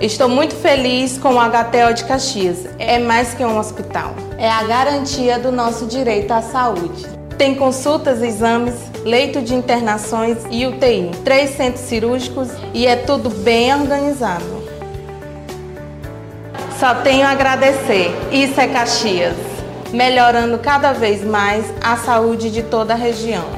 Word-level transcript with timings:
Estou 0.00 0.28
muito 0.28 0.54
feliz 0.54 1.18
com 1.18 1.34
o 1.34 1.40
HTO 1.40 1.92
de 1.92 2.04
Caxias. 2.04 2.68
É 2.78 3.00
mais 3.00 3.34
que 3.34 3.44
um 3.44 3.58
hospital. 3.58 4.14
É 4.38 4.48
a 4.48 4.62
garantia 4.62 5.40
do 5.40 5.50
nosso 5.50 5.86
direito 5.86 6.30
à 6.30 6.40
saúde. 6.40 7.04
Tem 7.36 7.56
consultas, 7.56 8.22
exames, 8.22 8.74
leito 9.04 9.42
de 9.42 9.56
internações 9.56 10.38
e 10.52 10.64
UTI, 10.66 11.10
três 11.24 11.50
centros 11.50 11.84
cirúrgicos 11.84 12.48
e 12.72 12.86
é 12.86 12.94
tudo 12.94 13.28
bem 13.28 13.74
organizado. 13.74 14.44
Só 16.78 16.94
tenho 17.02 17.26
a 17.26 17.30
agradecer. 17.30 18.12
Isso 18.30 18.60
é 18.60 18.68
Caxias, 18.68 19.36
melhorando 19.92 20.58
cada 20.58 20.92
vez 20.92 21.24
mais 21.24 21.64
a 21.82 21.96
saúde 21.96 22.52
de 22.52 22.62
toda 22.62 22.92
a 22.92 22.96
região. 22.96 23.57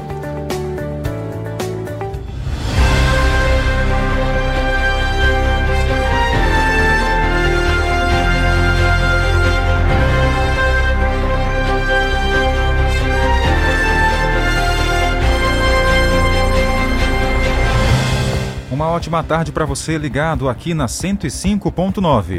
Ótima 19.01 19.23
tarde 19.23 19.51
para 19.51 19.65
você 19.65 19.97
ligado 19.97 20.47
aqui 20.47 20.75
na 20.75 20.85
105.9. 20.85 22.37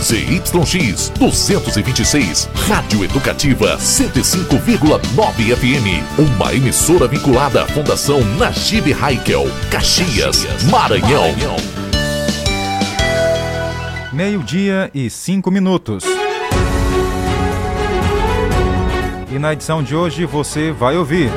ZYX 0.00 1.08
226, 1.18 2.48
Rádio 2.68 3.02
Educativa 3.02 3.76
105,9 3.76 5.56
FM. 5.56 6.20
Uma 6.36 6.54
emissora 6.54 7.08
vinculada 7.08 7.64
à 7.64 7.66
Fundação 7.66 8.20
Najib 8.38 8.92
Haikel, 8.92 9.46
Caxias, 9.68 10.46
Maranhão. 10.70 11.34
Meio-dia 14.12 14.92
e 14.94 15.10
cinco 15.10 15.50
minutos. 15.50 16.04
E 19.28 19.38
na 19.40 19.52
edição 19.52 19.82
de 19.82 19.96
hoje 19.96 20.24
você 20.24 20.70
vai 20.70 20.96
ouvir. 20.96 21.32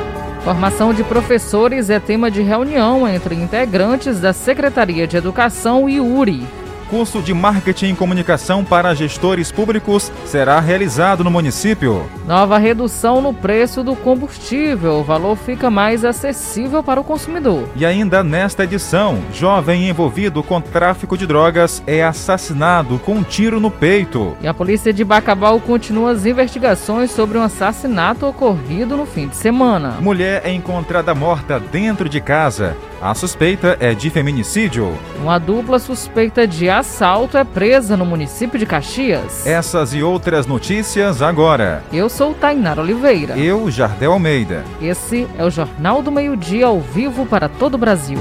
Formação 0.48 0.94
de 0.94 1.04
professores 1.04 1.90
é 1.90 2.00
tema 2.00 2.30
de 2.30 2.40
reunião 2.40 3.06
entre 3.06 3.34
integrantes 3.34 4.18
da 4.18 4.32
Secretaria 4.32 5.06
de 5.06 5.14
Educação 5.14 5.86
e 5.86 6.00
URI. 6.00 6.42
Curso 6.88 7.20
de 7.20 7.34
Marketing 7.34 7.92
e 7.92 7.94
Comunicação 7.94 8.64
para 8.64 8.94
gestores 8.94 9.52
públicos 9.52 10.10
será 10.24 10.58
realizado 10.58 11.22
no 11.22 11.30
município. 11.30 12.08
Nova 12.26 12.58
redução 12.58 13.20
no 13.20 13.34
preço 13.34 13.82
do 13.84 13.94
combustível. 13.94 15.00
O 15.00 15.04
valor 15.04 15.36
fica 15.36 15.70
mais 15.70 16.04
acessível 16.04 16.82
para 16.82 17.00
o 17.00 17.04
consumidor. 17.04 17.68
E 17.76 17.84
ainda 17.84 18.24
nesta 18.24 18.64
edição, 18.64 19.18
jovem 19.32 19.88
envolvido 19.88 20.42
com 20.42 20.60
tráfico 20.60 21.16
de 21.16 21.26
drogas 21.26 21.82
é 21.86 22.02
assassinado 22.02 22.98
com 22.98 23.16
um 23.16 23.22
tiro 23.22 23.60
no 23.60 23.70
peito. 23.70 24.36
E 24.40 24.48
a 24.48 24.54
polícia 24.54 24.92
de 24.92 25.04
Bacabal 25.04 25.60
continua 25.60 26.12
as 26.12 26.24
investigações 26.24 27.10
sobre 27.10 27.36
um 27.36 27.42
assassinato 27.42 28.26
ocorrido 28.26 28.96
no 28.96 29.06
fim 29.06 29.28
de 29.28 29.36
semana. 29.36 29.96
Mulher 30.00 30.42
é 30.44 30.52
encontrada 30.52 31.14
morta 31.14 31.60
dentro 31.60 32.08
de 32.08 32.20
casa. 32.20 32.76
A 33.00 33.14
suspeita 33.14 33.76
é 33.78 33.94
de 33.94 34.10
feminicídio. 34.10 34.92
Uma 35.22 35.38
dupla 35.38 35.78
suspeita 35.78 36.48
de 36.48 36.68
assalto 36.68 37.38
é 37.38 37.44
presa 37.44 37.96
no 37.96 38.04
município 38.04 38.58
de 38.58 38.66
Caxias. 38.66 39.46
Essas 39.46 39.94
e 39.94 40.02
outras 40.02 40.46
notícias 40.46 41.22
agora. 41.22 41.84
Eu 41.92 42.08
sou 42.08 42.34
Tainara 42.34 42.80
Oliveira. 42.80 43.38
Eu, 43.38 43.70
Jardel 43.70 44.12
Almeida. 44.12 44.64
Esse 44.82 45.28
é 45.38 45.44
o 45.44 45.50
Jornal 45.50 46.02
do 46.02 46.10
Meio-Dia 46.10 46.66
ao 46.66 46.80
vivo 46.80 47.24
para 47.24 47.48
todo 47.48 47.74
o 47.74 47.78
Brasil. 47.78 48.18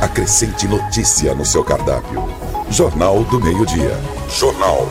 Acrescente 0.00 0.66
notícia 0.66 1.34
no 1.34 1.44
seu 1.44 1.62
cardápio. 1.62 2.26
Jornal 2.70 3.24
do 3.24 3.38
Meio-Dia. 3.38 3.94
Jornal 4.30 4.88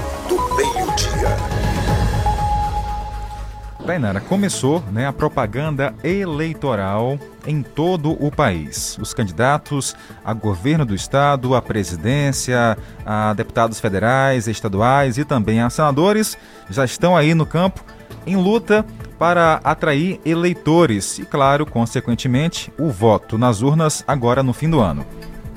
Tainara, 3.87 4.19
começou 4.19 4.83
né, 4.91 5.07
a 5.07 5.13
propaganda 5.13 5.95
eleitoral 6.03 7.17
em 7.45 7.63
todo 7.63 8.21
o 8.21 8.29
país. 8.29 8.97
Os 8.99 9.13
candidatos 9.13 9.95
a 10.25 10.33
governo 10.33 10.85
do 10.85 10.93
estado, 10.93 11.55
a 11.55 11.61
presidência, 11.61 12.77
a 13.05 13.33
deputados 13.33 13.79
federais, 13.79 14.45
estaduais 14.47 15.17
e 15.17 15.23
também 15.23 15.61
a 15.61 15.69
senadores 15.69 16.37
já 16.69 16.83
estão 16.83 17.15
aí 17.15 17.33
no 17.33 17.45
campo 17.45 17.81
em 18.25 18.35
luta 18.35 18.85
para 19.17 19.61
atrair 19.63 20.19
eleitores 20.25 21.17
e, 21.17 21.25
claro, 21.25 21.65
consequentemente, 21.65 22.71
o 22.77 22.89
voto 22.89 23.37
nas 23.37 23.61
urnas 23.61 24.03
agora 24.05 24.43
no 24.43 24.51
fim 24.51 24.69
do 24.69 24.81
ano. 24.81 25.05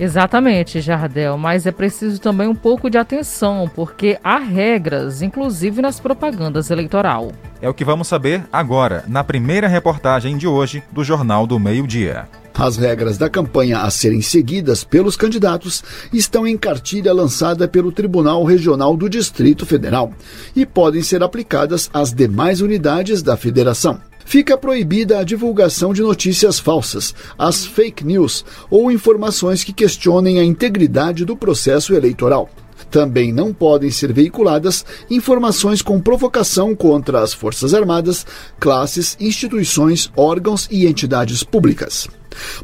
Exatamente, 0.01 0.81
Jardel, 0.81 1.37
mas 1.37 1.67
é 1.67 1.71
preciso 1.71 2.19
também 2.19 2.49
um 2.49 2.55
pouco 2.55 2.89
de 2.89 2.97
atenção, 2.97 3.71
porque 3.75 4.19
há 4.25 4.39
regras, 4.39 5.21
inclusive 5.21 5.83
nas 5.83 6.01
propagandas 6.01 6.71
eleitoral. 6.71 7.33
É 7.61 7.69
o 7.69 7.75
que 7.75 7.85
vamos 7.85 8.09
saber 8.09 8.43
agora, 8.51 9.05
na 9.07 9.23
primeira 9.23 9.69
reportagem 9.69 10.39
de 10.39 10.47
hoje 10.47 10.83
do 10.91 11.05
Jornal 11.05 11.47
do 11.47 11.61
Meio-Dia. 11.61 12.27
As 12.55 12.79
regras 12.79 13.19
da 13.19 13.29
campanha 13.29 13.83
a 13.83 13.91
serem 13.91 14.23
seguidas 14.23 14.85
pelos 14.85 15.17
candidatos 15.17 15.85
estão 16.11 16.47
em 16.47 16.57
cartilha 16.57 17.13
lançada 17.13 17.69
pelo 17.69 17.93
Tribunal 17.93 18.43
Regional 18.43 18.97
do 18.97 19.09
Distrito 19.09 19.67
Federal 19.67 20.15
e 20.57 20.65
podem 20.65 21.03
ser 21.03 21.23
aplicadas 21.23 21.91
às 21.93 22.11
demais 22.11 22.63
unidades 22.63 23.23
da 23.23 23.37
federação 23.37 24.01
fica 24.31 24.57
proibida 24.57 25.19
a 25.19 25.25
divulgação 25.25 25.93
de 25.93 26.03
notícias 26.03 26.61
falsas, 26.61 27.13
as 27.37 27.67
fake 27.67 28.07
news 28.07 28.45
ou 28.71 28.89
informações 28.89 29.65
que 29.65 29.73
questionem 29.73 30.39
a 30.39 30.45
integridade 30.45 31.25
do 31.25 31.37
processo 31.37 31.93
eleitoral. 31.95 32.49
Também 32.93 33.33
não 33.33 33.53
podem 33.53 33.91
ser 33.91 34.13
veiculadas 34.13 34.87
informações 35.11 35.83
com 35.83 36.01
provocação 36.01 36.77
contra 36.77 37.21
as 37.21 37.35
Forças 37.35 37.75
Armadas, 37.75 38.25
classes, 38.61 39.17
instituições, 39.19 40.13
órgãos 40.17 40.69
e 40.71 40.87
entidades 40.87 41.43
públicas. 41.43 42.07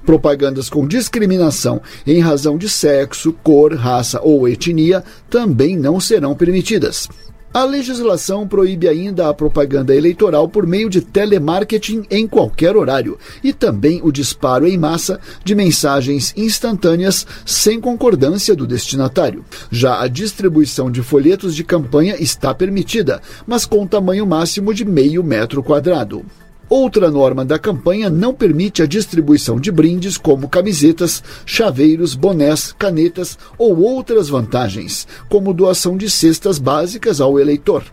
Propagandas 0.04 0.70
com 0.70 0.86
discriminação 0.86 1.82
em 2.06 2.20
razão 2.20 2.56
de 2.56 2.68
sexo, 2.68 3.32
cor, 3.42 3.74
raça 3.74 4.20
ou 4.22 4.48
etnia 4.48 5.02
também 5.28 5.76
não 5.76 5.98
serão 5.98 6.32
permitidas. 6.36 7.08
A 7.56 7.64
legislação 7.64 8.46
proíbe 8.46 8.86
ainda 8.86 9.30
a 9.30 9.32
propaganda 9.32 9.94
eleitoral 9.94 10.46
por 10.46 10.66
meio 10.66 10.90
de 10.90 11.00
telemarketing 11.00 12.04
em 12.10 12.28
qualquer 12.28 12.76
horário 12.76 13.18
e 13.42 13.50
também 13.50 13.98
o 14.04 14.12
disparo 14.12 14.68
em 14.68 14.76
massa 14.76 15.18
de 15.42 15.54
mensagens 15.54 16.34
instantâneas 16.36 17.26
sem 17.46 17.80
concordância 17.80 18.54
do 18.54 18.66
destinatário. 18.66 19.42
Já 19.70 20.02
a 20.02 20.06
distribuição 20.06 20.90
de 20.90 21.02
folhetos 21.02 21.56
de 21.56 21.64
campanha 21.64 22.16
está 22.20 22.52
permitida, 22.52 23.22
mas 23.46 23.64
com 23.64 23.86
tamanho 23.86 24.26
máximo 24.26 24.74
de 24.74 24.84
meio 24.84 25.24
metro 25.24 25.62
quadrado. 25.62 26.26
Outra 26.68 27.08
norma 27.12 27.44
da 27.44 27.60
campanha 27.60 28.10
não 28.10 28.34
permite 28.34 28.82
a 28.82 28.86
distribuição 28.86 29.60
de 29.60 29.70
brindes 29.70 30.18
como 30.18 30.48
camisetas, 30.48 31.22
chaveiros, 31.44 32.16
bonés, 32.16 32.74
canetas 32.76 33.38
ou 33.56 33.78
outras 33.80 34.28
vantagens, 34.28 35.06
como 35.28 35.54
doação 35.54 35.96
de 35.96 36.10
cestas 36.10 36.58
básicas 36.58 37.20
ao 37.20 37.38
eleitor. 37.38 37.84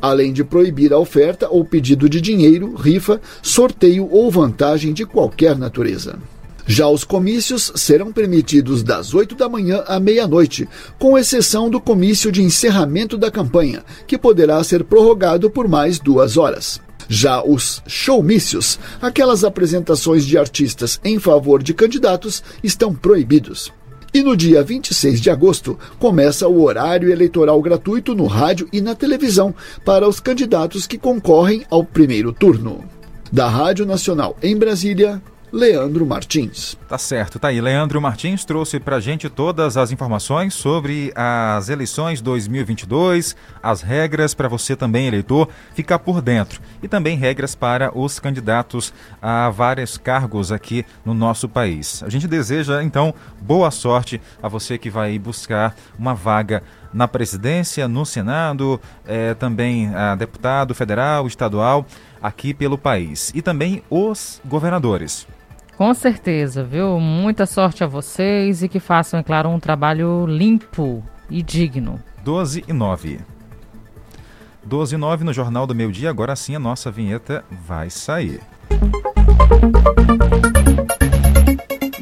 Além 0.00 0.32
de 0.32 0.44
proibir 0.44 0.92
a 0.92 0.98
oferta 0.98 1.48
ou 1.50 1.64
pedido 1.64 2.08
de 2.08 2.20
dinheiro, 2.20 2.74
rifa, 2.76 3.20
sorteio 3.42 4.08
ou 4.08 4.30
vantagem 4.30 4.92
de 4.92 5.04
qualquer 5.04 5.58
natureza. 5.58 6.16
Já 6.64 6.88
os 6.88 7.02
comícios 7.02 7.72
serão 7.74 8.12
permitidos 8.12 8.84
das 8.84 9.14
8 9.14 9.34
da 9.34 9.48
manhã 9.48 9.82
à 9.86 9.98
meia-noite, 9.98 10.68
com 10.96 11.18
exceção 11.18 11.68
do 11.68 11.80
comício 11.80 12.30
de 12.30 12.40
encerramento 12.40 13.18
da 13.18 13.32
campanha, 13.32 13.84
que 14.06 14.16
poderá 14.16 14.62
ser 14.62 14.84
prorrogado 14.84 15.50
por 15.50 15.66
mais 15.66 15.98
duas 15.98 16.36
horas. 16.36 16.80
Já 17.14 17.42
os 17.44 17.82
showmícios, 17.86 18.78
aquelas 19.02 19.44
apresentações 19.44 20.24
de 20.24 20.38
artistas 20.38 20.98
em 21.04 21.18
favor 21.18 21.62
de 21.62 21.74
candidatos, 21.74 22.42
estão 22.64 22.94
proibidos. 22.94 23.70
E 24.14 24.22
no 24.22 24.34
dia 24.34 24.62
26 24.62 25.20
de 25.20 25.28
agosto 25.28 25.78
começa 25.98 26.48
o 26.48 26.62
horário 26.62 27.12
eleitoral 27.12 27.60
gratuito 27.60 28.14
no 28.14 28.24
rádio 28.24 28.66
e 28.72 28.80
na 28.80 28.94
televisão 28.94 29.54
para 29.84 30.08
os 30.08 30.20
candidatos 30.20 30.86
que 30.86 30.96
concorrem 30.96 31.66
ao 31.68 31.84
primeiro 31.84 32.32
turno. 32.32 32.82
Da 33.30 33.46
Rádio 33.46 33.84
Nacional 33.84 34.34
em 34.42 34.56
Brasília, 34.56 35.20
Leandro 35.52 36.06
Martins. 36.06 36.78
Tá 36.88 36.96
certo, 36.96 37.38
tá 37.38 37.48
aí. 37.48 37.60
Leandro 37.60 38.00
Martins 38.00 38.42
trouxe 38.42 38.80
pra 38.80 39.00
gente 39.00 39.28
todas 39.28 39.76
as 39.76 39.92
informações 39.92 40.54
sobre 40.54 41.12
as 41.14 41.68
eleições 41.68 42.22
2022, 42.22 43.36
as 43.62 43.82
regras 43.82 44.32
para 44.32 44.48
você 44.48 44.74
também, 44.74 45.06
eleitor, 45.06 45.50
ficar 45.74 45.98
por 45.98 46.22
dentro. 46.22 46.58
E 46.82 46.88
também 46.88 47.18
regras 47.18 47.54
para 47.54 47.96
os 47.96 48.18
candidatos 48.18 48.94
a 49.20 49.50
vários 49.50 49.98
cargos 49.98 50.50
aqui 50.50 50.86
no 51.04 51.12
nosso 51.12 51.46
país. 51.46 52.02
A 52.02 52.08
gente 52.08 52.26
deseja, 52.26 52.82
então, 52.82 53.12
boa 53.38 53.70
sorte 53.70 54.22
a 54.42 54.48
você 54.48 54.78
que 54.78 54.88
vai 54.88 55.18
buscar 55.18 55.76
uma 55.98 56.14
vaga 56.14 56.62
na 56.94 57.06
presidência, 57.06 57.86
no 57.86 58.06
Senado, 58.06 58.80
é, 59.06 59.34
também 59.34 59.94
a 59.94 60.14
deputado 60.14 60.74
federal, 60.74 61.26
estadual, 61.26 61.86
aqui 62.22 62.54
pelo 62.54 62.78
país. 62.78 63.32
E 63.34 63.42
também 63.42 63.82
os 63.90 64.40
governadores. 64.44 65.26
Com 65.82 65.92
certeza, 65.94 66.62
viu? 66.62 67.00
Muita 67.00 67.44
sorte 67.44 67.82
a 67.82 67.88
vocês 67.88 68.62
e 68.62 68.68
que 68.68 68.78
façam, 68.78 69.18
é 69.18 69.22
claro, 69.24 69.48
um 69.48 69.58
trabalho 69.58 70.24
limpo 70.26 71.02
e 71.28 71.42
digno. 71.42 71.98
12 72.22 72.64
e 72.68 72.72
9. 72.72 73.18
12 74.62 74.94
e 74.94 74.96
9 74.96 75.24
no 75.24 75.32
Jornal 75.32 75.66
do 75.66 75.74
Meio 75.74 75.90
Dia. 75.90 76.08
Agora 76.08 76.36
sim 76.36 76.54
a 76.54 76.60
nossa 76.60 76.88
vinheta 76.88 77.44
vai 77.50 77.90
sair. 77.90 78.40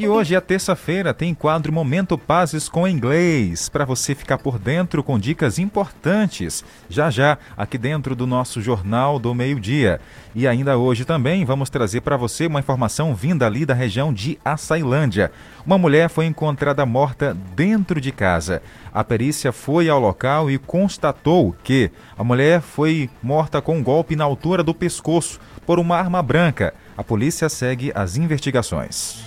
E 0.01 0.09
hoje 0.09 0.35
é 0.35 0.41
terça-feira, 0.41 1.13
tem 1.13 1.35
quadro 1.35 1.71
Momento 1.71 2.17
Pazes 2.17 2.71
com 2.71 2.89
Inglês, 2.89 3.69
para 3.69 3.85
você 3.85 4.15
ficar 4.15 4.39
por 4.39 4.59
dentro 4.59 5.03
com 5.03 5.19
dicas 5.19 5.59
importantes, 5.59 6.65
já 6.89 7.11
já, 7.11 7.37
aqui 7.55 7.77
dentro 7.77 8.17
do 8.17 8.27
nosso 8.27 8.63
Jornal 8.63 9.19
do 9.19 9.35
Meio-Dia. 9.35 10.01
E 10.35 10.49
ainda 10.49 10.79
hoje 10.79 11.05
também 11.05 11.45
vamos 11.45 11.69
trazer 11.69 12.01
para 12.01 12.17
você 12.17 12.47
uma 12.47 12.61
informação 12.61 13.15
vinda 13.15 13.45
ali 13.45 13.67
da 13.67 13.75
região 13.75 14.11
de 14.11 14.39
Açailândia. 14.43 15.31
Uma 15.67 15.77
mulher 15.77 16.09
foi 16.09 16.25
encontrada 16.25 16.87
morta 16.87 17.37
dentro 17.55 18.01
de 18.01 18.11
casa. 18.11 18.63
A 18.95 19.05
perícia 19.05 19.53
foi 19.53 19.91
ao 19.91 20.01
local 20.01 20.51
e 20.51 20.57
constatou 20.57 21.55
que 21.63 21.91
a 22.17 22.25
mulher 22.25 22.63
foi 22.63 23.11
morta 23.23 23.61
com 23.61 23.77
um 23.77 23.83
golpe 23.83 24.17
na 24.17 24.25
altura 24.25 24.63
do 24.63 24.73
pescoço 24.73 25.39
por 25.67 25.79
uma 25.79 25.99
arma 25.99 26.23
branca. 26.23 26.73
A 27.01 27.03
polícia 27.03 27.49
segue 27.49 27.91
as 27.95 28.19
investigações. 28.19 29.25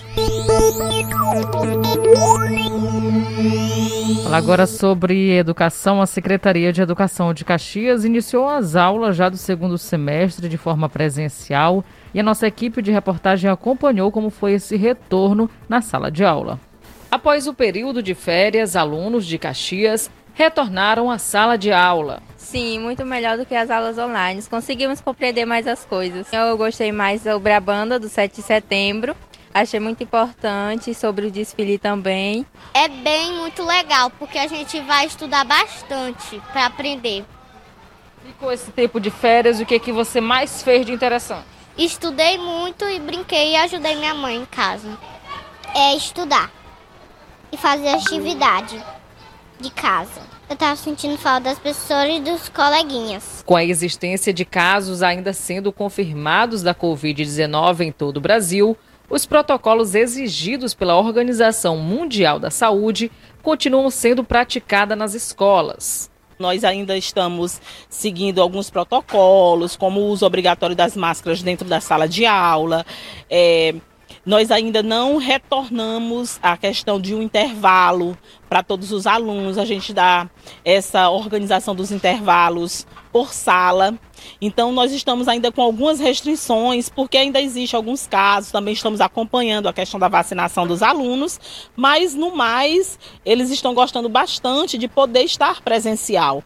Fala 4.22 4.36
agora 4.36 4.64
sobre 4.64 5.36
educação. 5.36 6.00
A 6.00 6.06
Secretaria 6.06 6.72
de 6.72 6.80
Educação 6.80 7.34
de 7.34 7.44
Caxias 7.44 8.04
iniciou 8.04 8.48
as 8.48 8.76
aulas 8.76 9.16
já 9.16 9.28
do 9.28 9.36
segundo 9.36 9.76
semestre 9.76 10.48
de 10.48 10.56
forma 10.56 10.88
presencial 10.88 11.84
e 12.14 12.20
a 12.20 12.22
nossa 12.22 12.46
equipe 12.46 12.80
de 12.80 12.92
reportagem 12.92 13.50
acompanhou 13.50 14.12
como 14.12 14.30
foi 14.30 14.52
esse 14.52 14.76
retorno 14.76 15.50
na 15.68 15.80
sala 15.80 16.12
de 16.12 16.24
aula. 16.24 16.60
Após 17.10 17.48
o 17.48 17.52
período 17.52 18.00
de 18.00 18.14
férias, 18.14 18.76
alunos 18.76 19.26
de 19.26 19.36
Caxias 19.36 20.08
retornaram 20.32 21.10
à 21.10 21.18
sala 21.18 21.58
de 21.58 21.72
aula. 21.72 22.22
Sim, 22.54 22.78
muito 22.78 23.04
melhor 23.04 23.36
do 23.36 23.44
que 23.44 23.52
as 23.52 23.68
aulas 23.68 23.98
online. 23.98 24.40
Conseguimos 24.44 25.00
compreender 25.00 25.44
mais 25.44 25.66
as 25.66 25.84
coisas. 25.84 26.32
Eu 26.32 26.56
gostei 26.56 26.92
mais 26.92 27.22
sobre 27.22 27.52
a 27.52 27.58
banda 27.58 27.98
do 27.98 28.08
7 28.08 28.36
de 28.36 28.42
setembro. 28.42 29.16
Achei 29.52 29.80
muito 29.80 30.04
importante 30.04 30.94
sobre 30.94 31.26
o 31.26 31.32
desfile 31.32 31.78
também. 31.78 32.46
É 32.72 32.86
bem 32.86 33.32
muito 33.32 33.64
legal, 33.64 34.08
porque 34.08 34.38
a 34.38 34.46
gente 34.46 34.78
vai 34.82 35.04
estudar 35.04 35.42
bastante 35.44 36.40
para 36.52 36.66
aprender. 36.66 37.24
E 38.24 38.32
com 38.34 38.52
esse 38.52 38.70
tempo 38.70 39.00
de 39.00 39.10
férias, 39.10 39.58
o 39.58 39.66
que, 39.66 39.80
que 39.80 39.90
você 39.90 40.20
mais 40.20 40.62
fez 40.62 40.86
de 40.86 40.92
interessante? 40.92 41.48
Estudei 41.76 42.38
muito 42.38 42.84
e 42.84 43.00
brinquei 43.00 43.54
e 43.54 43.56
ajudei 43.56 43.96
minha 43.96 44.14
mãe 44.14 44.36
em 44.36 44.46
casa. 44.46 44.96
É 45.74 45.96
estudar 45.96 46.52
e 47.50 47.56
fazer 47.56 47.88
atividade 47.88 48.80
de 49.58 49.70
casa. 49.70 50.33
Eu 50.54 50.58
tava 50.58 50.76
sentindo 50.76 51.18
falta 51.18 51.48
das 51.48 51.58
pessoas 51.58 52.08
e 52.08 52.20
dos 52.20 52.48
coleguinhas. 52.48 53.42
Com 53.44 53.56
a 53.56 53.64
existência 53.64 54.32
de 54.32 54.44
casos 54.44 55.02
ainda 55.02 55.32
sendo 55.32 55.72
confirmados 55.72 56.62
da 56.62 56.72
Covid-19 56.72 57.80
em 57.80 57.90
todo 57.90 58.18
o 58.18 58.20
Brasil, 58.20 58.76
os 59.10 59.26
protocolos 59.26 59.96
exigidos 59.96 60.72
pela 60.72 60.96
Organização 60.96 61.76
Mundial 61.78 62.38
da 62.38 62.52
Saúde 62.52 63.10
continuam 63.42 63.90
sendo 63.90 64.22
praticados 64.22 64.96
nas 64.96 65.12
escolas. 65.12 66.08
Nós 66.38 66.62
ainda 66.62 66.96
estamos 66.96 67.60
seguindo 67.88 68.40
alguns 68.40 68.70
protocolos, 68.70 69.74
como 69.74 70.02
o 70.02 70.06
uso 70.06 70.24
obrigatório 70.24 70.76
das 70.76 70.96
máscaras 70.96 71.42
dentro 71.42 71.68
da 71.68 71.80
sala 71.80 72.06
de 72.06 72.26
aula. 72.26 72.86
É, 73.28 73.74
nós 74.24 74.50
ainda 74.50 74.82
não 74.82 75.18
retornamos 75.18 76.38
à 76.42 76.56
questão 76.56 76.98
de 77.00 77.14
um 77.14 77.20
intervalo 77.20 78.16
para 78.48 78.62
todos 78.62 78.90
os 78.90 79.06
alunos. 79.06 79.58
A 79.58 79.64
gente 79.64 79.92
dá 79.92 80.28
essa 80.64 81.10
organização 81.10 81.74
dos 81.74 81.92
intervalos 81.92 82.86
por 83.12 83.34
sala. 83.34 83.98
Então, 84.40 84.72
nós 84.72 84.92
estamos 84.92 85.28
ainda 85.28 85.52
com 85.52 85.60
algumas 85.60 86.00
restrições, 86.00 86.88
porque 86.88 87.18
ainda 87.18 87.40
existe 87.40 87.76
alguns 87.76 88.06
casos. 88.06 88.50
Também 88.50 88.72
estamos 88.72 89.00
acompanhando 89.00 89.68
a 89.68 89.72
questão 89.72 90.00
da 90.00 90.08
vacinação 90.08 90.66
dos 90.66 90.82
alunos, 90.82 91.38
mas 91.76 92.14
no 92.14 92.34
mais, 92.34 92.98
eles 93.24 93.50
estão 93.50 93.74
gostando 93.74 94.08
bastante 94.08 94.78
de 94.78 94.88
poder 94.88 95.22
estar 95.22 95.60
presencial 95.62 96.42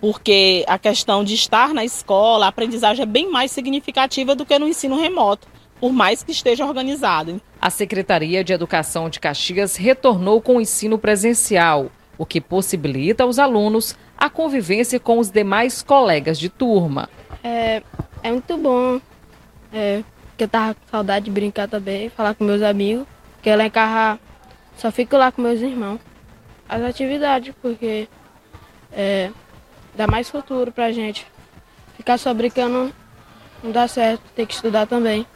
porque 0.00 0.64
a 0.66 0.78
questão 0.78 1.22
de 1.22 1.34
estar 1.34 1.74
na 1.74 1.84
escola, 1.84 2.46
a 2.46 2.48
aprendizagem 2.48 3.02
é 3.02 3.06
bem 3.06 3.30
mais 3.30 3.50
significativa 3.50 4.34
do 4.34 4.46
que 4.46 4.58
no 4.58 4.66
ensino 4.66 4.98
remoto 4.98 5.46
por 5.80 5.92
mais 5.92 6.22
que 6.22 6.30
esteja 6.30 6.66
organizado. 6.66 7.40
A 7.60 7.70
Secretaria 7.70 8.44
de 8.44 8.52
Educação 8.52 9.08
de 9.08 9.18
Caxias 9.18 9.76
retornou 9.76 10.40
com 10.40 10.56
o 10.56 10.60
ensino 10.60 10.98
presencial, 10.98 11.90
o 12.18 12.26
que 12.26 12.40
possibilita 12.40 13.24
aos 13.24 13.38
alunos 13.38 13.96
a 14.16 14.28
convivência 14.28 15.00
com 15.00 15.18
os 15.18 15.30
demais 15.30 15.82
colegas 15.82 16.38
de 16.38 16.50
turma. 16.50 17.08
É, 17.42 17.82
é 18.22 18.30
muito 18.30 18.56
bom, 18.58 19.00
é, 19.72 20.04
porque 20.28 20.44
eu 20.44 20.48
tava 20.48 20.74
com 20.74 20.80
saudade 20.90 21.24
de 21.24 21.30
brincar 21.30 21.66
também, 21.66 22.10
falar 22.10 22.34
com 22.34 22.44
meus 22.44 22.60
amigos, 22.60 23.06
porque 23.34 23.54
lá 23.56 23.64
em 23.64 23.70
casa 23.70 24.20
só 24.76 24.90
fico 24.90 25.16
lá 25.16 25.32
com 25.32 25.40
meus 25.40 25.60
irmãos. 25.60 25.98
As 26.68 26.82
atividades, 26.82 27.54
porque 27.60 28.06
é, 28.92 29.30
dá 29.96 30.06
mais 30.06 30.28
futuro 30.28 30.70
pra 30.70 30.92
gente. 30.92 31.26
Ficar 31.96 32.18
só 32.18 32.32
brincando 32.34 32.92
não 33.62 33.72
dá 33.72 33.88
certo, 33.88 34.22
tem 34.34 34.46
que 34.46 34.54
estudar 34.54 34.86
também. 34.86 35.26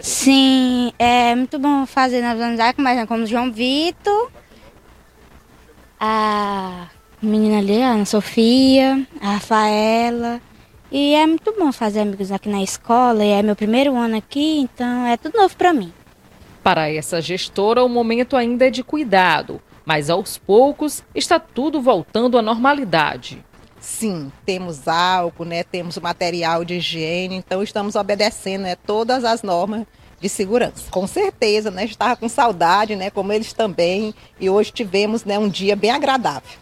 Sim, 0.00 0.92
é 0.98 1.34
muito 1.34 1.58
bom 1.58 1.84
fazer 1.86 2.22
nas 2.22 2.40
amizades, 2.40 2.82
mas 2.82 3.06
como 3.06 3.24
o 3.24 3.26
João 3.26 3.52
Vitor, 3.52 4.30
a 6.00 6.88
menina 7.20 7.58
ali, 7.58 7.82
a 7.82 7.92
Ana 7.92 8.04
Sofia, 8.04 9.06
a 9.20 9.34
Rafaela. 9.34 10.40
E 10.90 11.14
é 11.14 11.26
muito 11.26 11.54
bom 11.58 11.72
fazer 11.72 12.00
amigos 12.00 12.30
aqui 12.30 12.48
na 12.48 12.62
escola, 12.62 13.24
e 13.24 13.30
é 13.30 13.42
meu 13.42 13.56
primeiro 13.56 13.96
ano 13.96 14.16
aqui, 14.16 14.60
então 14.60 15.06
é 15.06 15.16
tudo 15.16 15.38
novo 15.38 15.56
para 15.56 15.72
mim. 15.72 15.92
Para 16.62 16.90
essa 16.90 17.20
gestora, 17.20 17.82
o 17.82 17.88
momento 17.88 18.36
ainda 18.36 18.66
é 18.66 18.70
de 18.70 18.82
cuidado, 18.82 19.60
mas 19.84 20.10
aos 20.10 20.36
poucos 20.36 21.02
está 21.14 21.40
tudo 21.40 21.80
voltando 21.80 22.38
à 22.38 22.42
normalidade. 22.42 23.42
Sim, 23.82 24.30
temos 24.46 24.86
álcool, 24.86 25.44
né, 25.44 25.64
temos 25.64 25.98
material 25.98 26.64
de 26.64 26.74
higiene, 26.74 27.34
então 27.34 27.64
estamos 27.64 27.96
obedecendo 27.96 28.62
né, 28.62 28.76
todas 28.76 29.24
as 29.24 29.42
normas 29.42 29.84
de 30.20 30.28
segurança. 30.28 30.88
Com 30.88 31.04
certeza, 31.04 31.68
né, 31.68 31.84
estava 31.84 32.14
com 32.14 32.28
saudade, 32.28 32.94
né, 32.94 33.10
como 33.10 33.32
eles 33.32 33.52
também, 33.52 34.14
e 34.38 34.48
hoje 34.48 34.70
tivemos 34.70 35.24
né, 35.24 35.36
um 35.36 35.48
dia 35.48 35.74
bem 35.74 35.90
agradável. 35.90 36.61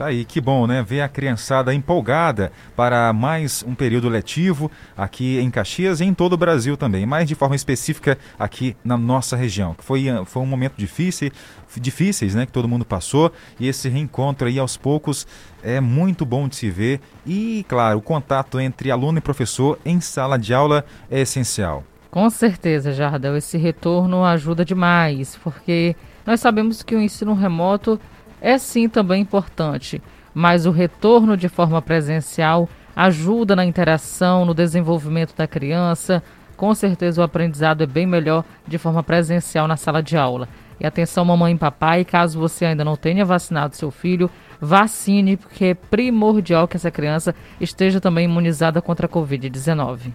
Tá 0.00 0.06
aí, 0.06 0.24
que 0.24 0.40
bom, 0.40 0.66
né? 0.66 0.82
Ver 0.82 1.02
a 1.02 1.08
criançada 1.10 1.74
empolgada 1.74 2.50
para 2.74 3.12
mais 3.12 3.62
um 3.68 3.74
período 3.74 4.08
letivo 4.08 4.70
aqui 4.96 5.38
em 5.38 5.50
Caxias 5.50 6.00
e 6.00 6.06
em 6.06 6.14
todo 6.14 6.32
o 6.32 6.36
Brasil 6.38 6.74
também, 6.74 7.04
mas 7.04 7.28
de 7.28 7.34
forma 7.34 7.54
específica 7.54 8.16
aqui 8.38 8.74
na 8.82 8.96
nossa 8.96 9.36
região, 9.36 9.76
foi, 9.78 10.06
foi 10.24 10.40
um 10.40 10.46
momento 10.46 10.72
difícil, 10.78 11.30
difíceis, 11.76 12.34
né, 12.34 12.46
que 12.46 12.52
todo 12.52 12.66
mundo 12.66 12.82
passou, 12.82 13.30
e 13.58 13.68
esse 13.68 13.90
reencontro 13.90 14.48
aí 14.48 14.58
aos 14.58 14.74
poucos 14.74 15.26
é 15.62 15.80
muito 15.80 16.24
bom 16.24 16.48
de 16.48 16.56
se 16.56 16.70
ver 16.70 16.98
e, 17.26 17.62
claro, 17.68 17.98
o 17.98 18.02
contato 18.02 18.58
entre 18.58 18.90
aluno 18.90 19.18
e 19.18 19.20
professor 19.20 19.78
em 19.84 20.00
sala 20.00 20.38
de 20.38 20.54
aula 20.54 20.82
é 21.10 21.20
essencial. 21.20 21.84
Com 22.10 22.30
certeza, 22.30 22.94
Jardel, 22.94 23.36
esse 23.36 23.58
retorno 23.58 24.24
ajuda 24.24 24.64
demais, 24.64 25.38
porque 25.44 25.94
nós 26.26 26.40
sabemos 26.40 26.82
que 26.82 26.94
o 26.94 27.00
ensino 27.02 27.34
remoto 27.34 28.00
é 28.40 28.58
sim 28.58 28.88
também 28.88 29.22
importante, 29.22 30.00
mas 30.32 30.66
o 30.66 30.70
retorno 30.70 31.36
de 31.36 31.48
forma 31.48 31.82
presencial 31.82 32.68
ajuda 32.94 33.54
na 33.54 33.64
interação, 33.64 34.44
no 34.44 34.54
desenvolvimento 34.54 35.34
da 35.36 35.46
criança. 35.46 36.22
Com 36.56 36.74
certeza 36.74 37.20
o 37.20 37.24
aprendizado 37.24 37.82
é 37.82 37.86
bem 37.86 38.06
melhor 38.06 38.44
de 38.66 38.78
forma 38.78 39.02
presencial 39.02 39.66
na 39.66 39.76
sala 39.76 40.02
de 40.02 40.16
aula. 40.16 40.48
E 40.78 40.86
atenção, 40.86 41.24
mamãe 41.24 41.54
e 41.54 41.58
papai, 41.58 42.04
caso 42.04 42.38
você 42.38 42.64
ainda 42.64 42.84
não 42.84 42.96
tenha 42.96 43.24
vacinado 43.24 43.76
seu 43.76 43.90
filho, 43.90 44.30
vacine, 44.60 45.36
porque 45.36 45.66
é 45.66 45.74
primordial 45.74 46.66
que 46.66 46.76
essa 46.76 46.90
criança 46.90 47.34
esteja 47.60 48.00
também 48.00 48.24
imunizada 48.24 48.80
contra 48.80 49.06
a 49.06 49.08
Covid-19 49.08 50.12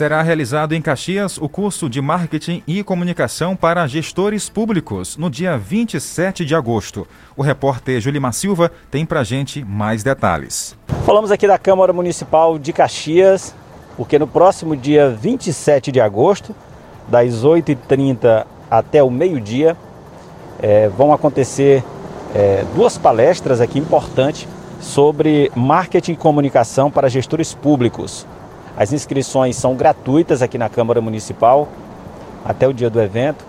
será 0.00 0.22
realizado 0.22 0.74
em 0.74 0.80
Caxias 0.80 1.36
o 1.36 1.46
curso 1.46 1.86
de 1.86 2.00
Marketing 2.00 2.62
e 2.66 2.82
Comunicação 2.82 3.54
para 3.54 3.86
gestores 3.86 4.48
públicos 4.48 5.18
no 5.18 5.28
dia 5.28 5.58
27 5.58 6.42
de 6.42 6.54
agosto. 6.54 7.06
O 7.36 7.42
repórter 7.42 8.00
Julimar 8.00 8.32
Silva 8.32 8.72
tem 8.90 9.04
para 9.04 9.22
gente 9.22 9.62
mais 9.62 10.02
detalhes. 10.02 10.74
Falamos 11.04 11.30
aqui 11.30 11.46
da 11.46 11.58
Câmara 11.58 11.92
Municipal 11.92 12.58
de 12.58 12.72
Caxias, 12.72 13.54
porque 13.94 14.18
no 14.18 14.26
próximo 14.26 14.74
dia 14.74 15.10
27 15.10 15.92
de 15.92 16.00
agosto, 16.00 16.56
das 17.06 17.44
8h30 17.44 18.46
até 18.70 19.02
o 19.02 19.10
meio-dia, 19.10 19.76
é, 20.62 20.88
vão 20.88 21.12
acontecer 21.12 21.84
é, 22.34 22.64
duas 22.74 22.96
palestras 22.96 23.60
aqui 23.60 23.78
importantes 23.78 24.48
sobre 24.80 25.52
marketing 25.54 26.12
e 26.12 26.16
comunicação 26.16 26.90
para 26.90 27.06
gestores 27.10 27.52
públicos. 27.52 28.26
As 28.80 28.94
inscrições 28.94 29.56
são 29.56 29.74
gratuitas 29.74 30.40
aqui 30.40 30.56
na 30.56 30.70
Câmara 30.70 31.02
Municipal 31.02 31.68
até 32.42 32.66
o 32.66 32.72
dia 32.72 32.88
do 32.88 32.98
evento. 32.98 33.44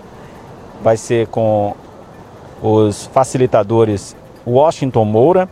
Vai 0.84 0.98
ser 0.98 1.28
com 1.28 1.74
os 2.62 3.06
facilitadores 3.06 4.14
Washington 4.46 5.06
Moura, 5.06 5.48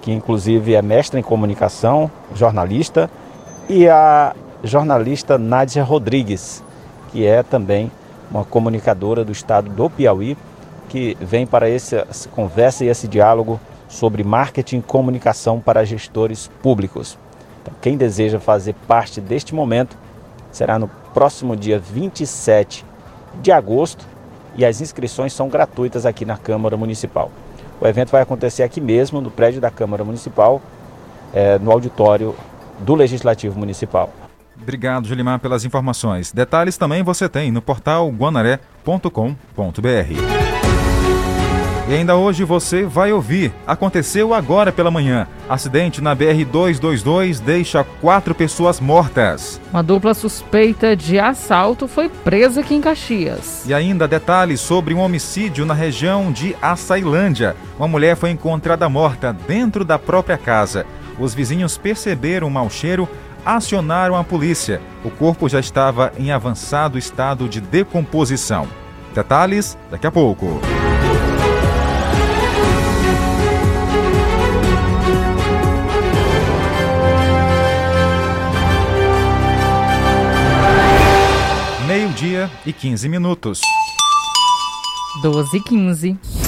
que 0.00 0.12
inclusive 0.12 0.72
é 0.72 0.80
mestre 0.80 1.18
em 1.18 1.22
comunicação, 1.24 2.08
jornalista, 2.32 3.10
e 3.68 3.88
a 3.88 4.36
jornalista 4.62 5.36
Nádia 5.36 5.82
Rodrigues, 5.82 6.62
que 7.10 7.26
é 7.26 7.42
também 7.42 7.90
uma 8.30 8.44
comunicadora 8.44 9.24
do 9.24 9.32
estado 9.32 9.68
do 9.68 9.90
Piauí, 9.90 10.38
que 10.88 11.16
vem 11.20 11.44
para 11.44 11.68
essa 11.68 12.06
conversa 12.36 12.84
e 12.84 12.88
esse 12.88 13.08
diálogo 13.08 13.58
sobre 13.88 14.22
marketing 14.22 14.76
e 14.76 14.82
comunicação 14.82 15.58
para 15.58 15.84
gestores 15.84 16.48
públicos. 16.62 17.18
Então, 17.68 17.70
quem 17.82 17.96
deseja 17.96 18.40
fazer 18.40 18.74
parte 18.86 19.20
deste 19.20 19.54
momento 19.54 19.96
será 20.50 20.78
no 20.78 20.88
próximo 21.12 21.54
dia 21.54 21.78
27 21.78 22.84
de 23.42 23.52
agosto 23.52 24.06
e 24.56 24.64
as 24.64 24.80
inscrições 24.80 25.32
são 25.32 25.48
gratuitas 25.48 26.06
aqui 26.06 26.24
na 26.24 26.36
Câmara 26.36 26.76
Municipal. 26.76 27.30
O 27.80 27.86
evento 27.86 28.10
vai 28.10 28.22
acontecer 28.22 28.62
aqui 28.62 28.80
mesmo, 28.80 29.20
no 29.20 29.30
prédio 29.30 29.60
da 29.60 29.70
Câmara 29.70 30.02
Municipal, 30.02 30.60
é, 31.32 31.58
no 31.58 31.70
auditório 31.70 32.34
do 32.80 32.94
Legislativo 32.94 33.58
Municipal. 33.58 34.10
Obrigado, 34.60 35.06
Julimar, 35.06 35.38
pelas 35.38 35.64
informações. 35.64 36.32
Detalhes 36.32 36.76
também 36.76 37.02
você 37.02 37.28
tem 37.28 37.52
no 37.52 37.62
portal 37.62 38.10
guanaré.com.br. 38.10 40.37
E 41.88 41.94
ainda 41.94 42.16
hoje 42.16 42.44
você 42.44 42.84
vai 42.84 43.14
ouvir. 43.14 43.50
Aconteceu 43.66 44.34
agora 44.34 44.70
pela 44.70 44.90
manhã. 44.90 45.26
Acidente 45.48 46.02
na 46.02 46.14
BR-222 46.14 47.40
deixa 47.40 47.82
quatro 47.82 48.34
pessoas 48.34 48.78
mortas. 48.78 49.58
Uma 49.72 49.82
dupla 49.82 50.12
suspeita 50.12 50.94
de 50.94 51.18
assalto 51.18 51.88
foi 51.88 52.10
presa 52.10 52.60
aqui 52.60 52.74
em 52.74 52.82
Caxias. 52.82 53.64
E 53.66 53.72
ainda 53.72 54.06
detalhes 54.06 54.60
sobre 54.60 54.92
um 54.92 54.98
homicídio 54.98 55.64
na 55.64 55.72
região 55.72 56.30
de 56.30 56.54
Açailândia. 56.60 57.56
Uma 57.78 57.88
mulher 57.88 58.16
foi 58.16 58.28
encontrada 58.32 58.86
morta 58.86 59.32
dentro 59.32 59.82
da 59.82 59.98
própria 59.98 60.36
casa. 60.36 60.84
Os 61.18 61.32
vizinhos 61.32 61.78
perceberam 61.78 62.48
o 62.48 62.50
mau 62.50 62.68
cheiro 62.68 63.08
acionaram 63.46 64.14
a 64.14 64.22
polícia. 64.22 64.78
O 65.02 65.10
corpo 65.10 65.48
já 65.48 65.58
estava 65.58 66.12
em 66.18 66.30
avançado 66.30 66.98
estado 66.98 67.48
de 67.48 67.62
decomposição. 67.62 68.68
Detalhes 69.14 69.78
daqui 69.90 70.06
a 70.06 70.10
pouco. 70.10 70.60
Meio-dia 82.38 82.50
e 82.64 82.72
15 82.72 83.08
minutos. 83.08 83.60
12 85.22 85.56
e 85.56 85.60
15. 85.60 86.47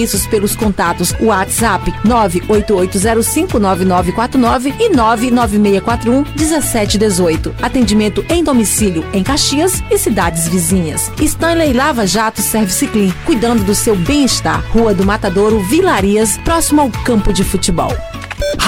serviços 0.00 0.26
pelos 0.26 0.56
contatos 0.56 1.14
WhatsApp 1.20 1.92
988059949 2.04 4.74
e 4.80 4.88
996411718. 4.90 7.52
Atendimento 7.60 8.24
em 8.28 8.42
domicílio 8.42 9.04
em 9.12 9.22
Caxias 9.22 9.84
e 9.90 9.98
cidades 9.98 10.48
vizinhas. 10.48 11.12
Stanley 11.20 11.74
Lava 11.74 12.06
Jato 12.06 12.40
Service 12.40 12.86
Clean, 12.86 13.12
cuidando 13.26 13.62
do 13.64 13.74
seu 13.74 13.96
bem-estar. 13.96 14.64
Rua 14.70 14.94
do 14.94 15.04
Matadouro, 15.04 15.60
Vilarias, 15.60 16.38
próximo 16.38 16.80
ao 16.80 16.88
campo 17.04 17.30
de 17.32 17.44
futebol. 17.44 17.92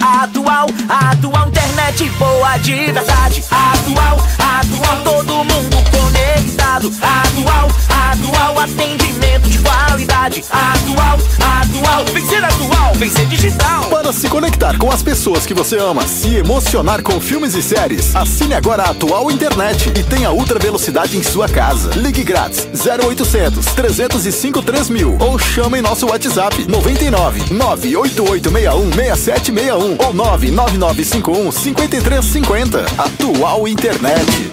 Atual, 0.00 0.68
atual 0.88 1.48
internet 1.48 2.08
boa 2.10 2.56
de 2.58 2.92
verdade. 2.92 3.44
Atual, 3.50 4.18
atual 4.38 5.02
todo 5.04 5.44
mundo 5.44 5.76
conectado. 5.90 6.92
Atual, 7.02 7.68
atual 7.88 8.58
atendimento 8.60 9.48
de 9.48 9.58
qualidade. 9.58 10.44
Atual, 10.50 11.18
atual, 11.40 12.04
vem 12.12 12.26
ser 12.26 12.44
atual, 12.44 12.94
vem 12.94 13.10
ser 13.10 13.26
digital. 13.26 13.84
Para 13.90 14.12
se 14.12 14.28
conectar 14.28 14.78
com 14.78 14.90
as 14.90 15.02
pessoas 15.02 15.44
que 15.44 15.54
você 15.54 15.76
ama, 15.78 16.06
se 16.06 16.36
emocionar 16.36 17.02
com 17.02 17.20
filmes 17.20 17.54
e 17.54 17.62
séries, 17.62 18.14
assine 18.14 18.54
agora 18.54 18.84
a 18.84 18.90
Atual 18.90 19.30
Internet 19.30 19.90
e 19.90 20.02
tenha 20.02 20.30
ultra 20.30 20.58
velocidade 20.58 21.16
em 21.16 21.22
sua 21.22 21.48
casa. 21.48 21.90
Ligue 21.96 22.22
grátis 22.22 22.68
0800 22.72 23.66
305 23.66 24.62
3000 24.62 25.16
ou 25.20 25.38
chame 25.38 25.78
em 25.78 25.82
nosso 25.82 26.06
WhatsApp 26.06 26.66
99 26.68 27.54
98861 27.54 28.90
6761 29.68 29.98
ou 30.06 30.14
99951 30.14 31.52
5350. 31.52 32.86
Atual 32.96 33.68
Internet. 33.68 34.52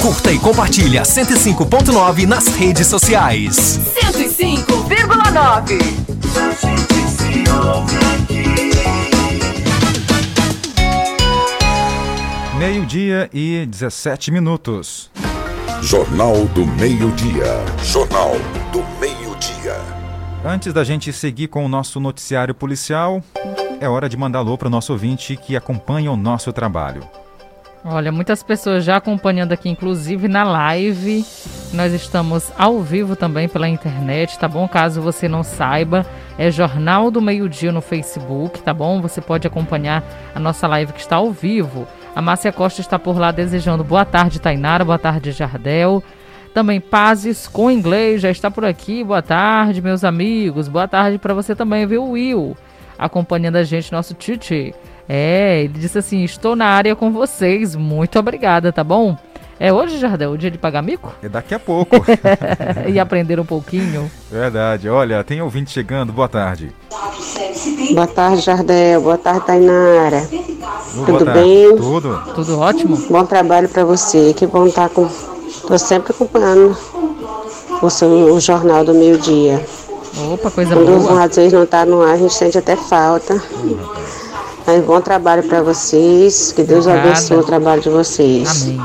Curta 0.00 0.30
e 0.30 0.38
compartilha 0.38 1.02
105.9 1.02 2.26
nas 2.26 2.46
redes 2.48 2.86
sociais. 2.86 3.80
105,9. 4.12 5.78
Meio-dia 12.56 13.28
e 13.32 13.66
17 13.66 14.30
minutos. 14.30 15.10
Jornal 15.82 16.44
do 16.46 16.64
Meio-Dia. 16.66 17.64
Jornal 17.82 18.36
do 18.72 18.84
Meio-Dia. 19.00 19.76
Antes 20.44 20.72
da 20.72 20.84
gente 20.84 21.12
seguir 21.12 21.48
com 21.48 21.64
o 21.64 21.68
nosso 21.68 21.98
noticiário 22.00 22.54
policial, 22.54 23.22
é 23.80 23.88
hora 23.88 24.08
de 24.08 24.16
mandar 24.16 24.40
alô 24.40 24.58
para 24.58 24.68
o 24.68 24.70
nosso 24.70 24.92
ouvinte 24.92 25.36
que 25.36 25.56
acompanha 25.56 26.10
o 26.10 26.16
nosso 26.16 26.52
trabalho. 26.52 27.02
Olha, 27.84 28.10
muitas 28.10 28.42
pessoas 28.42 28.84
já 28.84 28.96
acompanhando 28.96 29.52
aqui, 29.52 29.68
inclusive 29.68 30.26
na 30.26 30.42
live. 30.42 31.24
Nós 31.72 31.92
estamos 31.92 32.52
ao 32.58 32.82
vivo 32.82 33.14
também 33.14 33.48
pela 33.48 33.68
internet, 33.68 34.38
tá 34.38 34.48
bom? 34.48 34.66
Caso 34.66 35.00
você 35.00 35.28
não 35.28 35.44
saiba, 35.44 36.04
é 36.36 36.50
Jornal 36.50 37.10
do 37.10 37.22
Meio 37.22 37.48
Dia 37.48 37.70
no 37.70 37.80
Facebook, 37.80 38.60
tá 38.62 38.74
bom? 38.74 39.00
Você 39.00 39.20
pode 39.20 39.46
acompanhar 39.46 40.02
a 40.34 40.40
nossa 40.40 40.66
live 40.66 40.92
que 40.92 41.00
está 41.00 41.16
ao 41.16 41.30
vivo. 41.30 41.86
A 42.16 42.20
Márcia 42.20 42.52
Costa 42.52 42.80
está 42.80 42.98
por 42.98 43.16
lá 43.16 43.30
desejando 43.30 43.84
boa 43.84 44.04
tarde, 44.04 44.40
Tainara, 44.40 44.84
boa 44.84 44.98
tarde, 44.98 45.30
Jardel. 45.30 46.02
Também 46.52 46.80
Pazes 46.80 47.46
com 47.46 47.70
inglês 47.70 48.20
já 48.20 48.30
está 48.30 48.50
por 48.50 48.64
aqui. 48.64 49.04
Boa 49.04 49.22
tarde, 49.22 49.80
meus 49.80 50.02
amigos. 50.02 50.66
Boa 50.66 50.88
tarde 50.88 51.16
para 51.16 51.32
você 51.32 51.54
também, 51.54 51.86
viu, 51.86 52.10
Will? 52.10 52.56
Acompanhando 52.98 53.56
a 53.56 53.64
gente, 53.64 53.92
nosso 53.92 54.14
Titi. 54.14 54.74
É, 55.08 55.60
ele 55.62 55.78
disse 55.78 55.98
assim: 55.98 56.24
estou 56.24 56.56
na 56.56 56.66
área 56.66 56.94
com 56.96 57.10
vocês. 57.10 57.74
Muito 57.74 58.18
obrigada, 58.18 58.72
tá 58.72 58.82
bom? 58.82 59.16
É 59.60 59.72
hoje, 59.72 59.98
Jardel, 59.98 60.30
o 60.30 60.38
dia 60.38 60.50
de 60.50 60.58
pagar 60.58 60.82
mico? 60.82 61.12
É 61.20 61.28
daqui 61.28 61.52
a 61.52 61.58
pouco. 61.58 61.96
e 62.86 62.98
aprender 62.98 63.40
um 63.40 63.44
pouquinho. 63.44 64.08
Verdade. 64.30 64.88
Olha, 64.88 65.24
tem 65.24 65.42
ouvinte 65.42 65.70
chegando. 65.70 66.12
Boa 66.12 66.28
tarde. 66.28 66.72
Boa 67.92 68.06
tarde, 68.06 68.42
Jardel. 68.42 69.00
Boa 69.00 69.18
tarde, 69.18 69.46
Tainara. 69.46 70.28
Boa 70.94 71.06
Tudo 71.06 71.24
tarde. 71.24 71.40
bem? 71.40 71.76
Tudo. 71.76 72.22
Tudo 72.34 72.60
ótimo. 72.60 72.96
Bom 73.10 73.24
trabalho 73.24 73.68
para 73.68 73.84
você. 73.84 74.32
Que 74.32 74.46
bom 74.46 74.66
estar 74.66 74.88
com. 74.90 75.08
Tô 75.66 75.76
sempre 75.76 76.12
acompanhando 76.12 76.76
o, 77.82 77.90
seu, 77.90 78.08
o 78.08 78.38
jornal 78.38 78.84
do 78.84 78.94
meio-dia. 78.94 79.60
Opa, 80.32 80.50
coisa 80.50 80.74
Quando 80.74 81.08
boa. 81.08 81.24
às 81.24 81.36
vezes 81.36 81.52
não 81.52 81.66
tá 81.66 81.84
no 81.84 82.02
ar, 82.02 82.12
a 82.14 82.16
gente 82.16 82.34
sente 82.34 82.58
até 82.58 82.76
falta. 82.76 83.40
Mas 84.66 84.84
bom 84.84 85.00
trabalho 85.00 85.42
para 85.44 85.62
vocês. 85.62 86.52
Que 86.52 86.62
Deus 86.62 86.86
Obrigada. 86.86 87.10
abençoe 87.10 87.38
o 87.38 87.42
trabalho 87.44 87.80
de 87.80 87.88
vocês. 87.88 88.62
Amém. 88.62 88.80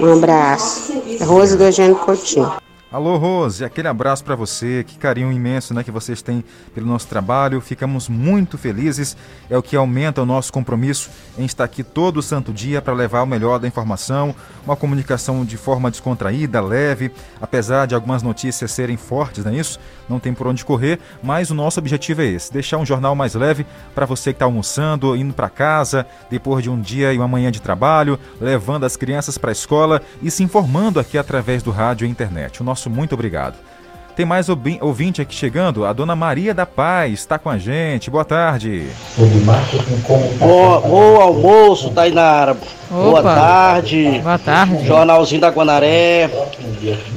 Um 0.00 0.12
abraço. 0.14 0.92
Rose 1.22 1.56
do 1.56 1.64
Eugênio 1.64 1.96
Coutinho. 1.96 2.50
Alô, 2.94 3.16
Rose, 3.16 3.64
aquele 3.64 3.88
abraço 3.88 4.22
para 4.22 4.36
você, 4.36 4.84
que 4.86 4.96
carinho 4.96 5.32
imenso 5.32 5.74
né, 5.74 5.82
que 5.82 5.90
vocês 5.90 6.22
têm 6.22 6.44
pelo 6.72 6.86
nosso 6.86 7.08
trabalho. 7.08 7.60
Ficamos 7.60 8.08
muito 8.08 8.56
felizes, 8.56 9.16
é 9.50 9.58
o 9.58 9.62
que 9.64 9.74
aumenta 9.74 10.22
o 10.22 10.24
nosso 10.24 10.52
compromisso 10.52 11.10
em 11.36 11.44
estar 11.44 11.64
aqui 11.64 11.82
todo 11.82 12.22
santo 12.22 12.52
dia 12.52 12.80
para 12.80 12.94
levar 12.94 13.24
o 13.24 13.26
melhor 13.26 13.58
da 13.58 13.66
informação, 13.66 14.32
uma 14.64 14.76
comunicação 14.76 15.44
de 15.44 15.56
forma 15.56 15.90
descontraída, 15.90 16.60
leve, 16.60 17.10
apesar 17.40 17.86
de 17.86 17.96
algumas 17.96 18.22
notícias 18.22 18.70
serem 18.70 18.96
fortes, 18.96 19.44
não 19.44 19.50
é 19.50 19.56
isso? 19.56 19.80
Não 20.08 20.20
tem 20.20 20.32
por 20.32 20.46
onde 20.46 20.64
correr, 20.64 21.00
mas 21.20 21.50
o 21.50 21.54
nosso 21.54 21.80
objetivo 21.80 22.22
é 22.22 22.26
esse: 22.26 22.52
deixar 22.52 22.78
um 22.78 22.86
jornal 22.86 23.16
mais 23.16 23.34
leve 23.34 23.66
para 23.92 24.06
você 24.06 24.32
que 24.32 24.36
está 24.36 24.44
almoçando, 24.44 25.16
indo 25.16 25.34
para 25.34 25.50
casa, 25.50 26.06
depois 26.30 26.62
de 26.62 26.70
um 26.70 26.80
dia 26.80 27.12
e 27.12 27.18
uma 27.18 27.26
manhã 27.26 27.50
de 27.50 27.60
trabalho, 27.60 28.20
levando 28.40 28.84
as 28.84 28.96
crianças 28.96 29.36
para 29.36 29.50
a 29.50 29.52
escola 29.52 30.00
e 30.22 30.30
se 30.30 30.44
informando 30.44 31.00
aqui 31.00 31.18
através 31.18 31.60
do 31.60 31.72
rádio 31.72 32.06
e 32.06 32.10
internet. 32.10 32.60
O 32.60 32.64
nosso 32.64 32.83
muito 32.90 33.14
obrigado. 33.14 33.54
Tem 34.16 34.24
mais 34.24 34.48
ouvi- 34.48 34.78
ouvinte 34.80 35.20
aqui 35.20 35.34
chegando, 35.34 35.84
a 35.84 35.92
dona 35.92 36.14
Maria 36.14 36.54
da 36.54 36.64
Paz 36.64 37.14
está 37.14 37.36
com 37.36 37.50
a 37.50 37.58
gente. 37.58 38.08
Boa 38.10 38.24
tarde. 38.24 38.86
Bom, 40.38 40.80
bom 40.88 41.20
almoço, 41.20 41.90
Tainara. 41.90 42.56
Boa 42.90 43.18
Opa. 43.20 43.34
tarde. 43.34 44.20
Boa 44.22 44.38
tarde. 44.38 44.86
Jornalzinho 44.86 45.40
da 45.40 45.48
Guanaré. 45.48 46.30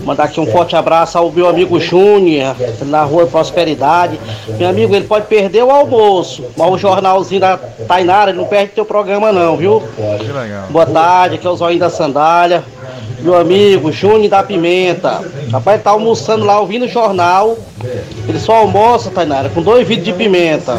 Mandar 0.04 0.24
aqui 0.24 0.40
um 0.40 0.48
forte 0.48 0.76
abraço 0.76 1.20
ao 1.20 1.32
meu 1.32 1.48
amigo 1.48 1.80
Júnior, 1.80 2.56
na 2.88 3.04
rua 3.04 3.28
Prosperidade. 3.28 4.20
Meu 4.58 4.68
amigo, 4.68 4.96
ele 4.96 5.06
pode 5.06 5.28
perder 5.28 5.64
o 5.64 5.70
almoço, 5.70 6.46
mas 6.58 6.68
o 6.72 6.78
jornalzinho 6.80 7.42
da 7.42 7.58
Tainara, 7.88 8.32
ele 8.32 8.40
não 8.40 8.48
perde 8.48 8.72
teu 8.74 8.86
programa 8.86 9.32
não, 9.32 9.56
viu? 9.56 9.84
Que 10.18 10.32
legal. 10.32 10.68
Boa 10.70 10.86
tarde, 10.88 11.36
aqui 11.36 11.46
é 11.46 11.50
o 11.50 11.56
Zóio 11.56 11.78
da 11.78 11.92
Sandália. 11.92 12.64
Meu 13.28 13.38
amigo 13.38 13.92
Júnior 13.92 14.30
da 14.30 14.42
Pimenta. 14.42 15.22
Rapaz, 15.52 15.84
tá 15.84 15.90
almoçando 15.90 16.46
lá, 16.46 16.62
ouvindo 16.62 16.86
o 16.86 16.88
jornal. 16.88 17.58
Ele 18.26 18.40
só 18.40 18.56
almoça, 18.56 19.12
Tainara, 19.12 19.50
com 19.50 19.62
dois 19.62 19.86
vidros 19.86 20.06
de 20.06 20.14
pimenta. 20.14 20.78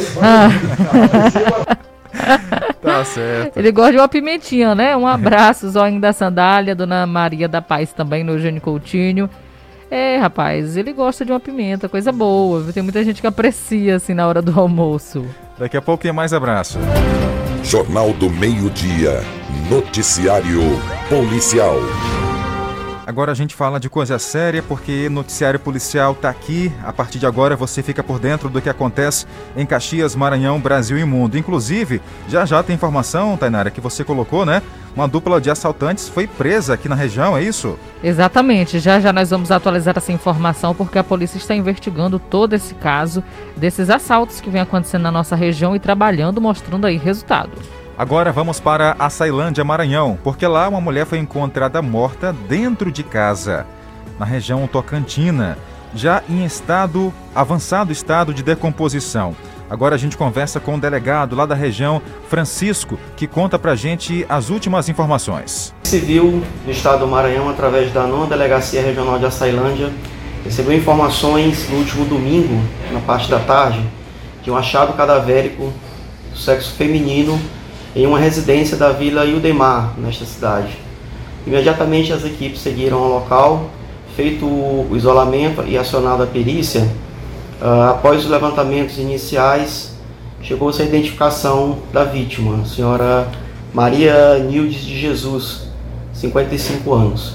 Tá 2.80 3.04
certo. 3.04 3.58
Ele 3.58 3.70
gosta 3.70 3.92
de 3.92 3.98
uma 3.98 4.08
pimentinha, 4.08 4.74
né? 4.74 4.96
Um 4.96 5.06
abraço, 5.06 5.68
Zóio 5.68 6.00
da 6.00 6.10
Sandália, 6.14 6.74
Dona 6.74 7.06
Maria 7.06 7.46
da 7.46 7.60
Paz 7.60 7.92
também, 7.92 8.24
no 8.24 8.32
Eugênio 8.32 8.62
Coutinho. 8.62 9.28
É, 9.90 10.16
rapaz, 10.16 10.74
ele 10.78 10.94
gosta 10.94 11.26
de 11.26 11.32
uma 11.32 11.40
pimenta, 11.40 11.86
coisa 11.86 12.10
boa. 12.10 12.64
Tem 12.72 12.82
muita 12.82 13.04
gente 13.04 13.20
que 13.20 13.26
aprecia, 13.26 13.96
assim, 13.96 14.14
na 14.14 14.26
hora 14.26 14.40
do 14.40 14.58
almoço. 14.58 15.22
Daqui 15.58 15.76
a 15.76 15.82
pouco 15.82 16.02
tem 16.02 16.12
mais 16.12 16.32
abraço. 16.32 16.78
Jornal 17.62 18.14
do 18.14 18.30
Meio-Dia. 18.30 19.20
Noticiário 19.68 20.62
Policial. 21.10 21.76
Agora 23.08 23.32
a 23.32 23.34
gente 23.34 23.54
fala 23.54 23.80
de 23.80 23.88
coisa 23.88 24.18
séria 24.18 24.62
porque 24.62 25.08
noticiário 25.08 25.58
policial 25.58 26.14
tá 26.14 26.28
aqui. 26.28 26.70
A 26.84 26.92
partir 26.92 27.18
de 27.18 27.24
agora 27.24 27.56
você 27.56 27.82
fica 27.82 28.02
por 28.02 28.18
dentro 28.18 28.50
do 28.50 28.60
que 28.60 28.68
acontece 28.68 29.24
em 29.56 29.64
Caxias, 29.64 30.14
Maranhão, 30.14 30.60
Brasil 30.60 30.98
e 30.98 31.04
mundo. 31.06 31.38
Inclusive, 31.38 32.02
já 32.28 32.44
já 32.44 32.62
tem 32.62 32.76
informação, 32.76 33.34
Tainara, 33.34 33.70
que 33.70 33.80
você 33.80 34.04
colocou, 34.04 34.44
né? 34.44 34.60
Uma 34.94 35.08
dupla 35.08 35.40
de 35.40 35.50
assaltantes 35.50 36.06
foi 36.06 36.26
presa 36.26 36.74
aqui 36.74 36.86
na 36.86 36.94
região, 36.94 37.34
é 37.34 37.42
isso? 37.42 37.78
Exatamente, 38.04 38.78
já 38.78 39.00
já 39.00 39.10
nós 39.10 39.30
vamos 39.30 39.50
atualizar 39.50 39.96
essa 39.96 40.12
informação 40.12 40.74
porque 40.74 40.98
a 40.98 41.04
polícia 41.04 41.38
está 41.38 41.54
investigando 41.54 42.18
todo 42.18 42.52
esse 42.52 42.74
caso 42.74 43.24
desses 43.56 43.88
assaltos 43.88 44.38
que 44.38 44.50
vem 44.50 44.60
acontecendo 44.60 45.04
na 45.04 45.10
nossa 45.10 45.34
região 45.34 45.74
e 45.74 45.80
trabalhando, 45.80 46.42
mostrando 46.42 46.86
aí 46.86 46.98
resultado. 46.98 47.52
Agora 47.98 48.30
vamos 48.30 48.60
para 48.60 48.94
a 48.96 49.10
Sailândia, 49.10 49.64
Maranhão, 49.64 50.16
porque 50.22 50.46
lá 50.46 50.68
uma 50.68 50.80
mulher 50.80 51.04
foi 51.04 51.18
encontrada 51.18 51.82
morta 51.82 52.32
dentro 52.48 52.92
de 52.92 53.02
casa, 53.02 53.66
na 54.20 54.24
região 54.24 54.68
Tocantina, 54.68 55.58
já 55.92 56.22
em 56.30 56.44
estado, 56.44 57.12
avançado 57.34 57.90
estado 57.90 58.32
de 58.32 58.40
decomposição. 58.40 59.34
Agora 59.68 59.96
a 59.96 59.98
gente 59.98 60.16
conversa 60.16 60.60
com 60.60 60.76
o 60.76 60.80
delegado 60.80 61.34
lá 61.34 61.44
da 61.44 61.56
região, 61.56 62.00
Francisco, 62.28 62.96
que 63.16 63.26
conta 63.26 63.58
pra 63.58 63.74
gente 63.74 64.24
as 64.28 64.48
últimas 64.48 64.88
informações. 64.88 65.74
Civil 65.82 66.44
do 66.64 66.70
Estado 66.70 67.00
do 67.00 67.08
Maranhão, 67.08 67.48
através 67.50 67.92
da 67.92 68.06
nona 68.06 68.26
Delegacia 68.26 68.80
Regional 68.80 69.18
de 69.18 69.26
Açailândia, 69.26 69.90
recebeu 70.44 70.78
informações 70.78 71.68
no 71.68 71.78
último 71.78 72.04
domingo, 72.04 72.62
na 72.92 73.00
parte 73.00 73.28
da 73.28 73.40
tarde, 73.40 73.84
de 74.44 74.52
um 74.52 74.56
achado 74.56 74.92
cadavérico 74.92 75.72
do 76.30 76.38
sexo 76.38 76.76
feminino 76.76 77.36
em 77.98 78.06
uma 78.06 78.20
residência 78.20 78.76
da 78.76 78.92
Vila 78.92 79.24
Ildemar, 79.24 79.94
nesta 79.98 80.24
cidade. 80.24 80.68
Imediatamente 81.44 82.12
as 82.12 82.24
equipes 82.24 82.60
seguiram 82.60 82.96
ao 82.96 83.08
local, 83.08 83.70
feito 84.14 84.46
o 84.46 84.88
isolamento 84.94 85.64
e 85.66 85.76
acionada 85.76 86.22
a 86.22 86.26
perícia, 86.28 86.88
ah, 87.60 87.90
após 87.90 88.24
os 88.24 88.30
levantamentos 88.30 88.98
iniciais, 88.98 89.96
chegou-se 90.40 90.80
a 90.80 90.84
identificação 90.84 91.78
da 91.92 92.04
vítima, 92.04 92.62
a 92.62 92.64
senhora 92.64 93.28
Maria 93.74 94.38
Nildes 94.38 94.84
de 94.84 94.96
Jesus, 94.96 95.66
55 96.12 96.94
anos. 96.94 97.34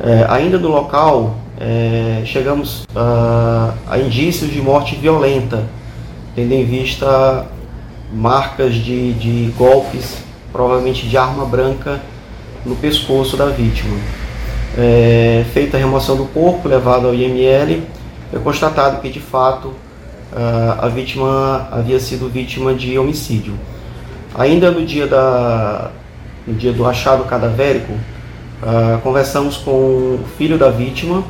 É, 0.00 0.24
ainda 0.28 0.56
no 0.56 0.68
local, 0.68 1.34
é, 1.58 2.22
chegamos 2.24 2.86
ah, 2.94 3.74
a 3.88 3.98
indícios 3.98 4.52
de 4.52 4.62
morte 4.62 4.94
violenta, 4.94 5.64
tendo 6.36 6.52
em 6.52 6.64
vista 6.64 7.44
marcas 8.12 8.74
de, 8.74 9.12
de 9.14 9.52
golpes, 9.56 10.18
provavelmente 10.52 11.06
de 11.06 11.16
arma 11.16 11.44
branca, 11.44 12.00
no 12.64 12.76
pescoço 12.76 13.36
da 13.36 13.46
vítima. 13.46 13.96
É, 14.76 15.44
feita 15.52 15.76
a 15.76 15.80
remoção 15.80 16.16
do 16.16 16.24
corpo, 16.26 16.68
levado 16.68 17.06
ao 17.06 17.14
IML, 17.14 17.82
foi 18.30 18.40
constatado 18.40 19.00
que 19.00 19.08
de 19.08 19.20
fato 19.20 19.74
a 20.78 20.88
vítima 20.88 21.68
havia 21.72 21.98
sido 21.98 22.28
vítima 22.28 22.72
de 22.72 22.98
homicídio. 22.98 23.54
Ainda 24.34 24.70
no 24.70 24.84
dia, 24.86 25.06
da, 25.06 25.90
no 26.46 26.54
dia 26.54 26.72
do 26.72 26.86
achado 26.86 27.24
cadavérico, 27.24 27.92
ah, 28.62 29.00
conversamos 29.02 29.56
com 29.56 29.70
o 29.70 30.20
filho 30.36 30.56
da 30.56 30.70
vítima 30.70 31.24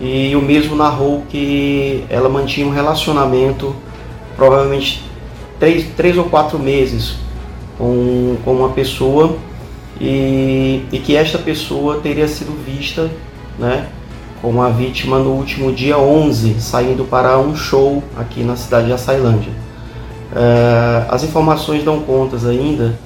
e 0.00 0.34
o 0.34 0.42
mesmo 0.42 0.74
narrou 0.74 1.22
que 1.28 2.04
ela 2.10 2.28
mantinha 2.28 2.66
um 2.66 2.70
relacionamento, 2.70 3.76
provavelmente 4.36 5.04
três, 5.62 5.86
três 5.96 6.18
ou 6.18 6.24
quatro 6.24 6.58
meses, 6.58 7.14
com, 7.78 8.36
com 8.44 8.52
uma 8.52 8.70
pessoa 8.70 9.36
e, 10.00 10.82
e 10.90 10.98
que 10.98 11.14
esta 11.14 11.38
pessoa 11.38 12.00
teria 12.00 12.26
sido 12.26 12.52
vista 12.66 13.08
né, 13.56 13.86
como 14.40 14.60
a 14.60 14.70
vítima 14.70 15.20
no 15.20 15.30
último 15.30 15.70
dia 15.70 15.96
11, 15.96 16.60
saindo 16.60 17.04
para 17.04 17.38
um 17.38 17.54
show 17.54 18.02
aqui 18.16 18.42
na 18.42 18.56
cidade 18.56 18.88
de 18.88 18.92
Açailândia. 18.92 19.52
Eh, 20.34 21.06
as 21.08 21.22
informações 21.22 21.84
dão 21.84 22.00
contas 22.00 22.44
ainda 22.44 22.98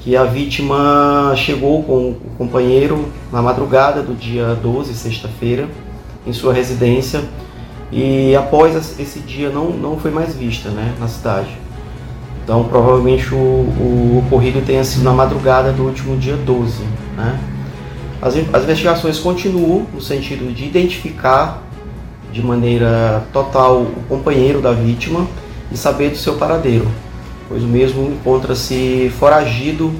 que 0.00 0.14
a 0.14 0.24
vítima 0.24 1.32
chegou 1.34 1.82
com 1.82 2.10
o 2.10 2.16
companheiro 2.36 3.08
na 3.32 3.40
madrugada 3.40 4.02
do 4.02 4.14
dia 4.14 4.54
12, 4.54 4.92
sexta-feira, 4.92 5.66
em 6.26 6.32
sua 6.34 6.52
residência, 6.52 7.22
e 7.90 8.36
após 8.36 9.00
esse 9.00 9.20
dia 9.20 9.48
não, 9.48 9.70
não 9.70 9.96
foi 9.96 10.10
mais 10.10 10.34
vista 10.34 10.68
né, 10.68 10.94
na 11.00 11.08
cidade. 11.08 11.65
Então, 12.46 12.62
provavelmente 12.62 13.34
o, 13.34 13.38
o 13.38 14.22
ocorrido 14.24 14.60
tenha 14.64 14.84
sido 14.84 15.02
na 15.02 15.10
madrugada 15.12 15.72
do 15.72 15.82
último 15.82 16.16
dia 16.16 16.36
12. 16.36 16.80
Né? 17.16 17.40
As, 18.22 18.36
as 18.36 18.62
investigações 18.62 19.18
continuam 19.18 19.84
no 19.92 20.00
sentido 20.00 20.54
de 20.54 20.64
identificar 20.64 21.60
de 22.32 22.40
maneira 22.40 23.24
total 23.32 23.80
o 23.80 24.00
companheiro 24.08 24.60
da 24.60 24.70
vítima 24.70 25.26
e 25.72 25.76
saber 25.76 26.10
do 26.10 26.18
seu 26.18 26.34
paradeiro, 26.34 26.86
pois 27.48 27.64
o 27.64 27.66
mesmo 27.66 28.12
encontra-se 28.12 29.10
foragido 29.18 29.92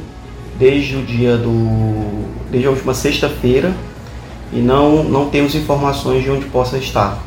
desde 0.56 0.94
o 0.94 1.02
dia 1.02 1.36
do 1.36 2.26
desde 2.48 2.68
a 2.68 2.70
última 2.70 2.94
sexta-feira 2.94 3.72
e 4.52 4.60
não 4.60 5.02
não 5.02 5.28
temos 5.30 5.56
informações 5.56 6.22
de 6.22 6.30
onde 6.30 6.44
possa 6.44 6.78
estar. 6.78 7.18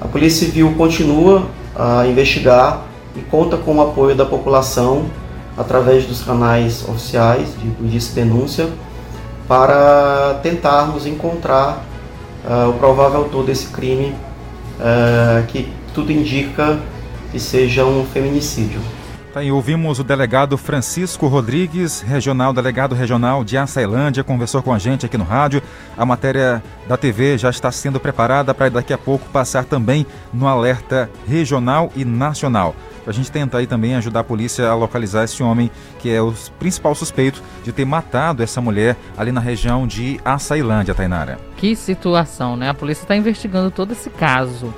A 0.00 0.08
Polícia 0.08 0.46
Civil 0.46 0.72
continua 0.74 1.48
a 1.76 2.06
investigar 2.06 2.93
e 3.16 3.20
conta 3.20 3.56
com 3.56 3.76
o 3.76 3.82
apoio 3.82 4.14
da 4.14 4.24
população 4.24 5.06
através 5.56 6.04
dos 6.04 6.22
canais 6.22 6.86
oficiais 6.88 7.54
de 7.60 7.68
polícia 7.70 8.12
e 8.12 8.14
denúncia 8.14 8.68
para 9.46 10.40
tentarmos 10.42 11.06
encontrar 11.06 11.84
uh, 12.44 12.70
o 12.70 12.72
provável 12.74 13.20
autor 13.20 13.44
desse 13.44 13.66
crime, 13.66 14.14
uh, 14.80 15.46
que 15.48 15.70
tudo 15.94 16.10
indica 16.10 16.78
que 17.30 17.38
seja 17.38 17.84
um 17.84 18.04
feminicídio. 18.04 18.80
Tá 19.34 19.40
ouvimos 19.40 19.98
o 19.98 20.04
delegado 20.04 20.56
Francisco 20.56 21.26
Rodrigues, 21.26 22.00
regional 22.02 22.52
delegado 22.52 22.94
regional 22.94 23.42
de 23.42 23.58
Açailândia, 23.58 24.22
conversou 24.22 24.62
com 24.62 24.72
a 24.72 24.78
gente 24.78 25.04
aqui 25.04 25.18
no 25.18 25.24
rádio. 25.24 25.60
A 25.96 26.06
matéria 26.06 26.62
da 26.86 26.96
TV 26.96 27.36
já 27.36 27.50
está 27.50 27.72
sendo 27.72 27.98
preparada 27.98 28.54
para 28.54 28.68
daqui 28.68 28.92
a 28.92 28.98
pouco 28.98 29.28
passar 29.30 29.64
também 29.64 30.06
no 30.32 30.46
alerta 30.46 31.10
regional 31.26 31.90
e 31.96 32.04
nacional. 32.04 32.76
A 33.04 33.10
gente 33.10 33.32
tentar 33.32 33.58
aí 33.58 33.66
também 33.66 33.96
ajudar 33.96 34.20
a 34.20 34.24
polícia 34.24 34.68
a 34.68 34.74
localizar 34.76 35.24
esse 35.24 35.42
homem 35.42 35.68
que 35.98 36.08
é 36.08 36.22
o 36.22 36.32
principal 36.60 36.94
suspeito 36.94 37.42
de 37.64 37.72
ter 37.72 37.84
matado 37.84 38.40
essa 38.40 38.60
mulher 38.60 38.96
ali 39.16 39.32
na 39.32 39.40
região 39.40 39.84
de 39.84 40.20
Açailândia, 40.24 40.94
Tainara. 40.94 41.40
Que 41.56 41.74
situação, 41.74 42.56
né? 42.56 42.68
A 42.68 42.74
polícia 42.74 43.02
está 43.02 43.16
investigando 43.16 43.72
todo 43.72 43.90
esse 43.90 44.10
caso. 44.10 44.72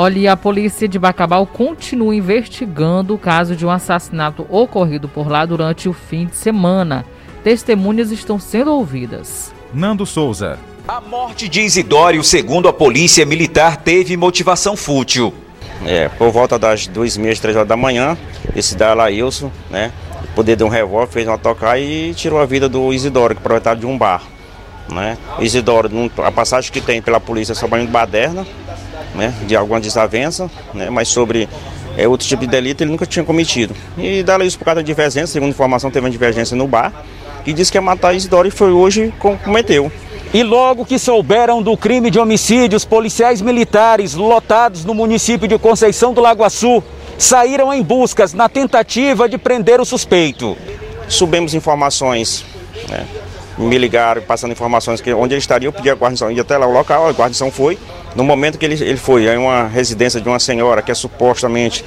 Olha, 0.00 0.32
a 0.34 0.36
polícia 0.36 0.86
de 0.86 0.96
Bacabal 0.96 1.44
continua 1.44 2.14
investigando 2.14 3.16
o 3.16 3.18
caso 3.18 3.56
de 3.56 3.66
um 3.66 3.70
assassinato 3.70 4.46
ocorrido 4.48 5.08
por 5.08 5.28
lá 5.28 5.44
durante 5.44 5.88
o 5.88 5.92
fim 5.92 6.26
de 6.26 6.36
semana. 6.36 7.04
Testemunhas 7.42 8.12
estão 8.12 8.38
sendo 8.38 8.72
ouvidas. 8.72 9.52
Nando 9.74 10.06
Souza. 10.06 10.56
A 10.86 11.00
morte 11.00 11.48
de 11.48 11.62
Isidório, 11.62 12.22
segundo 12.22 12.68
a 12.68 12.72
polícia 12.72 13.26
militar, 13.26 13.76
teve 13.78 14.16
motivação 14.16 14.76
fútil. 14.76 15.34
É, 15.84 16.08
por 16.10 16.30
volta 16.30 16.56
das 16.60 16.86
duas 16.86 17.16
e 17.16 17.20
meia, 17.20 17.34
três 17.34 17.56
horas 17.56 17.68
da 17.68 17.76
manhã, 17.76 18.16
esse 18.54 18.76
da 18.76 18.94
Laílson, 18.94 19.50
né, 19.68 19.90
poder 20.32 20.54
de 20.54 20.62
um 20.62 20.68
revólver, 20.68 21.12
fez 21.12 21.26
uma 21.26 21.36
tocar 21.36 21.76
e 21.76 22.14
tirou 22.14 22.40
a 22.40 22.46
vida 22.46 22.68
do 22.68 22.94
Isidoro, 22.94 23.34
que 23.34 23.40
é 23.40 23.42
proprietário 23.42 23.80
de 23.80 23.86
um 23.86 23.98
bar. 23.98 24.22
Né? 24.88 25.18
Isidoro, 25.40 25.90
a 26.18 26.30
passagem 26.30 26.70
que 26.70 26.80
tem 26.80 27.02
pela 27.02 27.18
polícia 27.18 27.50
é 27.50 27.56
só 27.56 27.66
banho 27.66 27.84
de 27.84 27.90
baderna, 27.90 28.46
né, 29.18 29.34
de 29.46 29.56
alguma 29.56 29.80
desavença, 29.80 30.48
né, 30.72 30.88
mas 30.88 31.08
sobre 31.08 31.48
é, 31.96 32.06
outro 32.06 32.26
tipo 32.26 32.40
de 32.40 32.46
delito 32.46 32.82
ele 32.82 32.90
nunca 32.90 33.04
tinha 33.04 33.24
cometido. 33.24 33.74
E 33.98 34.22
dá 34.22 34.38
isso 34.38 34.56
por 34.56 34.64
causa 34.64 34.76
da 34.76 34.82
divergência, 34.82 35.26
segundo 35.26 35.50
informação, 35.50 35.90
teve 35.90 36.06
uma 36.06 36.10
divergência 36.10 36.56
no 36.56 36.66
bar, 36.66 36.92
e 37.44 37.52
disse 37.52 37.72
que 37.72 37.76
ia 37.76 37.82
matar 37.82 38.14
Isidoro 38.14 38.46
e 38.46 38.50
foi 38.50 38.70
hoje 38.70 39.12
cometeu. 39.44 39.90
E 40.32 40.42
logo 40.42 40.84
que 40.84 40.98
souberam 40.98 41.62
do 41.62 41.76
crime 41.76 42.10
de 42.10 42.18
homicídio, 42.18 42.76
os 42.76 42.84
policiais 42.84 43.40
militares 43.40 44.14
lotados 44.14 44.84
no 44.84 44.94
município 44.94 45.48
de 45.48 45.58
Conceição 45.58 46.12
do 46.12 46.20
Lagoaçu 46.20 46.82
saíram 47.16 47.72
em 47.72 47.82
buscas 47.82 48.34
na 48.34 48.48
tentativa 48.48 49.28
de 49.28 49.38
prender 49.38 49.80
o 49.80 49.84
suspeito. 49.84 50.56
Subimos 51.08 51.54
informações, 51.54 52.44
né? 52.88 53.06
Me 53.58 53.76
ligaram 53.76 54.22
passando 54.22 54.52
informações 54.52 55.00
que 55.00 55.12
onde 55.12 55.34
ele 55.34 55.40
estaria, 55.40 55.68
eu 55.68 55.72
pedi 55.72 55.90
a 55.90 55.94
guarnição, 55.94 56.30
ia 56.30 56.42
até 56.42 56.56
lá 56.56 56.66
o 56.66 56.72
local, 56.72 57.08
a 57.08 57.12
guarnição 57.12 57.50
foi, 57.50 57.78
no 58.14 58.24
momento 58.24 58.56
que 58.58 58.64
ele, 58.64 58.74
ele 58.82 58.96
foi 58.96 59.26
em 59.26 59.36
uma 59.36 59.66
residência 59.66 60.20
de 60.20 60.28
uma 60.28 60.38
senhora 60.38 60.80
que 60.80 60.90
é 60.90 60.94
supostamente 60.94 61.84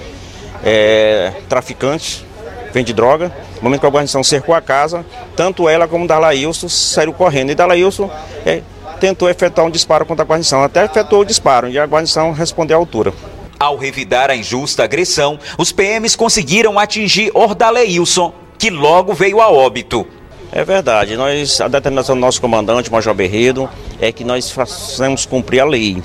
é, 0.63 1.31
traficante, 1.47 2.25
vende 2.73 2.93
droga, 2.93 3.33
no 3.57 3.63
momento 3.63 3.81
que 3.81 3.85
a 3.85 3.89
guarnição 3.89 4.23
cercou 4.23 4.53
a 4.53 4.61
casa, 4.61 5.05
tanto 5.35 5.67
ela 5.67 5.87
como 5.87 6.07
Dalailson 6.07 6.69
saíram 6.69 7.13
correndo. 7.13 7.51
E 7.51 7.55
Dalailson 7.55 8.09
é, 8.45 8.61
tentou 8.99 9.29
efetuar 9.29 9.67
um 9.67 9.71
disparo 9.71 10.05
contra 10.05 10.23
a 10.23 10.27
guarnição, 10.27 10.63
até 10.63 10.85
efetuou 10.85 11.21
o 11.21 11.25
disparo 11.25 11.69
e 11.69 11.79
a 11.79 11.85
guarnição 11.85 12.31
respondeu 12.31 12.77
à 12.77 12.79
altura. 12.79 13.13
Ao 13.59 13.77
revidar 13.77 14.29
a 14.31 14.35
injusta 14.35 14.83
agressão, 14.83 15.37
os 15.57 15.71
PMs 15.71 16.15
conseguiram 16.15 16.79
atingir 16.79 17.31
Ordaleilson, 17.33 18.33
que 18.57 18.69
logo 18.69 19.13
veio 19.13 19.39
a 19.39 19.51
óbito. 19.51 20.07
É 20.53 20.65
verdade, 20.65 21.15
nós, 21.15 21.61
a 21.61 21.69
determinação 21.69 22.13
do 22.13 22.19
nosso 22.19 22.41
comandante, 22.41 22.91
Major 22.91 23.13
Berredo, 23.13 23.69
é 24.01 24.11
que 24.11 24.25
nós 24.25 24.51
façamos 24.51 25.25
cumprir 25.25 25.61
a 25.61 25.65
lei. 25.65 26.03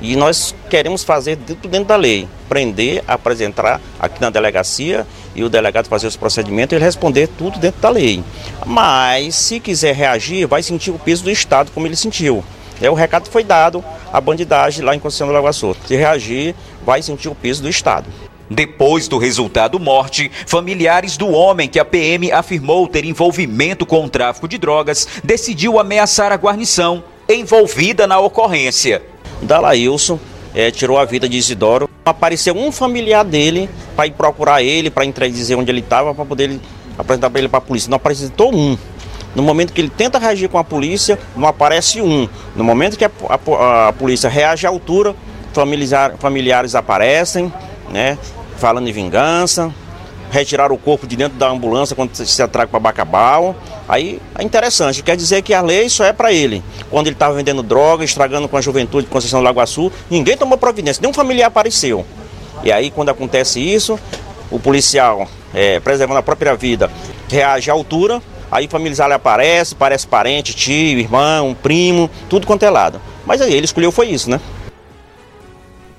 E 0.00 0.14
nós 0.14 0.54
queremos 0.70 1.02
fazer 1.02 1.34
dentro, 1.34 1.68
dentro 1.68 1.88
da 1.88 1.96
lei, 1.96 2.28
prender, 2.48 3.02
apresentar 3.08 3.80
aqui 3.98 4.20
na 4.20 4.30
delegacia 4.30 5.04
e 5.34 5.42
o 5.42 5.48
delegado 5.48 5.88
fazer 5.88 6.06
os 6.06 6.16
procedimentos 6.16 6.78
e 6.78 6.80
responder 6.80 7.26
tudo 7.26 7.58
dentro 7.58 7.80
da 7.80 7.90
lei. 7.90 8.22
Mas 8.64 9.34
se 9.34 9.58
quiser 9.58 9.96
reagir, 9.96 10.46
vai 10.46 10.62
sentir 10.62 10.92
o 10.92 10.98
peso 10.98 11.24
do 11.24 11.30
Estado 11.30 11.72
como 11.72 11.84
ele 11.84 11.96
sentiu. 11.96 12.44
É, 12.80 12.88
o 12.88 12.94
recado 12.94 13.28
foi 13.28 13.42
dado 13.42 13.84
à 14.12 14.20
bandidagem 14.20 14.84
lá 14.84 14.94
em 14.94 15.00
Conceição 15.00 15.26
do 15.26 15.32
Lagoa 15.32 15.52
Se 15.52 15.66
reagir, 15.88 16.54
vai 16.86 17.02
sentir 17.02 17.28
o 17.28 17.34
peso 17.34 17.62
do 17.62 17.68
Estado. 17.68 18.06
Depois 18.50 19.08
do 19.08 19.18
resultado 19.18 19.78
morte, 19.78 20.30
familiares 20.46 21.16
do 21.16 21.28
homem 21.28 21.68
que 21.68 21.78
a 21.78 21.84
PM 21.84 22.32
afirmou 22.32 22.88
ter 22.88 23.04
envolvimento 23.04 23.84
com 23.84 24.04
o 24.04 24.08
tráfico 24.08 24.48
de 24.48 24.56
drogas 24.56 25.06
decidiu 25.22 25.78
ameaçar 25.78 26.32
a 26.32 26.36
guarnição 26.36 27.04
envolvida 27.28 28.06
na 28.06 28.18
ocorrência. 28.18 29.02
Dalailson 29.42 30.18
é, 30.54 30.70
tirou 30.70 30.98
a 30.98 31.04
vida 31.04 31.28
de 31.28 31.36
Isidoro. 31.36 31.88
Apareceu 32.04 32.56
um 32.56 32.72
familiar 32.72 33.22
dele 33.22 33.68
para 33.94 34.06
ir 34.06 34.12
procurar 34.12 34.62
ele, 34.62 34.90
para 34.90 35.04
dizer 35.28 35.54
onde 35.54 35.70
ele 35.70 35.80
estava, 35.80 36.14
para 36.14 36.24
poder 36.24 36.58
apresentar 36.96 37.28
para 37.28 37.38
ele 37.38 37.48
para 37.48 37.58
a 37.58 37.62
polícia. 37.62 37.90
Não 37.90 37.96
apresentou 37.96 38.54
um. 38.54 38.78
No 39.34 39.42
momento 39.42 39.74
que 39.74 39.80
ele 39.80 39.90
tenta 39.90 40.18
reagir 40.18 40.48
com 40.48 40.56
a 40.56 40.64
polícia, 40.64 41.18
não 41.36 41.46
aparece 41.46 42.00
um. 42.00 42.26
No 42.56 42.64
momento 42.64 42.96
que 42.96 43.04
a, 43.04 43.10
a, 43.28 43.88
a 43.88 43.92
polícia 43.92 44.28
reage 44.28 44.66
à 44.66 44.70
altura, 44.70 45.14
familiar, 45.52 46.14
familiares 46.18 46.74
aparecem, 46.74 47.52
né, 47.90 48.16
falando 48.58 48.88
em 48.88 48.92
vingança, 48.92 49.72
retirar 50.30 50.70
o 50.70 50.76
corpo 50.76 51.06
de 51.06 51.16
dentro 51.16 51.38
da 51.38 51.48
ambulância 51.48 51.96
quando 51.96 52.14
se 52.14 52.42
atraga 52.42 52.68
para 52.68 52.80
Bacabal. 52.80 53.56
Aí 53.88 54.20
é 54.36 54.42
interessante, 54.42 55.02
quer 55.02 55.16
dizer 55.16 55.42
que 55.42 55.54
a 55.54 55.62
lei 55.62 55.88
só 55.88 56.04
é 56.04 56.12
para 56.12 56.32
ele. 56.32 56.62
Quando 56.90 57.06
ele 57.06 57.14
estava 57.14 57.34
vendendo 57.34 57.62
droga, 57.62 58.04
estragando 58.04 58.48
com 58.48 58.56
a 58.56 58.60
juventude 58.60 59.06
de 59.06 59.10
Conceição 59.10 59.40
do 59.40 59.44
Lagoaçu, 59.44 59.90
ninguém 60.10 60.36
tomou 60.36 60.58
providência, 60.58 61.00
nenhum 61.00 61.14
familiar 61.14 61.46
apareceu. 61.46 62.04
E 62.62 62.72
aí 62.72 62.90
quando 62.90 63.08
acontece 63.08 63.60
isso, 63.60 63.98
o 64.50 64.58
policial, 64.58 65.26
é, 65.54 65.80
preservando 65.80 66.18
a 66.18 66.22
própria 66.22 66.54
vida, 66.54 66.90
reage 67.28 67.70
à 67.70 67.72
altura, 67.72 68.20
aí 68.50 68.66
familiar 68.68 69.10
aparece, 69.12 69.74
parece 69.74 70.06
parente, 70.06 70.54
tio, 70.54 70.98
irmão, 70.98 71.56
primo, 71.62 72.10
tudo 72.28 72.46
quanto 72.46 72.64
é 72.64 72.70
lado. 72.70 73.00
Mas 73.24 73.40
aí 73.40 73.54
ele 73.54 73.64
escolheu 73.64 73.92
foi 73.92 74.08
isso, 74.08 74.28
né? 74.28 74.40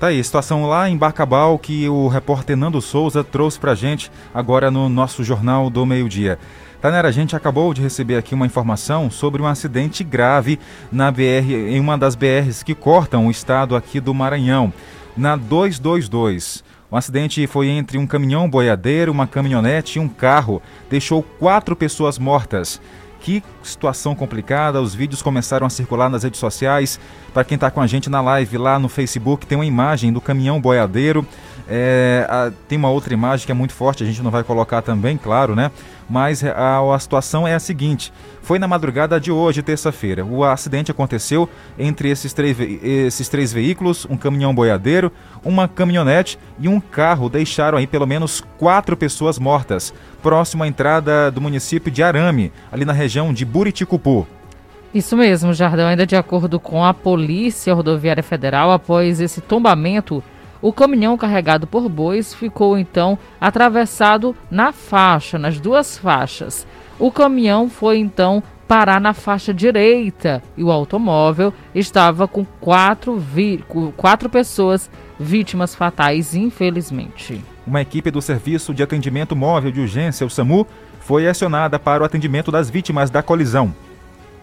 Tá 0.00 0.06
aí, 0.06 0.24
situação 0.24 0.64
lá 0.64 0.88
em 0.88 0.96
Bacabal 0.96 1.58
que 1.58 1.86
o 1.86 2.08
repórter 2.08 2.56
Nando 2.56 2.80
Souza 2.80 3.22
trouxe 3.22 3.60
pra 3.60 3.74
gente 3.74 4.10
agora 4.32 4.70
no 4.70 4.88
nosso 4.88 5.22
Jornal 5.22 5.68
do 5.68 5.84
Meio-Dia. 5.84 6.38
Tanera, 6.80 7.08
a 7.08 7.12
gente 7.12 7.36
acabou 7.36 7.74
de 7.74 7.82
receber 7.82 8.16
aqui 8.16 8.34
uma 8.34 8.46
informação 8.46 9.10
sobre 9.10 9.42
um 9.42 9.46
acidente 9.46 10.02
grave 10.02 10.58
na 10.90 11.10
BR, 11.10 11.52
em 11.68 11.78
uma 11.78 11.98
das 11.98 12.14
BRs 12.14 12.62
que 12.62 12.74
cortam 12.74 13.26
o 13.26 13.30
estado 13.30 13.76
aqui 13.76 14.00
do 14.00 14.14
Maranhão, 14.14 14.72
na 15.14 15.36
222. 15.36 16.64
O 16.90 16.96
acidente 16.96 17.46
foi 17.46 17.68
entre 17.68 17.98
um 17.98 18.06
caminhão 18.06 18.48
boiadeiro, 18.48 19.12
uma 19.12 19.26
caminhonete 19.26 19.98
e 19.98 20.00
um 20.00 20.08
carro. 20.08 20.62
Deixou 20.88 21.22
quatro 21.22 21.76
pessoas 21.76 22.18
mortas. 22.18 22.80
Que 23.20 23.42
situação 23.62 24.14
complicada. 24.14 24.80
Os 24.80 24.94
vídeos 24.94 25.22
começaram 25.22 25.66
a 25.66 25.70
circular 25.70 26.08
nas 26.08 26.22
redes 26.22 26.40
sociais. 26.40 26.98
Para 27.32 27.44
quem 27.44 27.54
está 27.54 27.70
com 27.70 27.80
a 27.80 27.86
gente 27.86 28.08
na 28.08 28.20
live 28.20 28.56
lá 28.58 28.78
no 28.78 28.88
Facebook, 28.88 29.46
tem 29.46 29.56
uma 29.56 29.66
imagem 29.66 30.12
do 30.12 30.20
caminhão 30.20 30.60
boiadeiro. 30.60 31.26
É, 31.72 32.26
a, 32.28 32.50
tem 32.66 32.76
uma 32.76 32.90
outra 32.90 33.14
imagem 33.14 33.46
que 33.46 33.52
é 33.52 33.54
muito 33.54 33.72
forte, 33.72 34.02
a 34.02 34.06
gente 34.06 34.20
não 34.22 34.30
vai 34.30 34.42
colocar 34.42 34.82
também, 34.82 35.16
claro, 35.16 35.54
né? 35.54 35.70
Mas 36.08 36.42
a, 36.42 36.80
a 36.80 36.98
situação 36.98 37.46
é 37.46 37.54
a 37.54 37.60
seguinte: 37.60 38.12
foi 38.42 38.58
na 38.58 38.66
madrugada 38.66 39.20
de 39.20 39.30
hoje, 39.30 39.62
terça-feira. 39.62 40.24
O 40.24 40.42
acidente 40.42 40.90
aconteceu 40.90 41.48
entre 41.78 42.10
esses 42.10 42.32
três, 42.32 42.58
esses 42.58 43.28
três 43.28 43.52
veículos: 43.52 44.04
um 44.10 44.16
caminhão 44.16 44.52
boiadeiro, 44.52 45.12
uma 45.44 45.68
caminhonete 45.68 46.36
e 46.58 46.66
um 46.66 46.80
carro. 46.80 47.28
Deixaram 47.28 47.78
aí 47.78 47.86
pelo 47.86 48.06
menos 48.06 48.42
quatro 48.58 48.96
pessoas 48.96 49.38
mortas, 49.38 49.94
próximo 50.20 50.64
à 50.64 50.66
entrada 50.66 51.30
do 51.30 51.40
município 51.40 51.92
de 51.92 52.02
Arame, 52.02 52.52
ali 52.72 52.84
na 52.84 52.92
região 52.92 53.32
de 53.32 53.44
Buriticupu. 53.44 54.26
Isso 54.92 55.16
mesmo, 55.16 55.54
Jardão. 55.54 55.86
Ainda 55.86 56.04
de 56.04 56.16
acordo 56.16 56.58
com 56.58 56.84
a 56.84 56.92
Polícia 56.92 57.72
Rodoviária 57.72 58.24
Federal, 58.24 58.72
após 58.72 59.20
esse 59.20 59.40
tombamento, 59.40 60.20
o 60.62 60.72
caminhão 60.72 61.16
carregado 61.16 61.66
por 61.66 61.88
bois 61.88 62.34
ficou 62.34 62.78
então 62.78 63.18
atravessado 63.40 64.36
na 64.50 64.72
faixa, 64.72 65.38
nas 65.38 65.58
duas 65.58 65.96
faixas. 65.96 66.66
O 66.98 67.10
caminhão 67.10 67.68
foi 67.68 67.98
então 67.98 68.42
parar 68.68 69.00
na 69.00 69.12
faixa 69.12 69.52
direita 69.52 70.42
e 70.56 70.62
o 70.62 70.70
automóvel 70.70 71.52
estava 71.74 72.28
com 72.28 72.44
quatro, 72.60 73.18
vi 73.18 73.64
quatro 73.96 74.28
pessoas 74.28 74.90
vítimas 75.18 75.74
fatais, 75.74 76.34
infelizmente. 76.34 77.44
Uma 77.66 77.82
equipe 77.82 78.10
do 78.10 78.22
Serviço 78.22 78.72
de 78.72 78.82
Atendimento 78.82 79.34
Móvel 79.34 79.72
de 79.72 79.80
Urgência, 79.80 80.26
o 80.26 80.30
SAMU, 80.30 80.66
foi 81.00 81.26
acionada 81.26 81.78
para 81.78 82.02
o 82.02 82.06
atendimento 82.06 82.52
das 82.52 82.70
vítimas 82.70 83.10
da 83.10 83.22
colisão. 83.22 83.74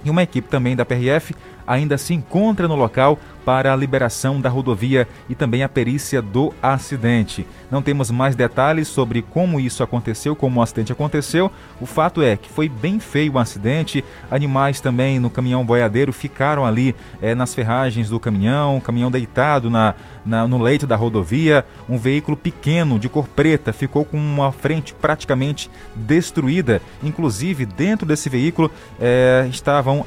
E 0.03 0.09
uma 0.09 0.23
equipe 0.23 0.47
também 0.47 0.75
da 0.75 0.85
PRF 0.85 1.35
ainda 1.67 1.97
se 1.97 2.13
encontra 2.13 2.67
no 2.67 2.75
local 2.75 3.19
para 3.47 3.71
a 3.71 3.75
liberação 3.77 4.41
da 4.41 4.49
rodovia 4.49 5.07
e 5.29 5.35
também 5.35 5.63
a 5.63 5.69
perícia 5.69 6.21
do 6.21 6.53
acidente. 6.61 7.47
Não 7.71 7.81
temos 7.81 8.11
mais 8.11 8.35
detalhes 8.35 8.89
sobre 8.89 9.21
como 9.21 9.57
isso 9.57 9.81
aconteceu, 9.81 10.35
como 10.35 10.59
o 10.59 10.63
acidente 10.63 10.91
aconteceu. 10.91 11.49
O 11.79 11.85
fato 11.85 12.21
é 12.21 12.35
que 12.35 12.49
foi 12.49 12.67
bem 12.67 12.99
feio 12.99 13.33
o 13.33 13.39
acidente. 13.39 14.03
Animais 14.29 14.81
também 14.81 15.17
no 15.17 15.29
caminhão 15.29 15.65
boiadeiro 15.65 16.11
ficaram 16.11 16.65
ali 16.65 16.93
é, 17.21 17.33
nas 17.33 17.55
ferragens 17.55 18.09
do 18.09 18.19
caminhão, 18.19 18.81
caminhão 18.81 19.09
deitado 19.09 19.69
na, 19.69 19.95
na, 20.25 20.45
no 20.45 20.61
leito 20.61 20.85
da 20.85 20.97
rodovia. 20.97 21.65
Um 21.87 21.97
veículo 21.97 22.35
pequeno 22.35 22.99
de 22.99 23.07
cor 23.07 23.29
preta 23.29 23.71
ficou 23.71 24.03
com 24.03 24.17
uma 24.17 24.51
frente 24.51 24.93
praticamente 24.93 25.71
destruída. 25.95 26.81
Inclusive, 27.01 27.65
dentro 27.65 28.05
desse 28.05 28.27
veículo 28.27 28.69
é, 28.99 29.47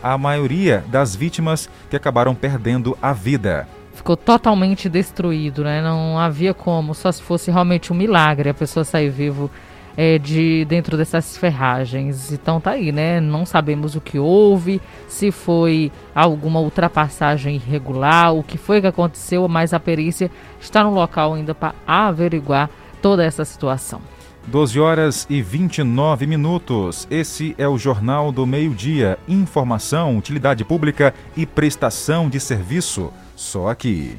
a 0.02 0.18
maioria 0.18 0.84
das 0.88 1.14
vítimas 1.14 1.68
que 1.88 1.96
acabaram 1.96 2.34
perdendo 2.34 2.96
a 3.00 3.12
vida 3.12 3.66
ficou 4.00 4.16
totalmente 4.16 4.88
destruído, 4.88 5.62
né? 5.62 5.82
Não 5.82 6.18
havia 6.18 6.54
como, 6.54 6.94
só 6.94 7.12
se 7.12 7.20
fosse 7.22 7.50
realmente 7.50 7.92
um 7.92 7.96
milagre 7.96 8.48
a 8.48 8.54
pessoa 8.54 8.82
sair 8.82 9.10
vivo 9.10 9.50
é, 9.94 10.18
de 10.18 10.64
dentro 10.64 10.96
dessas 10.96 11.36
ferragens. 11.36 12.32
Então 12.32 12.60
tá 12.60 12.70
aí, 12.72 12.92
né? 12.92 13.20
Não 13.20 13.44
sabemos 13.44 13.94
o 13.94 14.00
que 14.00 14.18
houve, 14.18 14.80
se 15.06 15.30
foi 15.30 15.92
alguma 16.14 16.60
ultrapassagem 16.60 17.56
irregular, 17.56 18.34
o 18.34 18.42
que 18.42 18.56
foi 18.56 18.80
que 18.80 18.86
aconteceu, 18.86 19.46
mas 19.46 19.74
a 19.74 19.78
perícia 19.78 20.30
está 20.58 20.82
no 20.82 20.94
local 20.94 21.34
ainda 21.34 21.54
para 21.54 21.74
averiguar 21.86 22.70
toda 23.02 23.22
essa 23.22 23.44
situação. 23.44 24.00
12 24.46 24.80
horas 24.80 25.26
e 25.28 25.42
29 25.42 26.26
minutos. 26.26 27.06
Esse 27.10 27.54
é 27.58 27.68
o 27.68 27.78
Jornal 27.78 28.32
do 28.32 28.46
Meio-Dia. 28.46 29.18
Informação, 29.28 30.16
utilidade 30.16 30.64
pública 30.64 31.14
e 31.36 31.46
prestação 31.46 32.28
de 32.28 32.40
serviço. 32.40 33.12
Só 33.36 33.68
aqui. 33.68 34.18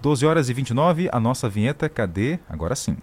12 0.00 0.26
horas 0.26 0.48
e 0.48 0.52
29, 0.52 1.08
a 1.12 1.20
nossa 1.20 1.48
vinheta, 1.48 1.88
cadê? 1.88 2.40
Agora 2.48 2.74
sim. 2.74 2.96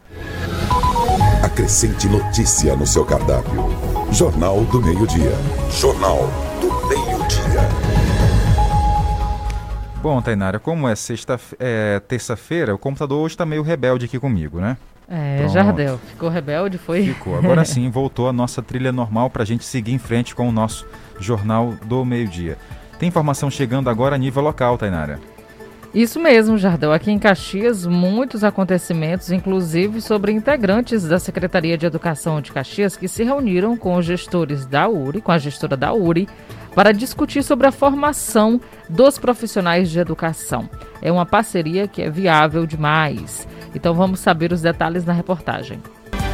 Acrescente 1.42 2.08
notícia 2.08 2.76
no 2.76 2.86
seu 2.86 3.06
cardápio. 3.06 3.70
Jornal 4.12 4.66
do 4.66 4.82
Meio-Dia. 4.82 5.32
Jornal 5.72 6.30
do 6.60 6.88
Meio-Dia. 6.88 7.89
Bom, 10.02 10.22
Tainara, 10.22 10.60
como 10.60 10.88
é 10.88 10.96
sexta, 10.96 11.38
é, 11.60 12.00
terça-feira, 12.00 12.74
o 12.74 12.78
computador 12.78 13.20
hoje 13.20 13.34
está 13.34 13.46
meio 13.46 13.62
rebelde 13.62 14.06
aqui 14.06 14.18
comigo, 14.18 14.62
né? 14.62 14.78
É, 15.10 15.40
Pronto. 15.40 15.54
Jardel, 15.54 15.98
ficou 15.98 16.30
rebelde, 16.30 16.78
foi? 16.78 17.04
Ficou. 17.04 17.38
Agora 17.38 17.66
sim, 17.66 17.90
voltou 17.90 18.30
a 18.30 18.34
nossa 18.34 18.62
trilha 18.62 18.94
normal 18.94 19.30
para 19.30 19.44
a 19.44 19.46
gente 19.46 19.66
seguir 19.66 19.92
em 19.92 19.98
frente 19.98 20.34
com 20.34 20.48
o 20.48 20.52
nosso 20.54 20.88
Jornal 21.20 21.74
do 21.86 22.06
Meio-Dia. 22.06 22.58
Tem 22.98 23.10
informação 23.10 23.52
chegando 23.52 23.90
agora 23.90 24.16
a 24.16 24.18
nível 24.18 24.42
local, 24.42 24.78
Tainara. 24.78 25.20
Isso 25.94 26.20
mesmo, 26.20 26.58
Jardel. 26.58 26.94
Aqui 26.94 27.12
em 27.12 27.18
Caxias, 27.18 27.86
muitos 27.86 28.44
acontecimentos, 28.44 29.32
inclusive 29.32 30.00
sobre 30.02 30.32
integrantes 30.32 31.04
da 31.04 31.18
Secretaria 31.18 31.78
de 31.78 31.88
Educação 31.88 32.40
de 32.40 32.52
Caxias, 32.52 32.96
que 32.96 33.08
se 33.08 33.24
reuniram 33.24 33.76
com 33.76 33.96
os 33.96 34.06
gestores 34.06 34.68
da 34.68 34.88
URI, 34.88 35.20
com 35.20 35.32
a 35.32 35.38
gestora 35.40 35.76
da 35.76 35.92
URI, 35.92 36.30
para 36.80 36.94
discutir 36.94 37.44
sobre 37.44 37.68
a 37.68 37.74
formação 37.74 38.62
dos 38.88 39.18
profissionais 39.18 39.92
de 39.92 40.00
educação. 40.00 40.70
É 41.02 41.12
uma 41.12 41.26
parceria 41.26 41.90
que 41.90 42.02
é 42.02 42.10
viável 42.10 42.66
demais. 42.66 43.46
Então 43.76 43.94
vamos 43.94 44.22
saber 44.22 44.54
os 44.54 44.62
detalhes 44.62 45.04
na 45.04 45.12
reportagem. 45.12 45.84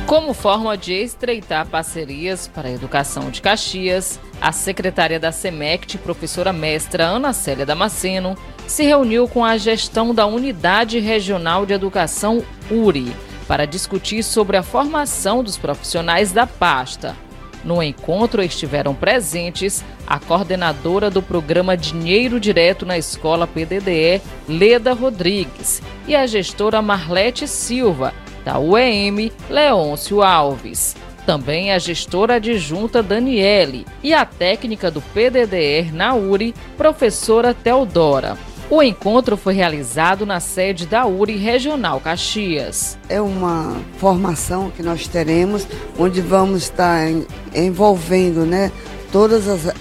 Como 0.06 0.36
forma 0.36 0.78
de 0.78 0.94
estreitar 0.94 1.66
parcerias 1.66 2.48
para 2.48 2.68
a 2.68 2.72
educação 2.72 3.32
de 3.32 3.42
Caxias, 3.42 4.20
a 4.40 4.52
secretária 4.52 5.20
da 5.20 5.32
SEMECT, 5.32 5.98
professora 5.98 6.54
mestra 6.54 7.06
Ana 7.06 7.34
Célia 7.34 7.66
Damasceno, 7.66 8.38
se 8.68 8.84
reuniu 8.84 9.28
com 9.28 9.44
a 9.44 9.58
gestão 9.58 10.14
da 10.14 10.28
Unidade 10.28 11.00
Regional 11.00 11.66
de 11.66 11.74
Educação 11.74 12.44
URI 12.70 13.12
para 13.48 13.66
discutir 13.66 14.22
sobre 14.22 14.58
a 14.58 14.62
formação 14.62 15.44
dos 15.44 15.58
profissionais 15.58 16.32
da 16.32 16.46
pasta. 16.46 17.25
No 17.66 17.82
encontro 17.82 18.44
estiveram 18.44 18.94
presentes 18.94 19.84
a 20.06 20.20
coordenadora 20.20 21.10
do 21.10 21.20
programa 21.20 21.76
Dinheiro 21.76 22.40
Direto 22.40 22.86
na 22.86 22.96
Escola 22.96 23.48
PDDE, 23.48 24.22
Leda 24.48 24.94
Rodrigues, 24.94 25.82
e 26.08 26.16
a 26.16 26.28
gestora 26.28 26.80
Marlete 26.80 27.48
Silva, 27.48 28.14
da 28.46 28.60
UEM, 28.60 29.32
Leôncio 29.50 30.22
Alves. 30.22 30.96
Também 31.26 31.72
a 31.72 31.80
gestora 31.80 32.36
adjunta 32.36 33.02
Daniele 33.02 33.84
e 34.04 34.14
a 34.14 34.24
técnica 34.24 34.92
do 34.92 35.02
PDDR 35.02 35.92
na 35.92 36.14
URI, 36.14 36.54
professora 36.78 37.52
Teodora. 37.52 38.38
O 38.68 38.82
encontro 38.82 39.38
foi 39.38 39.54
realizado 39.54 40.26
na 40.26 40.40
sede 40.40 40.88
da 40.88 41.06
URI 41.06 41.38
Regional 41.38 42.02
Caxias. 42.02 42.98
É 43.08 43.22
uma 43.22 43.78
formação 44.00 44.72
que 44.72 44.82
nós 44.82 45.08
teremos, 45.08 45.68
onde 46.00 46.20
vamos 46.20 46.64
estar 46.64 47.08
envolvendo 47.54 48.44
né, 48.44 48.72
todas 49.12 49.48
as, 49.48 49.72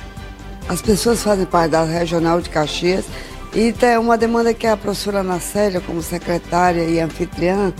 as 0.69 0.83
pessoas 0.83 1.19
que 1.19 1.25
fazem 1.25 1.47
parte 1.47 1.71
da 1.71 1.83
Regional 1.83 2.43
de 2.43 2.51
Caxias. 2.51 3.07
E 3.55 3.75
é 3.81 3.99
uma 3.99 4.19
demanda 4.19 4.53
que 4.53 4.67
a 4.67 4.77
professora 4.77 5.21
Ana 5.21 5.41
como 5.87 6.03
secretária 6.03 6.83
e 6.83 7.01
anfitriã, 7.01 7.73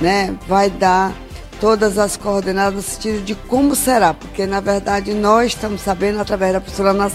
né, 0.00 0.34
vai 0.48 0.68
dar 0.68 1.14
todas 1.60 1.98
as 1.98 2.16
coordenadas 2.16 2.74
no 2.74 2.82
sentido 2.82 3.24
de 3.24 3.36
como 3.36 3.76
será, 3.76 4.12
porque 4.12 4.44
na 4.44 4.58
verdade 4.58 5.14
nós 5.14 5.48
estamos 5.48 5.82
sabendo 5.82 6.20
através 6.20 6.52
da 6.52 6.60
professora 6.60 6.90
Ana 6.90 7.10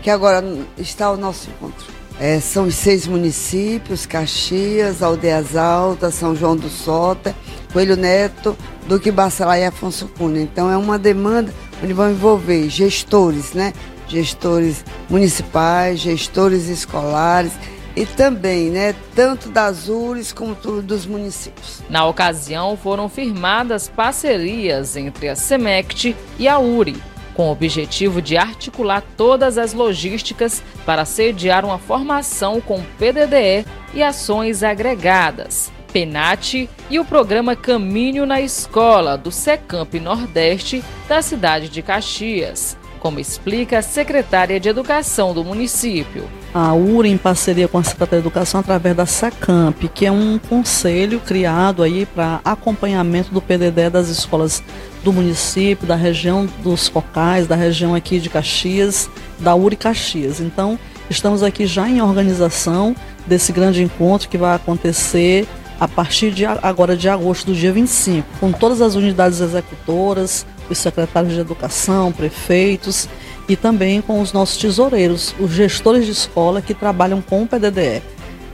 que 0.00 0.08
agora 0.08 0.42
está 0.78 1.10
o 1.10 1.18
nosso 1.18 1.50
encontro. 1.50 1.97
É, 2.20 2.40
são 2.40 2.64
os 2.64 2.74
seis 2.74 3.06
municípios, 3.06 4.04
Caxias, 4.04 5.02
Aldeias 5.02 5.54
Altas, 5.56 6.14
São 6.14 6.34
João 6.34 6.56
do 6.56 6.68
Sota, 6.68 7.34
Coelho 7.72 7.96
Neto, 7.96 8.56
Duque 8.88 9.10
Bacelar 9.10 9.58
e 9.58 9.64
Afonso 9.64 10.08
Cunha. 10.08 10.40
Então 10.40 10.70
é 10.70 10.76
uma 10.76 10.98
demanda 10.98 11.54
onde 11.82 11.92
vão 11.92 12.10
envolver 12.10 12.68
gestores, 12.68 13.52
né? 13.52 13.72
Gestores 14.08 14.84
municipais, 15.08 16.00
gestores 16.00 16.68
escolares, 16.68 17.52
e 17.98 18.06
também, 18.06 18.70
né, 18.70 18.94
tanto 19.14 19.48
das 19.48 19.88
URIs 19.88 20.32
como 20.32 20.54
dos 20.54 21.04
municípios. 21.04 21.82
Na 21.90 22.06
ocasião, 22.06 22.76
foram 22.76 23.08
firmadas 23.08 23.88
parcerias 23.88 24.96
entre 24.96 25.28
a 25.28 25.34
SEMECT 25.34 26.14
e 26.38 26.46
a 26.46 26.60
URI, 26.60 26.96
com 27.38 27.50
o 27.50 27.52
objetivo 27.52 28.20
de 28.20 28.36
articular 28.36 29.00
todas 29.16 29.58
as 29.58 29.72
logísticas 29.72 30.60
para 30.84 31.04
sediar 31.04 31.64
uma 31.64 31.78
formação 31.78 32.60
com 32.60 32.82
PDDE 32.98 33.64
e 33.94 34.02
ações 34.02 34.64
agregadas. 34.64 35.70
PENAT 35.92 36.68
e 36.90 36.98
o 36.98 37.04
programa 37.04 37.54
Caminho 37.54 38.26
na 38.26 38.40
Escola 38.40 39.16
do 39.16 39.30
SECAMP 39.30 40.00
Nordeste 40.00 40.82
da 41.08 41.22
cidade 41.22 41.68
de 41.68 41.80
Caxias 41.80 42.76
como 42.98 43.20
explica 43.20 43.78
a 43.78 43.82
secretária 43.82 44.58
de 44.60 44.68
Educação 44.68 45.32
do 45.32 45.44
município. 45.44 46.28
A 46.54 46.72
URA, 46.72 47.08
em 47.08 47.18
parceria 47.18 47.68
com 47.68 47.78
a 47.78 47.84
Secretaria 47.84 48.22
de 48.22 48.26
Educação, 48.26 48.60
através 48.60 48.96
da 48.96 49.04
SECAMP, 49.04 49.88
que 49.94 50.06
é 50.06 50.12
um 50.12 50.38
conselho 50.38 51.20
criado 51.20 51.82
aí 51.82 52.06
para 52.06 52.40
acompanhamento 52.44 53.32
do 53.32 53.40
PDD 53.40 53.90
das 53.90 54.08
escolas 54.08 54.62
do 55.04 55.12
município, 55.12 55.86
da 55.86 55.94
região 55.94 56.48
dos 56.62 56.88
focais, 56.88 57.46
da 57.46 57.54
região 57.54 57.94
aqui 57.94 58.18
de 58.18 58.30
Caxias, 58.30 59.10
da 59.38 59.54
URI 59.54 59.76
Caxias. 59.76 60.40
Então, 60.40 60.78
estamos 61.10 61.42
aqui 61.42 61.66
já 61.66 61.88
em 61.88 62.00
organização 62.00 62.96
desse 63.26 63.52
grande 63.52 63.82
encontro 63.82 64.28
que 64.28 64.38
vai 64.38 64.56
acontecer 64.56 65.46
a 65.78 65.86
partir 65.86 66.32
de 66.32 66.44
agora 66.44 66.96
de 66.96 67.08
agosto 67.08 67.46
do 67.46 67.54
dia 67.54 67.72
25, 67.72 68.26
com 68.40 68.50
todas 68.50 68.80
as 68.80 68.94
unidades 68.96 69.40
executoras, 69.40 70.44
os 70.68 70.78
secretários 70.78 71.34
de 71.34 71.40
educação, 71.40 72.10
prefeitos 72.10 73.08
e 73.48 73.56
também 73.56 74.00
com 74.00 74.20
os 74.20 74.32
nossos 74.32 74.58
tesoureiros, 74.58 75.34
os 75.40 75.52
gestores 75.52 76.04
de 76.04 76.12
escola 76.12 76.60
que 76.60 76.74
trabalham 76.74 77.22
com 77.22 77.42
o 77.42 77.46
PDDE. 77.46 78.02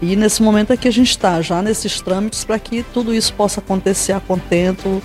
E 0.01 0.17
nesse 0.17 0.43
momento 0.43 0.73
é 0.73 0.77
que 0.77 0.87
a 0.87 0.93
gente 0.93 1.11
está 1.11 1.41
já 1.43 1.61
nesses 1.61 2.01
trâmites 2.01 2.45
para 2.45 2.59
que 2.59 2.83
tudo 2.83 3.15
isso 3.15 3.33
possa 3.35 3.61
acontecer 3.61 4.13
a 4.13 4.21
contento, 4.21 5.03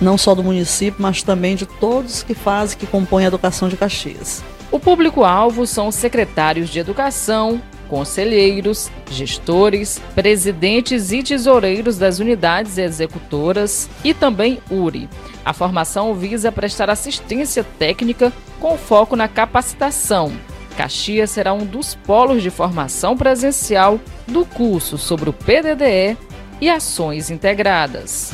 não 0.00 0.18
só 0.18 0.34
do 0.34 0.42
município, 0.42 1.00
mas 1.00 1.22
também 1.22 1.54
de 1.54 1.66
todos 1.66 2.22
que 2.22 2.34
fazem, 2.34 2.78
que 2.78 2.86
compõem 2.86 3.24
a 3.24 3.28
educação 3.28 3.68
de 3.68 3.76
Caxias. 3.76 4.42
O 4.70 4.78
público-alvo 4.78 5.66
são 5.66 5.88
os 5.88 5.94
secretários 5.94 6.68
de 6.68 6.78
educação, 6.78 7.60
conselheiros, 7.88 8.90
gestores, 9.10 10.00
presidentes 10.14 11.10
e 11.12 11.22
tesoureiros 11.22 11.98
das 11.98 12.18
unidades 12.18 12.78
executoras 12.78 13.88
e 14.04 14.12
também 14.14 14.60
URI. 14.70 15.08
A 15.44 15.52
formação 15.52 16.14
visa 16.14 16.52
prestar 16.52 16.90
assistência 16.90 17.64
técnica 17.78 18.32
com 18.60 18.76
foco 18.76 19.16
na 19.16 19.28
capacitação. 19.28 20.32
Caxias 20.76 21.30
será 21.30 21.52
um 21.52 21.64
dos 21.64 21.94
polos 21.94 22.42
de 22.42 22.50
formação 22.50 23.16
presencial 23.16 23.98
do 24.26 24.44
curso 24.44 24.96
sobre 24.96 25.30
o 25.30 25.32
PDDE 25.32 26.16
e 26.60 26.70
ações 26.70 27.30
integradas. 27.30 28.32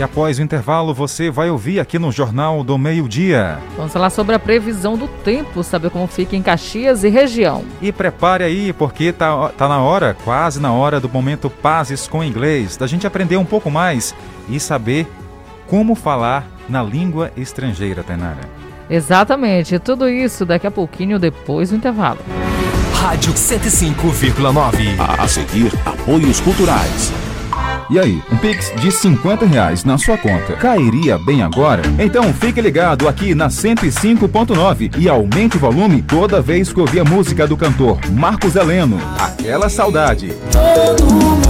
E 0.00 0.02
após 0.02 0.38
o 0.38 0.42
intervalo, 0.42 0.94
você 0.94 1.30
vai 1.30 1.50
ouvir 1.50 1.78
aqui 1.78 1.98
no 1.98 2.10
Jornal 2.10 2.64
do 2.64 2.78
Meio-Dia. 2.78 3.58
Vamos 3.76 3.92
falar 3.92 4.08
sobre 4.08 4.34
a 4.34 4.38
previsão 4.38 4.96
do 4.96 5.06
tempo, 5.06 5.62
saber 5.62 5.90
como 5.90 6.06
fica 6.06 6.34
em 6.34 6.40
Caxias 6.40 7.04
e 7.04 7.10
região. 7.10 7.66
E 7.82 7.92
prepare 7.92 8.42
aí, 8.42 8.72
porque 8.72 9.12
tá, 9.12 9.50
tá 9.50 9.68
na 9.68 9.78
hora, 9.82 10.16
quase 10.24 10.58
na 10.58 10.72
hora 10.72 11.00
do 11.00 11.06
momento 11.06 11.50
Pazes 11.50 12.08
com 12.08 12.24
Inglês, 12.24 12.78
da 12.78 12.86
gente 12.86 13.06
aprender 13.06 13.36
um 13.36 13.44
pouco 13.44 13.70
mais 13.70 14.14
e 14.48 14.58
saber 14.58 15.06
como 15.66 15.94
falar 15.94 16.48
na 16.66 16.82
língua 16.82 17.30
estrangeira, 17.36 18.02
Tainara. 18.02 18.40
Exatamente, 18.88 19.78
tudo 19.78 20.08
isso 20.08 20.46
daqui 20.46 20.66
a 20.66 20.70
pouquinho 20.70 21.18
depois 21.18 21.68
do 21.68 21.76
intervalo. 21.76 22.20
Rádio 22.94 23.34
105,9. 23.34 24.96
A 25.18 25.28
seguir, 25.28 25.70
apoios 25.84 26.40
culturais. 26.40 27.29
E 27.90 27.98
aí, 27.98 28.22
um 28.30 28.36
Pix 28.36 28.72
de 28.80 28.92
50 28.92 29.44
reais 29.46 29.82
na 29.82 29.98
sua 29.98 30.16
conta 30.16 30.52
cairia 30.54 31.18
bem 31.18 31.42
agora? 31.42 31.82
Então 31.98 32.32
fique 32.32 32.60
ligado 32.60 33.08
aqui 33.08 33.34
na 33.34 33.48
105.9 33.48 34.96
e 34.96 35.08
aumente 35.08 35.56
o 35.56 35.60
volume 35.60 36.00
toda 36.00 36.40
vez 36.40 36.72
que 36.72 36.78
ouvir 36.78 37.00
a 37.00 37.04
música 37.04 37.48
do 37.48 37.56
cantor 37.56 37.98
Marcos 38.12 38.54
Heleno. 38.54 38.96
Aquela 39.18 39.68
saudade. 39.68 40.32
Todo 40.52 41.12
mundo 41.12 41.49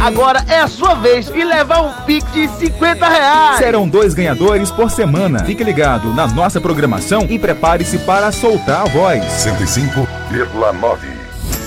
Agora 0.00 0.44
é 0.48 0.60
a 0.60 0.68
sua 0.68 0.94
vez 0.94 1.28
e 1.28 1.44
levar 1.44 1.82
um 1.82 1.92
Pix 2.04 2.30
de 2.32 2.48
50 2.48 3.08
reais. 3.08 3.58
Serão 3.58 3.88
dois 3.88 4.14
ganhadores 4.14 4.70
por 4.70 4.90
semana. 4.90 5.44
Fique 5.44 5.64
ligado 5.64 6.12
na 6.14 6.26
nossa 6.26 6.60
programação 6.60 7.26
e 7.28 7.38
prepare-se 7.38 7.98
para 7.98 8.30
soltar 8.32 8.82
a 8.82 8.84
voz. 8.84 9.22
105,9. 9.24 11.23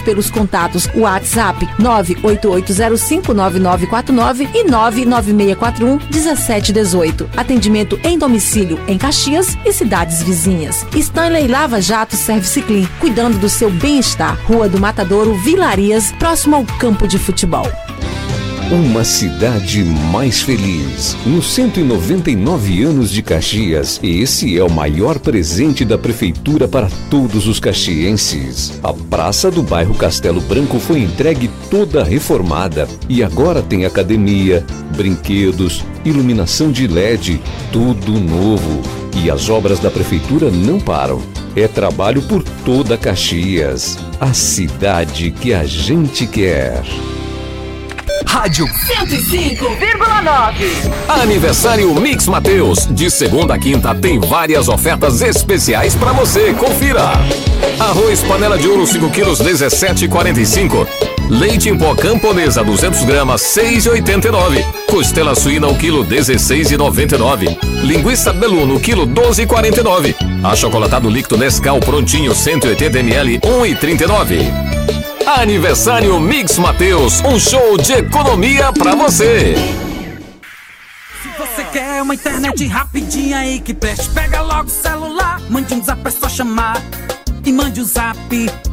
pelos 0.00 0.30
contatos 0.30 0.88
WhatsApp 0.94 1.68
988059949 1.80 4.48
e 4.54 4.64
996411718. 4.64 7.28
Atendimento 7.36 7.98
em 8.04 8.16
domicílio 8.18 8.78
em 8.86 8.96
Caxias 8.96 9.58
e 9.64 9.72
cidades 9.72 10.22
vizinhas. 10.22 10.86
Stanley 10.94 11.48
Lava 11.48 11.80
Jato 11.80 12.14
Service 12.16 12.62
Clean, 12.62 12.86
cuidando 13.00 13.38
do 13.38 13.48
seu 13.48 13.70
bem-estar. 13.70 14.38
Rua 14.44 14.68
do 14.68 14.78
Matadouro, 14.78 15.34
Vilarias, 15.34 16.12
próximo 16.12 16.54
ao 16.56 16.64
campo 16.78 17.08
de 17.08 17.18
futebol. 17.18 17.66
Uma 18.70 19.04
cidade 19.04 19.84
mais 19.84 20.40
feliz. 20.40 21.14
Nos 21.26 21.52
199 21.52 22.82
anos 22.82 23.10
de 23.10 23.20
Caxias, 23.20 24.00
esse 24.02 24.56
é 24.56 24.64
o 24.64 24.70
maior 24.70 25.18
presente 25.18 25.84
da 25.84 25.98
prefeitura 25.98 26.66
para 26.66 26.88
todos 27.10 27.46
os 27.46 27.60
caxienses. 27.60 28.78
A 28.82 28.94
praça 28.94 29.50
do 29.50 29.62
bairro 29.62 29.94
Castelo 29.94 30.40
Branco 30.40 30.78
foi 30.78 31.00
entregue 31.00 31.50
toda 31.70 32.02
reformada 32.02 32.88
e 33.10 33.22
agora 33.22 33.60
tem 33.60 33.84
academia, 33.84 34.64
brinquedos, 34.96 35.84
iluminação 36.02 36.72
de 36.72 36.86
LED, 36.86 37.42
tudo 37.70 38.12
novo. 38.12 38.80
E 39.22 39.30
as 39.30 39.50
obras 39.50 39.80
da 39.80 39.90
prefeitura 39.90 40.50
não 40.50 40.80
param. 40.80 41.20
É 41.54 41.68
trabalho 41.68 42.22
por 42.22 42.42
toda 42.64 42.96
Caxias. 42.96 43.98
A 44.18 44.32
cidade 44.32 45.30
que 45.30 45.52
a 45.52 45.64
gente 45.64 46.26
quer. 46.26 46.82
Rádio 48.32 48.66
105,9. 48.66 50.90
Aniversário 51.06 51.94
Mix 51.96 52.26
Mateus. 52.26 52.88
De 52.90 53.10
segunda 53.10 53.52
a 53.52 53.58
quinta 53.58 53.94
tem 53.94 54.18
várias 54.18 54.68
ofertas 54.68 55.20
especiais 55.20 55.94
para 55.94 56.14
você. 56.14 56.54
Confira. 56.54 57.12
Arroz 57.78 58.22
panela 58.22 58.56
de 58.56 58.66
ouro 58.66 58.86
5 58.86 59.10
quilos 59.10 59.38
17,45. 59.38 60.86
Leite 61.28 61.68
em 61.68 61.76
pó 61.76 61.94
camponesa 61.94 62.64
200 62.64 63.04
gramas 63.04 63.42
6,89. 63.42 64.64
Costela 64.86 65.34
suína 65.34 65.68
o 65.68 65.76
quilo 65.76 66.02
16,99. 66.02 67.58
Linguiça 67.82 68.32
beluno 68.32 68.80
quilo 68.80 69.06
12,49. 69.06 70.14
Achocolatado 70.42 71.10
líquido 71.10 71.36
Nescau 71.36 71.78
prontinho 71.80 72.34
180 72.34 72.98
ml 72.98 73.40
1,39. 73.40 74.71
Aniversário 75.26 76.18
Mix 76.18 76.58
Mateus, 76.58 77.20
um 77.20 77.38
show 77.38 77.76
de 77.78 77.92
economia 77.92 78.72
pra 78.72 78.94
você. 78.94 79.54
Se 81.22 81.28
você 81.38 81.64
quer 81.64 82.02
uma 82.02 82.14
internet 82.14 82.66
rapidinha 82.66 83.38
aí 83.38 83.60
que 83.60 83.72
preste, 83.72 84.08
pega 84.10 84.40
logo 84.40 84.68
o 84.68 84.70
celular, 84.70 85.40
mande 85.48 85.74
um 85.74 85.82
zap, 85.82 86.00
é 86.06 86.10
só 86.10 86.28
chamar. 86.28 86.82
E 87.44 87.52
mande 87.52 87.80
o 87.80 87.84
zap, 87.84 88.18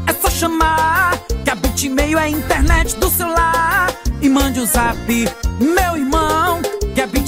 é 0.07 0.13
só 0.13 0.29
chamar. 0.29 1.17
Que 1.43 1.49
a 1.51 1.55
Bitmail 1.55 2.17
é 2.17 2.23
a 2.23 2.29
internet 2.29 2.95
do 2.97 3.09
celular. 3.09 3.93
E 4.21 4.29
mande 4.29 4.59
o 4.59 4.65
zap, 4.65 4.97
meu 5.59 5.97
irmão. 5.97 6.61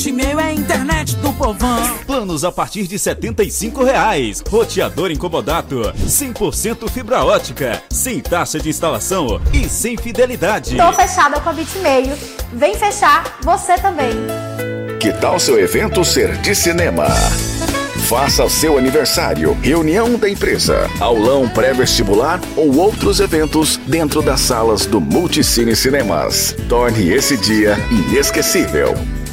Bitmail 0.02 0.40
é 0.40 0.44
a 0.46 0.52
internet 0.52 1.16
do 1.18 1.32
povão. 1.34 2.00
Planos 2.08 2.44
a 2.44 2.52
partir 2.52 2.88
de 2.88 2.98
75 2.98 3.84
reais. 3.84 4.42
Roteador 4.50 5.12
incomodato. 5.12 5.94
100% 6.08 6.90
fibra 6.90 7.24
ótica. 7.24 7.84
Sem 7.92 8.20
taxa 8.20 8.60
de 8.60 8.68
instalação 8.68 9.40
e 9.54 9.70
sem 9.70 9.96
fidelidade. 9.96 10.76
Tô 10.76 10.92
fechada 10.92 11.40
com 11.40 11.50
a 11.50 11.54
Bitmail. 11.54 12.18
Vem 12.52 12.76
fechar 12.76 13.38
você 13.44 13.76
também. 13.76 14.10
Que 15.00 15.14
tal 15.14 15.40
seu 15.40 15.60
evento 15.60 16.04
ser 16.04 16.36
de 16.38 16.56
cinema? 16.56 17.06
Faça 18.10 18.50
seu 18.50 18.80
aniversário, 18.80 19.54
reunião 19.62 20.18
da 20.18 20.28
empresa, 20.28 20.90
aulão 21.00 21.48
pré-vestibular 21.48 22.42
ou 22.58 22.76
outros 22.76 23.20
eventos 23.20 23.78
dentro 23.78 24.24
das 24.24 24.42
salas 24.42 24.88
do 24.88 25.00
Multicine 25.00 25.76
Cinemas. 25.76 26.56
Torne 26.68 27.08
esse 27.12 27.38
dia 27.38 27.78
inesquecível. 27.92 28.96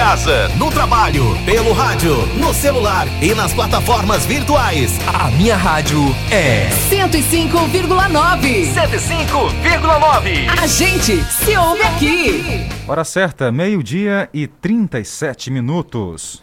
Casa, 0.00 0.48
no 0.56 0.70
trabalho, 0.70 1.36
pelo 1.44 1.74
rádio, 1.74 2.26
no 2.38 2.54
celular 2.54 3.06
e 3.22 3.34
nas 3.34 3.52
plataformas 3.52 4.24
virtuais. 4.24 4.98
A 5.06 5.30
minha 5.32 5.54
rádio 5.54 6.00
é 6.30 6.70
105,9. 6.88 8.72
105,9. 8.72 10.48
A 10.58 10.66
gente 10.66 11.22
se 11.24 11.54
ouve 11.54 11.82
aqui. 11.82 12.66
Hora 12.88 13.04
certa, 13.04 13.52
meio-dia 13.52 14.26
e 14.32 14.46
37 14.46 15.50
minutos. 15.50 16.40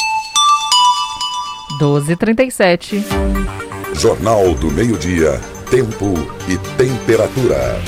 12h37. 1.82 3.04
Jornal 3.96 4.54
do 4.54 4.70
Meio-Dia. 4.70 5.42
Tempo 5.72 6.14
e 6.48 6.60
temperatura. 6.78 7.82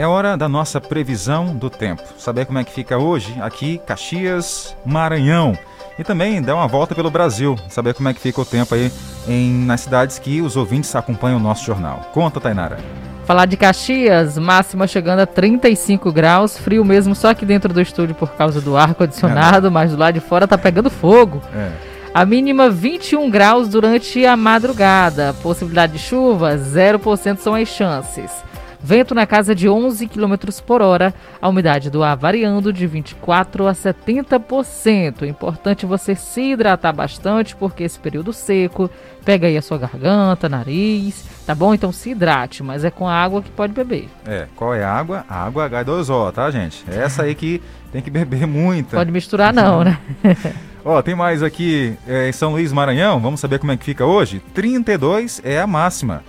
É 0.00 0.06
hora 0.06 0.34
da 0.34 0.48
nossa 0.48 0.80
previsão 0.80 1.54
do 1.54 1.68
tempo. 1.68 2.02
Saber 2.16 2.46
como 2.46 2.58
é 2.58 2.64
que 2.64 2.72
fica 2.72 2.96
hoje 2.96 3.36
aqui, 3.38 3.76
Caxias, 3.86 4.74
Maranhão. 4.82 5.52
E 5.98 6.02
também 6.02 6.40
dar 6.40 6.54
uma 6.54 6.66
volta 6.66 6.94
pelo 6.94 7.10
Brasil, 7.10 7.54
saber 7.68 7.92
como 7.92 8.08
é 8.08 8.14
que 8.14 8.20
fica 8.20 8.40
o 8.40 8.44
tempo 8.46 8.74
aí 8.74 8.90
em, 9.28 9.66
nas 9.66 9.82
cidades 9.82 10.18
que 10.18 10.40
os 10.40 10.56
ouvintes 10.56 10.96
acompanham 10.96 11.36
o 11.36 11.42
nosso 11.42 11.66
jornal. 11.66 12.00
Conta, 12.14 12.40
Tainara. 12.40 12.78
Falar 13.26 13.44
de 13.44 13.58
Caxias, 13.58 14.38
máxima 14.38 14.86
chegando 14.86 15.20
a 15.20 15.26
35 15.26 16.10
graus, 16.10 16.56
frio 16.56 16.82
mesmo 16.82 17.14
só 17.14 17.28
aqui 17.28 17.44
dentro 17.44 17.70
do 17.70 17.82
estúdio 17.82 18.14
por 18.14 18.30
causa 18.30 18.58
do 18.58 18.78
ar-condicionado, 18.78 19.66
é. 19.66 19.70
mas 19.70 19.90
do 19.90 19.98
lado 19.98 20.14
de 20.14 20.20
fora 20.20 20.48
tá 20.48 20.56
pegando 20.56 20.88
fogo. 20.88 21.42
É. 21.54 21.72
A 22.14 22.24
mínima 22.24 22.70
21 22.70 23.28
graus 23.28 23.68
durante 23.68 24.24
a 24.24 24.34
madrugada. 24.34 25.34
Possibilidade 25.42 25.92
de 25.92 25.98
chuva, 25.98 26.56
0% 26.56 27.36
são 27.36 27.54
as 27.54 27.68
chances. 27.68 28.48
Vento 28.82 29.14
na 29.14 29.26
casa 29.26 29.54
de 29.54 29.68
11 29.68 30.06
km 30.08 30.34
por 30.66 30.80
hora, 30.80 31.12
a 31.40 31.48
umidade 31.48 31.90
do 31.90 32.02
ar 32.02 32.16
variando 32.16 32.72
de 32.72 32.88
24% 32.88 33.68
a 33.68 33.74
70%. 33.74 35.28
Importante 35.28 35.84
você 35.84 36.14
se 36.14 36.52
hidratar 36.52 36.92
bastante, 36.92 37.54
porque 37.54 37.84
esse 37.84 37.98
período 37.98 38.32
seco 38.32 38.90
pega 39.24 39.46
aí 39.46 39.56
a 39.56 39.62
sua 39.62 39.76
garganta, 39.76 40.48
nariz, 40.48 41.24
tá 41.46 41.54
bom? 41.54 41.74
Então 41.74 41.92
se 41.92 42.10
hidrate, 42.10 42.62
mas 42.62 42.84
é 42.84 42.90
com 42.90 43.06
a 43.06 43.14
água 43.14 43.42
que 43.42 43.50
pode 43.50 43.72
beber. 43.72 44.08
É, 44.26 44.46
qual 44.56 44.74
é 44.74 44.82
a 44.82 44.90
água? 44.90 45.24
A 45.28 45.44
água 45.44 45.68
H2O, 45.68 46.32
tá, 46.32 46.50
gente? 46.50 46.82
É 46.90 46.96
essa 46.96 47.24
aí 47.24 47.34
que 47.34 47.62
tem 47.92 48.00
que 48.00 48.10
beber 48.10 48.46
muita. 48.46 48.96
Pode 48.96 49.12
misturar 49.12 49.52
não, 49.52 49.84
né? 49.84 49.98
Ó, 50.82 51.02
tem 51.02 51.14
mais 51.14 51.42
aqui 51.42 51.94
é, 52.08 52.30
em 52.30 52.32
São 52.32 52.52
Luís, 52.52 52.72
Maranhão. 52.72 53.20
Vamos 53.20 53.40
saber 53.40 53.58
como 53.58 53.72
é 53.72 53.76
que 53.76 53.84
fica 53.84 54.06
hoje? 54.06 54.40
32 54.54 55.42
é 55.44 55.60
a 55.60 55.66
máxima. 55.66 56.22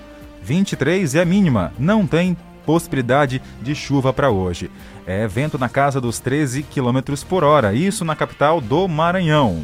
23 0.51 1.15
é 1.15 1.21
a 1.21 1.25
mínima. 1.25 1.71
Não 1.79 2.05
tem 2.05 2.35
possibilidade 2.65 3.41
de 3.61 3.73
chuva 3.73 4.11
para 4.11 4.29
hoje. 4.29 4.69
É 5.07 5.25
vento 5.25 5.57
na 5.57 5.69
casa 5.69 6.01
dos 6.01 6.19
13 6.19 6.63
km 6.63 6.99
por 7.27 7.41
hora. 7.41 7.73
Isso 7.73 8.03
na 8.03 8.17
capital 8.17 8.59
do 8.59 8.85
Maranhão. 8.85 9.63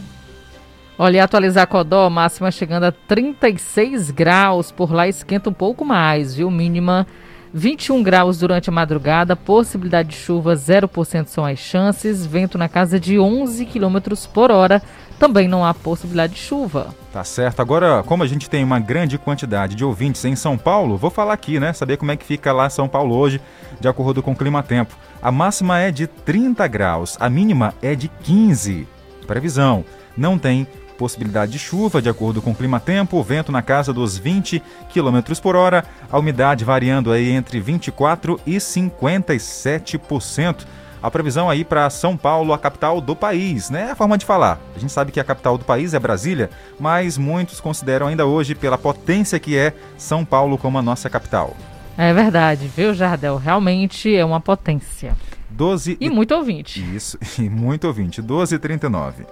Olha, 0.98 1.26
atualizar 1.26 1.68
Codó, 1.68 2.10
máxima 2.10 2.50
chegando 2.52 2.86
a 2.86 2.92
36 2.94 4.12
graus. 4.12 4.72
Por 4.72 4.94
lá 4.94 5.10
esquenta 5.10 5.50
um 5.50 5.54
pouco 5.54 5.84
mais, 5.84 6.34
viu? 6.34 6.50
Mínima 6.50 7.06
21 7.58 8.04
graus 8.04 8.38
durante 8.38 8.70
a 8.70 8.72
madrugada, 8.72 9.36
possibilidade 9.36 10.10
de 10.10 10.16
chuva 10.16 10.54
0% 10.54 11.26
são 11.26 11.44
as 11.44 11.58
chances, 11.58 12.24
vento 12.24 12.56
na 12.56 12.70
casa 12.70 13.00
de 13.00 13.18
11 13.18 13.66
km 13.66 13.98
por 14.32 14.52
hora, 14.52 14.80
também 15.18 15.48
não 15.48 15.66
há 15.66 15.74
possibilidade 15.74 16.36
de 16.36 16.40
chuva. 16.40 16.94
Tá 17.12 17.24
certo. 17.24 17.60
Agora, 17.60 18.04
como 18.04 18.22
a 18.22 18.28
gente 18.28 18.48
tem 18.48 18.64
uma 18.64 18.80
grande 18.80 19.18
quantidade 19.18 19.74
de 19.74 19.84
ouvintes 19.84 20.24
em 20.24 20.36
São 20.36 20.56
Paulo, 20.56 20.98
vou 20.98 21.10
falar 21.10 21.34
aqui, 21.34 21.60
né? 21.60 21.74
Saber 21.74 21.98
como 21.98 22.12
é 22.12 22.16
que 22.16 22.24
fica 22.24 22.54
lá 22.54 22.70
São 22.70 22.88
Paulo 22.88 23.16
hoje, 23.16 23.42
de 23.80 23.88
acordo 23.88 24.22
com 24.22 24.34
o 24.34 24.36
clima-tempo. 24.36 24.96
A 25.20 25.32
máxima 25.32 25.80
é 25.80 25.90
de 25.90 26.06
30 26.06 26.68
graus, 26.68 27.18
a 27.20 27.28
mínima 27.28 27.74
é 27.82 27.96
de 27.96 28.08
15. 28.08 28.88
Previsão: 29.26 29.84
não 30.16 30.38
tem 30.38 30.68
possibilidade 30.98 31.52
de 31.52 31.60
chuva, 31.60 32.02
de 32.02 32.10
acordo 32.10 32.42
com 32.42 32.52
o 32.52 32.56
clima-tempo, 32.56 33.22
vento 33.24 33.52
na 33.52 33.62
casa 33.62 33.94
dos 33.94 34.18
20 34.18 34.62
km 34.92 35.20
por 35.42 35.56
hora, 35.56 35.86
a 36.12 36.18
umidade 36.18 36.66
variando 36.66 37.12
aí 37.12 37.30
entre 37.30 37.60
24 37.60 38.40
e 38.46 38.58
57%. 38.58 40.66
A 41.02 41.12
previsão 41.12 41.50
aí 41.50 41.64
para 41.64 41.90
São 41.90 42.18
Paulo, 42.18 42.54
a 42.54 42.58
capital 42.58 43.00
do 43.00 43.16
país, 43.16 43.70
né? 43.70 43.90
É 43.90 43.92
a 43.92 43.96
forma 43.96 44.18
de 44.18 44.26
falar. 44.26 44.60
A 44.76 44.80
gente 44.80 44.92
sabe 44.92 45.12
que 45.12 45.20
a 45.20 45.24
capital 45.24 45.58
do 45.58 45.64
país 45.64 45.94
é 45.94 46.00
Brasília, 46.00 46.50
mas 46.80 47.18
muitos 47.18 47.62
consideram 47.62 48.08
ainda 48.08 48.26
hoje, 48.26 48.56
pela 48.56 48.78
potência 48.78 49.40
que 49.40 49.56
é, 49.56 49.74
São 49.98 50.26
Paulo 50.26 50.58
como 50.58 50.80
a 50.80 50.82
nossa 50.82 51.10
capital. 51.10 51.56
É 51.98 52.14
verdade, 52.14 52.68
viu, 52.68 52.94
Jardel? 52.94 53.38
Realmente 53.38 54.16
é 54.16 54.26
uma 54.26 54.42
potência. 54.42 55.16
12 55.58 55.98
e 56.00 56.08
muito 56.08 56.36
ouvinte. 56.36 56.86
Isso, 56.96 57.18
e 57.42 57.50
muito 57.50 57.88
ouvinte. 57.88 58.22
12 58.22 58.54
e 58.54 58.60
39. 58.60 59.26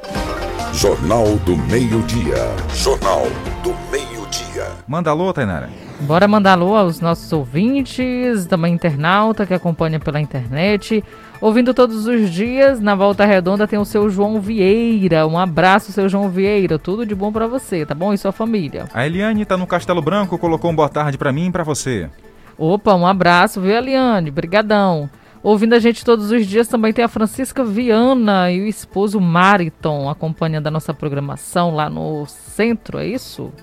Jornal 0.73 1.36
do 1.45 1.55
Meio-Dia. 1.55 2.36
Jornal 2.73 3.28
do 3.61 3.76
Meio-Dia. 3.91 4.71
Manda 4.88 5.11
alô, 5.11 5.32
Tainara. 5.32 5.69
Bora 6.01 6.28
mandar 6.28 6.53
alô 6.53 6.76
aos 6.76 6.99
nossos 6.99 7.32
ouvintes, 7.32 8.47
também 8.47 8.73
internauta 8.73 9.45
que 9.45 9.53
acompanha 9.53 9.99
pela 9.99 10.19
internet. 10.19 11.03
Ouvindo 11.39 11.76
todos 11.76 12.07
os 12.07 12.32
dias, 12.32 12.80
na 12.80 12.95
Volta 12.95 13.23
Redonda 13.23 13.67
tem 13.67 13.78
o 13.78 13.86
seu 13.86 14.09
João 14.09 14.41
Vieira. 14.41 15.28
Um 15.28 15.38
abraço, 15.38 15.91
seu 15.91 16.09
João 16.09 16.28
Vieira. 16.28 16.80
Tudo 16.80 17.05
de 17.05 17.13
bom 17.13 17.32
para 17.32 17.45
você, 17.45 17.86
tá 17.86 17.93
bom? 17.93 18.11
E 18.11 18.17
sua 18.17 18.32
família. 18.32 18.86
A 18.95 19.05
Eliane 19.05 19.45
tá 19.45 19.55
no 19.55 19.67
Castelo 19.67 20.01
Branco, 20.01 20.39
colocou 20.39 20.71
um 20.71 20.76
boa 20.76 20.89
tarde 20.89 21.19
para 21.19 21.32
mim 21.32 21.49
e 21.49 21.51
pra 21.51 21.63
você. 21.63 22.09
Opa, 22.57 22.95
um 22.95 23.05
abraço, 23.05 23.61
viu, 23.61 23.76
Eliane? 23.76 24.32
Brigadão. 24.32 25.07
Ouvindo 25.46 25.74
a 25.74 25.80
gente 25.80 26.04
todos 26.04 26.32
os 26.32 26.48
dias 26.48 26.68
também 26.68 26.91
tem 26.91 27.06
a 27.06 27.08
Francisca 27.08 27.64
Viana 27.64 28.50
e 28.50 28.62
o 28.62 28.66
esposo 28.66 29.22
Mariton 29.22 30.10
acompanhando 30.10 30.66
a 30.66 30.72
nossa 30.72 30.91
programação 30.91 31.70
lá 31.70 31.88
no 31.88 32.26
centro, 32.26 32.98
é 32.98 33.06
isso? 33.06 33.54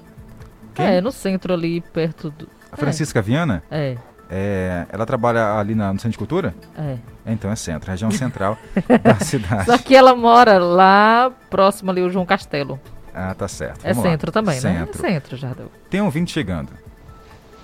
Quem? 0.75 0.87
É, 0.87 1.01
no 1.01 1.11
centro 1.11 1.53
ali 1.53 1.81
perto 1.81 2.31
do. 2.31 2.47
A 2.71 2.77
Francisca 2.77 3.19
é. 3.19 3.23
Viana? 3.23 3.65
É. 3.69 3.97
é. 4.31 4.87
Ela 4.93 5.05
trabalha 5.05 5.59
ali 5.59 5.75
na, 5.75 5.93
no 5.93 5.99
Centro 5.99 6.13
de 6.13 6.19
Cultura? 6.19 6.55
É. 6.79 6.99
Então 7.27 7.51
é 7.51 7.57
centro, 7.57 7.91
região 7.91 8.13
central 8.15 8.57
da 9.03 9.17
cidade. 9.17 9.65
Só 9.65 9.77
que 9.77 9.97
ela 9.97 10.15
mora 10.15 10.61
lá 10.61 11.33
próximo 11.51 11.91
ali 11.91 12.01
o 12.01 12.09
João 12.09 12.25
Castelo. 12.25 12.79
Ah, 13.13 13.35
tá 13.35 13.49
certo. 13.49 13.85
É 13.85 13.93
Vamos 13.93 14.09
centro 14.09 14.29
lá. 14.29 14.33
também, 14.33 14.61
centro. 14.61 15.03
né? 15.03 15.09
É 15.09 15.13
centro, 15.15 15.37
Jardel. 15.37 15.67
Tem 15.91 16.01
um 16.01 16.11
vinte 16.11 16.31
chegando. 16.31 16.71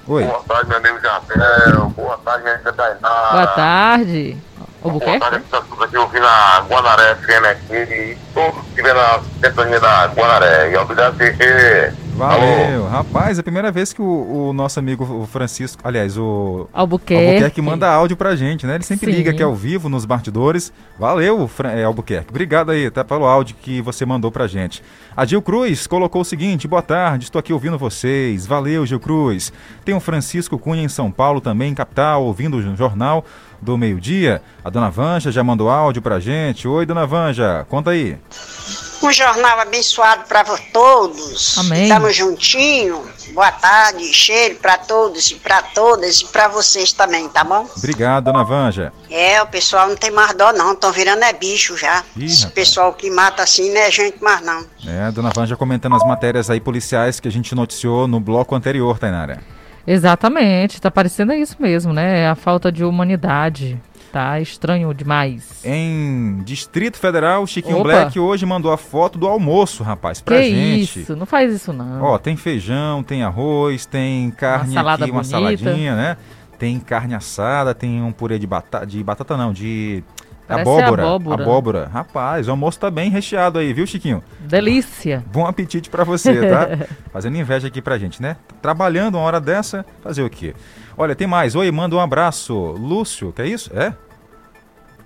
Oi. 0.08 0.24
Boa 0.24 0.42
tarde, 0.48 0.68
meu 0.70 0.78
amigo 0.78 0.98
Jardel. 1.00 1.90
Boa 1.90 2.16
tarde, 2.24 2.42
minha 2.42 2.54
amiga 2.54 2.72
Tainara. 2.72 3.30
Boa 3.30 3.46
tarde. 3.48 4.38
O 4.82 4.90
Boa 4.92 5.20
tarde, 5.20 5.44
tudo 5.68 5.84
aqui 5.84 5.96
ouvindo 5.98 6.26
a 6.26 6.60
Guanaré 6.66 7.14
FM 7.16 7.44
aqui 7.50 7.74
e 7.74 8.18
todos 8.32 8.64
que 8.74 8.82
vêm 8.82 8.94
na 8.94 9.20
sintonia 9.44 9.78
da 9.78 10.06
Guanaré. 10.06 10.70
E 10.70 10.76
obrigado. 10.78 11.18
Valeu, 12.18 12.80
Alô. 12.80 12.88
rapaz, 12.88 13.38
é 13.38 13.40
a 13.40 13.44
primeira 13.44 13.70
vez 13.70 13.92
que 13.92 14.02
o, 14.02 14.48
o, 14.48 14.52
nosso 14.52 14.76
amigo 14.80 15.04
o 15.04 15.24
Francisco, 15.24 15.80
aliás, 15.84 16.18
o 16.18 16.68
Albuquerque. 16.72 17.28
Albuquerque 17.28 17.62
manda 17.62 17.88
áudio 17.88 18.16
pra 18.16 18.34
gente, 18.34 18.66
né? 18.66 18.74
Ele 18.74 18.82
sempre 18.82 19.12
Sim. 19.12 19.18
liga 19.18 19.30
aqui 19.30 19.40
ao 19.40 19.54
vivo 19.54 19.88
nos 19.88 20.04
bastidores. 20.04 20.72
Valeu, 20.98 21.46
Fran, 21.46 21.70
é, 21.70 21.84
Albuquerque. 21.84 22.30
Obrigado 22.30 22.72
aí, 22.72 22.86
até 22.86 23.04
pelo 23.04 23.24
áudio 23.24 23.54
que 23.62 23.80
você 23.80 24.04
mandou 24.04 24.32
pra 24.32 24.48
gente. 24.48 24.82
A 25.16 25.24
Gil 25.24 25.40
Cruz 25.40 25.86
colocou 25.86 26.22
o 26.22 26.24
seguinte: 26.24 26.66
boa 26.66 26.82
tarde, 26.82 27.26
estou 27.26 27.38
aqui 27.38 27.52
ouvindo 27.52 27.78
vocês. 27.78 28.44
Valeu, 28.44 28.84
Gil 28.84 28.98
Cruz. 28.98 29.52
Tem 29.84 29.94
o 29.94 30.00
Francisco 30.00 30.58
Cunha 30.58 30.82
em 30.82 30.88
São 30.88 31.12
Paulo 31.12 31.40
também, 31.40 31.72
capital, 31.72 32.24
ouvindo 32.24 32.56
o 32.56 32.76
jornal 32.76 33.24
do 33.60 33.76
meio-dia. 33.76 34.42
A 34.64 34.70
dona 34.70 34.90
Vanja 34.90 35.30
já 35.32 35.42
mandou 35.42 35.68
áudio 35.68 36.02
pra 36.02 36.20
gente. 36.20 36.66
Oi, 36.68 36.86
dona 36.86 37.06
Vanja, 37.06 37.66
conta 37.68 37.90
aí. 37.90 38.18
Um 39.02 39.12
jornal 39.12 39.60
abençoado 39.60 40.24
para 40.28 40.44
todos. 40.72 41.56
Amém. 41.58 41.84
Estamos 41.84 42.16
juntinho. 42.16 43.00
Boa 43.32 43.52
tarde, 43.52 44.04
cheiro 44.12 44.56
para 44.56 44.76
todos 44.76 45.30
e 45.30 45.36
para 45.36 45.62
todas 45.62 46.20
e 46.20 46.24
para 46.26 46.48
vocês 46.48 46.92
também, 46.92 47.28
tá 47.28 47.44
bom? 47.44 47.68
Obrigado, 47.76 48.24
dona 48.24 48.42
Vanja. 48.42 48.92
É, 49.08 49.40
o 49.40 49.46
pessoal 49.46 49.88
não 49.88 49.96
tem 49.96 50.10
mais 50.10 50.34
dó 50.34 50.52
não, 50.52 50.72
estão 50.72 50.90
virando 50.90 51.22
é 51.22 51.32
bicho 51.32 51.76
já. 51.76 52.02
Ih, 52.16 52.24
Esse 52.24 52.40
rapaz. 52.42 52.54
pessoal 52.54 52.92
que 52.92 53.08
mata 53.10 53.42
assim 53.42 53.72
não 53.72 53.80
é 53.80 53.90
gente 53.90 54.22
mais 54.22 54.40
não. 54.40 54.64
É, 54.86 55.02
a 55.02 55.10
dona 55.10 55.30
Vanja 55.30 55.56
comentando 55.56 55.94
as 55.94 56.04
matérias 56.04 56.50
aí 56.50 56.58
policiais 56.58 57.20
que 57.20 57.28
a 57.28 57.32
gente 57.32 57.54
noticiou 57.54 58.08
no 58.08 58.18
bloco 58.18 58.54
anterior, 58.54 58.98
Tainara. 58.98 59.40
Exatamente, 59.90 60.80
tá 60.80 60.90
parecendo 60.90 61.32
isso 61.32 61.56
mesmo, 61.58 61.94
né? 61.94 62.20
É 62.20 62.28
a 62.28 62.34
falta 62.34 62.70
de 62.70 62.84
humanidade. 62.84 63.80
Tá 64.12 64.40
estranho 64.40 64.92
demais. 64.94 65.62
Em 65.64 66.42
Distrito 66.44 66.98
Federal, 66.98 67.46
Chiquinho 67.46 67.76
Opa. 67.76 67.84
Black 67.84 68.18
hoje 68.18 68.44
mandou 68.46 68.72
a 68.72 68.78
foto 68.78 69.18
do 69.18 69.26
almoço, 69.26 69.82
rapaz, 69.82 70.20
pra 70.20 70.36
que 70.36 70.50
gente. 70.50 71.00
isso? 71.00 71.16
Não 71.16 71.26
faz 71.26 71.52
isso 71.52 71.72
não. 71.72 72.02
Ó, 72.02 72.18
tem 72.18 72.36
feijão, 72.36 73.02
tem 73.02 73.22
arroz, 73.22 73.84
tem 73.86 74.30
carne 74.30 74.74
salada 74.74 75.04
aqui, 75.04 75.10
uma 75.10 75.22
bonita. 75.22 75.38
saladinha, 75.38 75.94
né? 75.94 76.16
Tem 76.58 76.78
carne 76.80 77.14
assada, 77.14 77.74
tem 77.74 78.02
um 78.02 78.12
purê 78.12 78.38
de 78.38 78.46
batata, 78.46 78.86
de 78.86 79.02
batata 79.02 79.36
não, 79.36 79.52
de 79.52 80.02
Parece 80.48 80.70
abóbora. 80.70 81.02
abóbora. 81.02 81.42
Abóbora. 81.42 81.90
Rapaz, 81.92 82.48
o 82.48 82.50
almoço 82.50 82.80
tá 82.80 82.90
bem 82.90 83.10
recheado 83.10 83.58
aí, 83.58 83.72
viu, 83.72 83.86
Chiquinho? 83.86 84.22
Delícia. 84.40 85.22
Bom 85.30 85.46
apetite 85.46 85.90
pra 85.90 86.04
você, 86.04 86.48
tá? 86.48 86.86
Fazendo 87.12 87.36
inveja 87.36 87.68
aqui 87.68 87.82
pra 87.82 87.98
gente, 87.98 88.20
né? 88.22 88.36
Trabalhando 88.62 89.16
uma 89.16 89.24
hora 89.24 89.40
dessa, 89.40 89.84
fazer 90.02 90.22
o 90.22 90.30
quê? 90.30 90.54
Olha, 90.96 91.14
tem 91.14 91.26
mais. 91.26 91.54
Oi, 91.54 91.70
manda 91.70 91.94
um 91.94 92.00
abraço. 92.00 92.54
Lúcio, 92.56 93.32
que 93.32 93.42
é 93.42 93.46
isso? 93.46 93.70
É? 93.78 93.94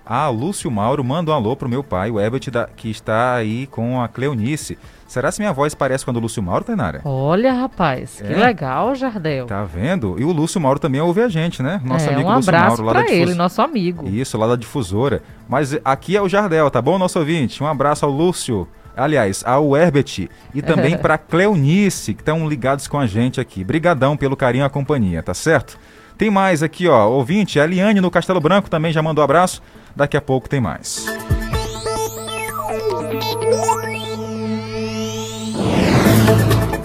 Ah, 0.05 0.27
Lúcio 0.29 0.69
Mauro 0.69 1.03
manda 1.03 1.31
um 1.31 1.33
alô 1.33 1.55
pro 1.55 1.69
meu 1.69 1.83
pai, 1.83 2.11
o 2.11 2.19
Herbert, 2.19 2.49
da- 2.51 2.67
que 2.67 2.89
está 2.89 3.35
aí 3.35 3.67
com 3.67 4.01
a 4.01 4.07
Cleonice. 4.07 4.77
Será 5.13 5.31
se 5.31 5.39
minha 5.39 5.53
voz 5.53 5.75
parece 5.75 6.03
com 6.03 6.09
a 6.09 6.13
do 6.15 6.19
Lúcio 6.19 6.41
Mauro, 6.41 6.63
Tainara? 6.63 6.99
Olha, 7.05 7.53
rapaz, 7.53 8.19
que 8.19 8.33
É? 8.33 8.35
legal, 8.35 8.95
Jardel. 8.95 9.45
Tá 9.45 9.63
vendo? 9.63 10.15
E 10.17 10.23
o 10.23 10.31
Lúcio 10.31 10.59
Mauro 10.59 10.79
também 10.79 10.99
ouve 10.99 11.21
a 11.21 11.29
gente, 11.29 11.61
né? 11.61 11.79
Nosso 11.85 12.09
é, 12.09 12.15
amigo 12.15 12.31
um 12.31 12.33
Lúcio 12.33 12.49
abraço 12.49 12.77
Mauro, 12.81 12.83
lá 12.83 12.91
pra 12.93 13.03
da 13.03 13.11
ele, 13.15 13.35
nosso 13.35 13.61
amigo. 13.61 14.09
Isso, 14.09 14.35
lá 14.39 14.47
da 14.47 14.55
difusora. 14.55 15.21
Mas 15.47 15.77
aqui 15.85 16.17
é 16.17 16.21
o 16.23 16.27
Jardel, 16.27 16.67
tá 16.71 16.81
bom, 16.81 16.97
nosso 16.97 17.19
ouvinte? 17.19 17.61
Um 17.61 17.67
abraço 17.67 18.03
ao 18.03 18.11
Lúcio. 18.11 18.67
Aliás, 18.97 19.43
ao 19.45 19.77
Herbert 19.77 20.27
e 20.51 20.63
também 20.63 20.97
pra 20.97 21.15
Cleonice, 21.19 22.15
que 22.15 22.21
estão 22.21 22.49
ligados 22.49 22.87
com 22.87 22.97
a 22.97 23.05
gente 23.05 23.39
aqui. 23.39 23.63
Brigadão 23.63 24.17
pelo 24.17 24.35
carinho 24.35 24.63
e 24.63 24.65
a 24.65 24.69
companhia, 24.69 25.21
tá 25.21 25.35
certo? 25.35 25.77
Tem 26.17 26.31
mais 26.31 26.63
aqui, 26.63 26.87
ó. 26.87 27.07
Ouvinte, 27.07 27.59
a 27.59 27.65
Eliane 27.65 28.01
no 28.01 28.09
Castelo 28.09 28.41
Branco 28.41 28.67
também 28.67 28.91
já 28.91 29.03
mandou 29.03 29.23
abraço. 29.23 29.61
Daqui 29.95 30.17
a 30.17 30.21
pouco 30.21 30.49
tem 30.49 30.59
mais. 30.59 31.05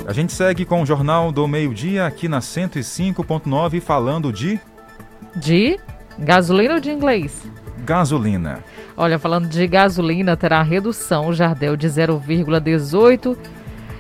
A 0.09 0.13
gente 0.15 0.33
segue 0.33 0.65
com 0.65 0.81
o 0.81 0.87
Jornal 0.87 1.31
do 1.31 1.47
Meio-Dia 1.47 2.07
aqui 2.07 2.29
na 2.29 2.39
105.9 2.39 3.79
falando 3.79 4.33
de 4.33 4.59
De 5.37 5.79
gasolina 6.19 6.77
ou 6.77 6.81
de 6.81 6.91
inglês? 6.91 7.47
gasolina. 7.85 8.65
Olha, 8.97 9.19
falando 9.19 9.47
de 9.47 9.67
gasolina, 9.67 10.35
terá 10.35 10.63
redução, 10.63 11.31
Jardel, 11.35 11.77
de 11.77 11.89
0,18 11.89 13.37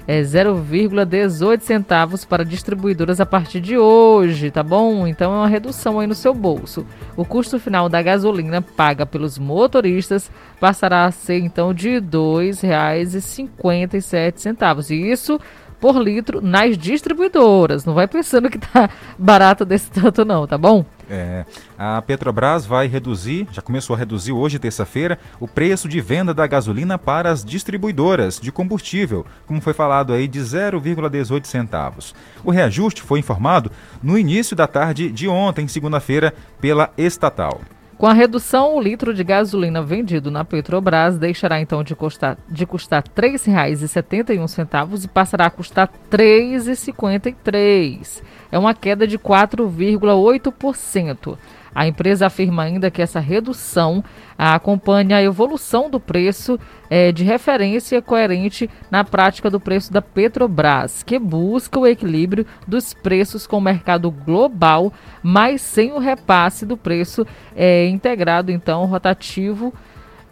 é 0.06 0.22
0,18 0.22 1.60
centavos 1.60 2.24
para 2.24 2.42
distribuidoras 2.42 3.20
a 3.20 3.26
partir 3.26 3.60
de 3.60 3.76
hoje, 3.76 4.50
tá 4.50 4.62
bom? 4.62 5.06
Então 5.06 5.34
é 5.34 5.36
uma 5.36 5.46
redução 5.46 6.00
aí 6.00 6.06
no 6.06 6.14
seu 6.14 6.32
bolso. 6.32 6.86
O 7.14 7.26
custo 7.26 7.60
final 7.60 7.90
da 7.90 8.00
gasolina 8.00 8.62
paga 8.62 9.04
pelos 9.04 9.38
motoristas 9.38 10.30
passará 10.58 11.04
a 11.04 11.10
ser 11.10 11.40
então 11.40 11.74
de 11.74 11.96
R$ 11.96 12.00
2,57. 12.00 14.90
E 14.90 15.12
isso 15.12 15.38
por 15.80 15.96
litro 15.96 16.40
nas 16.40 16.76
distribuidoras. 16.76 17.84
Não 17.84 17.94
vai 17.94 18.06
pensando 18.06 18.50
que 18.50 18.58
tá 18.58 18.90
barato 19.18 19.64
desse 19.64 19.90
tanto 19.90 20.24
não, 20.24 20.46
tá 20.46 20.58
bom? 20.58 20.84
É, 21.10 21.46
a 21.78 22.02
Petrobras 22.02 22.66
vai 22.66 22.86
reduzir, 22.86 23.48
já 23.50 23.62
começou 23.62 23.96
a 23.96 23.98
reduzir 23.98 24.32
hoje, 24.32 24.58
terça-feira, 24.58 25.18
o 25.40 25.48
preço 25.48 25.88
de 25.88 26.00
venda 26.00 26.34
da 26.34 26.46
gasolina 26.46 26.98
para 26.98 27.30
as 27.30 27.42
distribuidoras 27.42 28.38
de 28.38 28.52
combustível, 28.52 29.24
como 29.46 29.60
foi 29.60 29.72
falado 29.72 30.12
aí, 30.12 30.28
de 30.28 30.40
0,18 30.40 31.46
centavos. 31.46 32.14
O 32.44 32.50
reajuste 32.50 33.00
foi 33.00 33.20
informado 33.20 33.72
no 34.02 34.18
início 34.18 34.54
da 34.54 34.66
tarde 34.66 35.10
de 35.10 35.26
ontem, 35.26 35.66
segunda-feira, 35.66 36.34
pela 36.60 36.90
estatal. 36.98 37.60
Com 37.98 38.06
a 38.06 38.12
redução, 38.12 38.76
o 38.76 38.80
litro 38.80 39.12
de 39.12 39.24
gasolina 39.24 39.82
vendido 39.82 40.30
na 40.30 40.44
Petrobras 40.44 41.18
deixará 41.18 41.60
então 41.60 41.82
de 41.82 41.96
custar, 41.96 42.38
de 42.48 42.64
custar 42.64 43.02
R$ 43.02 43.08
3,71 43.30 45.04
e 45.04 45.08
passará 45.08 45.46
a 45.46 45.50
custar 45.50 45.90
R$ 46.08 46.16
3,53. 46.16 48.22
É 48.52 48.58
uma 48.58 48.72
queda 48.72 49.04
de 49.04 49.18
4,8%. 49.18 51.36
A 51.74 51.86
empresa 51.86 52.26
afirma 52.26 52.62
ainda 52.62 52.90
que 52.90 53.02
essa 53.02 53.20
redução 53.20 54.02
acompanha 54.36 55.16
a 55.16 55.22
evolução 55.22 55.90
do 55.90 55.98
preço 55.98 56.58
é, 56.88 57.10
de 57.12 57.24
referência 57.24 58.00
coerente 58.00 58.70
na 58.90 59.04
prática 59.04 59.50
do 59.50 59.60
preço 59.60 59.92
da 59.92 60.00
Petrobras, 60.00 61.02
que 61.02 61.18
busca 61.18 61.78
o 61.78 61.86
equilíbrio 61.86 62.46
dos 62.66 62.94
preços 62.94 63.46
com 63.46 63.58
o 63.58 63.60
mercado 63.60 64.10
global, 64.10 64.92
mas 65.22 65.60
sem 65.60 65.92
o 65.92 65.98
repasse 65.98 66.64
do 66.64 66.76
preço 66.76 67.26
é, 67.56 67.86
integrado, 67.88 68.50
então, 68.50 68.84
rotativo. 68.86 69.72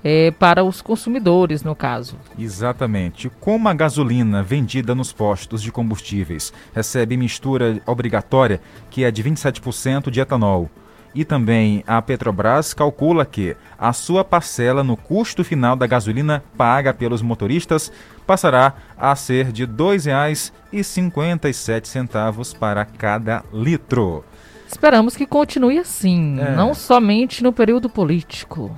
É, 0.08 0.30
para 0.30 0.62
os 0.62 0.80
consumidores, 0.80 1.64
no 1.64 1.74
caso. 1.74 2.16
Exatamente. 2.38 3.28
Como 3.40 3.68
a 3.68 3.74
gasolina 3.74 4.40
vendida 4.40 4.94
nos 4.94 5.12
postos 5.12 5.60
de 5.60 5.72
combustíveis 5.72 6.52
recebe 6.72 7.16
mistura 7.16 7.82
obrigatória, 7.84 8.60
que 8.88 9.02
é 9.02 9.10
de 9.10 9.24
27% 9.24 10.08
de 10.08 10.20
etanol, 10.20 10.70
e 11.16 11.24
também 11.24 11.82
a 11.86 12.02
Petrobras 12.02 12.74
calcula 12.74 13.24
que 13.24 13.56
a 13.78 13.94
sua 13.94 14.22
parcela 14.22 14.84
no 14.84 14.98
custo 14.98 15.42
final 15.42 15.74
da 15.74 15.86
gasolina 15.86 16.44
paga 16.58 16.92
pelos 16.92 17.22
motoristas 17.22 17.90
passará 18.26 18.74
a 18.98 19.16
ser 19.16 19.50
de 19.50 19.64
R$ 19.64 19.72
2,57 19.72 22.58
para 22.58 22.84
cada 22.84 23.42
litro. 23.50 24.22
Esperamos 24.68 25.16
que 25.16 25.24
continue 25.24 25.78
assim, 25.78 26.38
é. 26.38 26.54
não 26.54 26.74
somente 26.74 27.42
no 27.42 27.50
período 27.50 27.88
político. 27.88 28.76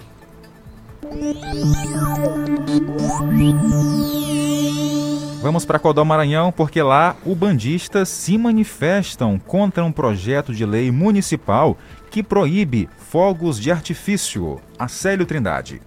Vamos 5.40 5.64
para 5.64 5.78
Codó 5.78 6.04
Maranhão 6.04 6.52
porque 6.52 6.82
lá 6.82 7.16
ubandistas 7.24 8.08
se 8.08 8.36
manifestam 8.36 9.38
contra 9.38 9.84
um 9.84 9.92
projeto 9.92 10.52
de 10.52 10.66
lei 10.66 10.90
municipal 10.90 11.78
que 12.10 12.22
proíbe 12.22 12.88
fogos 13.10 13.58
de 13.58 13.70
artifício. 13.70 14.58
Acélio 14.78 15.26
Trindade. 15.26 15.80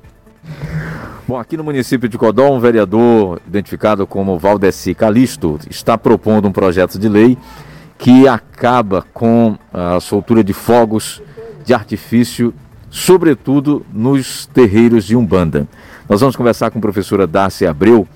Bom, 1.27 1.37
aqui 1.37 1.55
no 1.55 1.63
município 1.63 2.09
de 2.09 2.17
Codó, 2.17 2.51
um 2.51 2.59
vereador 2.59 3.39
identificado 3.47 4.05
como 4.07 4.39
Valdeci 4.39 4.93
Calisto 4.93 5.59
está 5.69 5.97
propondo 5.97 6.47
um 6.47 6.51
projeto 6.51 6.97
de 6.97 7.07
lei 7.07 7.37
que 7.97 8.27
acaba 8.27 9.05
com 9.13 9.57
a 9.71 9.99
soltura 9.99 10.43
de 10.43 10.53
fogos 10.53 11.21
de 11.63 11.73
artifício, 11.73 12.53
sobretudo 12.89 13.85
nos 13.93 14.47
terreiros 14.47 15.05
de 15.05 15.15
Umbanda. 15.15 15.67
Nós 16.09 16.19
vamos 16.19 16.35
conversar 16.35 16.71
com 16.71 16.79
a 16.79 16.81
professora 16.81 17.27
Dácia 17.27 17.69
Abreu, 17.69 18.07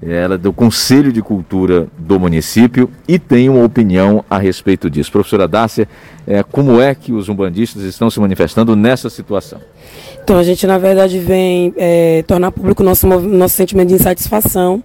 ela 0.00 0.34
é 0.34 0.38
do 0.38 0.52
Conselho 0.52 1.12
de 1.12 1.22
Cultura 1.22 1.88
do 1.96 2.20
município 2.20 2.90
e 3.08 3.18
tem 3.18 3.48
uma 3.48 3.64
opinião 3.64 4.24
a 4.28 4.38
respeito 4.38 4.90
disso. 4.90 5.10
Professora 5.10 5.48
Dácia, 5.48 5.88
é, 6.26 6.42
como 6.42 6.80
é 6.80 6.94
que 6.94 7.12
os 7.12 7.28
umbandistas 7.28 7.82
estão 7.82 8.10
se 8.10 8.18
manifestando 8.18 8.74
nessa 8.74 9.10
situação? 9.10 9.60
Então, 10.24 10.38
a 10.38 10.42
gente, 10.42 10.66
na 10.66 10.78
verdade, 10.78 11.18
vem 11.18 11.74
é, 11.76 12.24
tornar 12.26 12.50
público 12.50 12.82
nosso, 12.82 13.06
nosso 13.06 13.56
sentimento 13.56 13.88
de 13.88 13.94
insatisfação, 13.94 14.82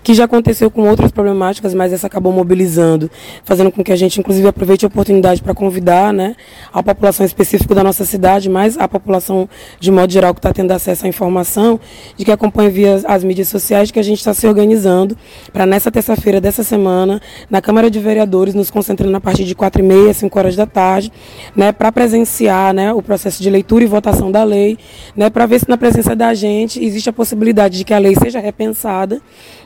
que 0.00 0.14
já 0.14 0.26
aconteceu 0.26 0.70
com 0.70 0.88
outras 0.88 1.10
problemáticas, 1.10 1.74
mas 1.74 1.92
essa 1.92 2.06
acabou 2.06 2.32
mobilizando, 2.32 3.10
fazendo 3.44 3.72
com 3.72 3.82
que 3.82 3.90
a 3.90 3.96
gente, 3.96 4.20
inclusive, 4.20 4.46
aproveite 4.46 4.84
a 4.84 4.88
oportunidade 4.88 5.42
para 5.42 5.52
convidar 5.54 6.12
né, 6.12 6.36
a 6.72 6.84
população 6.84 7.26
específica 7.26 7.74
da 7.74 7.82
nossa 7.82 8.04
cidade, 8.04 8.48
mas 8.48 8.78
a 8.78 8.86
população, 8.86 9.48
de 9.80 9.90
modo 9.90 10.12
geral, 10.12 10.32
que 10.32 10.38
está 10.38 10.52
tendo 10.52 10.70
acesso 10.70 11.04
à 11.04 11.08
informação, 11.08 11.80
de 12.16 12.24
que 12.24 12.30
acompanha 12.30 12.70
via 12.70 13.02
as 13.08 13.24
mídias 13.24 13.48
sociais, 13.48 13.88
de 13.88 13.92
que 13.92 13.98
a 13.98 14.04
gente 14.04 14.18
está 14.18 14.32
se 14.32 14.46
organizando 14.46 15.16
para, 15.52 15.66
nessa 15.66 15.90
terça-feira 15.90 16.40
dessa 16.40 16.62
semana, 16.62 17.20
na 17.50 17.60
Câmara 17.60 17.90
de 17.90 17.98
Vereadores, 17.98 18.54
nos 18.54 18.70
concentrando 18.70 19.16
a 19.16 19.20
partir 19.20 19.42
de 19.42 19.54
4 19.56 19.82
e 19.82 19.84
meia, 19.84 20.14
5 20.14 20.38
horas 20.38 20.54
da 20.54 20.64
tarde, 20.76 21.10
né, 21.56 21.72
para 21.72 21.90
presenciar 21.90 22.74
né, 22.74 22.92
o 22.92 23.00
processo 23.00 23.42
de 23.42 23.48
leitura 23.48 23.82
e 23.82 23.86
votação 23.86 24.30
da 24.30 24.44
lei, 24.44 24.76
né, 25.16 25.30
para 25.30 25.46
ver 25.46 25.58
se 25.60 25.66
na 25.66 25.78
presença 25.78 26.14
da 26.14 26.34
gente 26.34 26.84
existe 26.84 27.08
a 27.08 27.12
possibilidade 27.14 27.78
de 27.78 27.84
que 27.84 27.94
a 27.94 27.98
lei 27.98 28.14
seja 28.14 28.38
repensada 28.38 29.18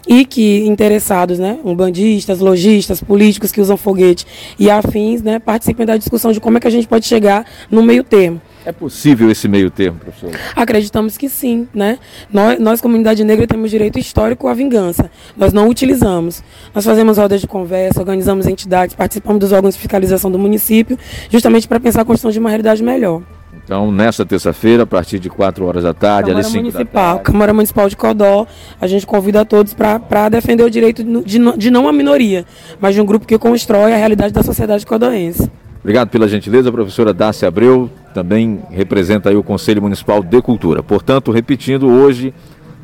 e 0.06 0.24
que 0.24 0.64
interessados, 0.68 1.40
né, 1.40 1.58
umbandistas, 1.64 2.38
lojistas, 2.38 3.02
políticos 3.02 3.50
que 3.50 3.60
usam 3.60 3.76
foguete 3.76 4.24
e 4.56 4.70
afins, 4.70 5.20
né, 5.20 5.40
participem 5.40 5.84
da 5.84 5.96
discussão 5.96 6.30
de 6.30 6.38
como 6.38 6.58
é 6.58 6.60
que 6.60 6.68
a 6.68 6.70
gente 6.70 6.86
pode 6.86 7.04
chegar 7.06 7.44
no 7.68 7.82
meio 7.82 8.04
termo. 8.04 8.40
É 8.64 8.72
possível 8.72 9.30
esse 9.30 9.48
meio 9.48 9.70
termo, 9.70 9.98
professor? 9.98 10.30
Acreditamos 10.54 11.16
que 11.16 11.28
sim, 11.28 11.66
né? 11.74 11.98
Nós, 12.32 12.58
nós, 12.58 12.80
comunidade 12.80 13.24
negra, 13.24 13.46
temos 13.46 13.70
direito 13.70 13.98
histórico 13.98 14.48
à 14.48 14.54
vingança. 14.54 15.10
Nós 15.36 15.52
não 15.52 15.68
utilizamos. 15.68 16.42
Nós 16.74 16.84
fazemos 16.84 17.16
rodas 17.16 17.40
de 17.40 17.46
conversa, 17.46 18.00
organizamos 18.00 18.46
entidades, 18.46 18.94
participamos 18.94 19.40
dos 19.40 19.52
órgãos 19.52 19.74
de 19.74 19.80
fiscalização 19.80 20.30
do 20.30 20.38
município, 20.38 20.98
justamente 21.30 21.66
para 21.66 21.80
pensar 21.80 22.02
a 22.02 22.04
construção 22.04 22.30
de 22.30 22.38
uma 22.38 22.50
realidade 22.50 22.82
melhor. 22.82 23.22
Então, 23.64 23.90
nesta 23.90 24.26
terça-feira, 24.26 24.82
a 24.82 24.86
partir 24.86 25.18
de 25.18 25.30
4 25.30 25.64
horas 25.64 25.84
da 25.84 25.94
tarde, 25.94 26.30
Câmara 26.30 26.48
Municipal, 26.48 27.18
Câmara 27.20 27.54
Municipal 27.54 27.88
de 27.88 27.96
Codó, 27.96 28.46
a 28.80 28.86
gente 28.86 29.06
convida 29.06 29.42
a 29.42 29.44
todos 29.44 29.74
para 29.74 30.28
defender 30.28 30.64
o 30.64 30.70
direito 30.70 31.04
de, 31.04 31.38
de 31.56 31.70
não 31.70 31.82
uma 31.82 31.92
minoria, 31.92 32.44
mas 32.80 32.94
de 32.94 33.00
um 33.00 33.04
grupo 33.04 33.26
que 33.26 33.38
constrói 33.38 33.92
a 33.92 33.96
realidade 33.96 34.32
da 34.32 34.42
sociedade 34.42 34.84
codoense. 34.84 35.50
Obrigado 35.80 36.10
pela 36.10 36.28
gentileza, 36.28 36.70
professora 36.70 37.14
Dácia 37.14 37.48
Abreu, 37.48 37.90
também 38.12 38.62
representa 38.70 39.30
aí 39.30 39.36
o 39.36 39.42
Conselho 39.42 39.80
Municipal 39.80 40.22
de 40.22 40.42
Cultura. 40.42 40.82
Portanto, 40.82 41.32
repetindo, 41.32 41.88
hoje, 41.88 42.34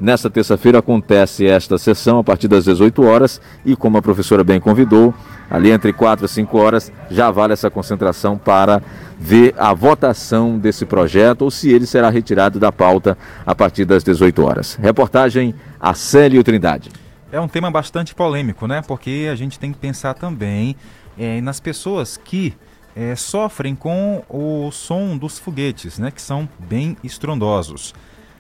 nesta 0.01 0.30
terça-feira, 0.30 0.78
acontece 0.78 1.47
esta 1.47 1.76
sessão 1.76 2.18
a 2.18 2.24
partir 2.24 2.49
das 2.49 2.64
18 2.64 3.03
horas 3.05 3.38
e, 3.66 3.76
como 3.76 3.99
a 3.99 4.03
professora 4.03 4.42
bem 4.42 4.59
convidou, 4.59 5.12
ali 5.51 5.70
entre 5.70 5.92
4 5.92 6.24
e 6.24 6.28
5 6.28 6.59
horas, 6.59 6.90
já 7.11 7.30
vale 7.30 7.53
essa 7.53 7.70
concentração 7.70 8.38
para 8.38 8.82
ver 9.18 9.55
a 9.59 9.74
votação 9.74 10.59
desse 10.59 10.86
projeto 10.86 11.42
ou 11.42 11.51
se 11.51 11.70
ele 11.70 11.86
será 11.86 12.09
retirado 12.09 12.59
da 12.59 12.72
pauta 12.72 13.16
a 13.44 13.55
partir 13.55 13.84
das 13.84 14.03
18 14.03 14.42
horas. 14.42 14.74
Reportagem 14.80 15.55
Acélio 15.78 16.42
Trindade. 16.42 16.90
É 17.30 17.38
um 17.38 17.49
tema 17.49 17.70
bastante 17.70 18.14
polêmico, 18.14 18.66
né? 18.66 18.80
Porque 18.80 19.28
a 19.30 19.34
gente 19.34 19.59
tem 19.59 19.70
que 19.70 19.78
pensar 19.78 20.14
também 20.14 20.74
é, 21.18 21.42
nas 21.42 21.61
pessoas 21.61 22.16
que 22.16 22.55
é, 22.97 23.14
sofrem 23.14 23.76
com 23.76 24.24
o 24.26 24.70
som 24.72 25.18
dos 25.18 25.38
foguetes, 25.38 25.99
né? 25.99 26.11
Que 26.11 26.22
são 26.22 26.49
bem 26.59 26.97
estrondosos. 27.05 27.94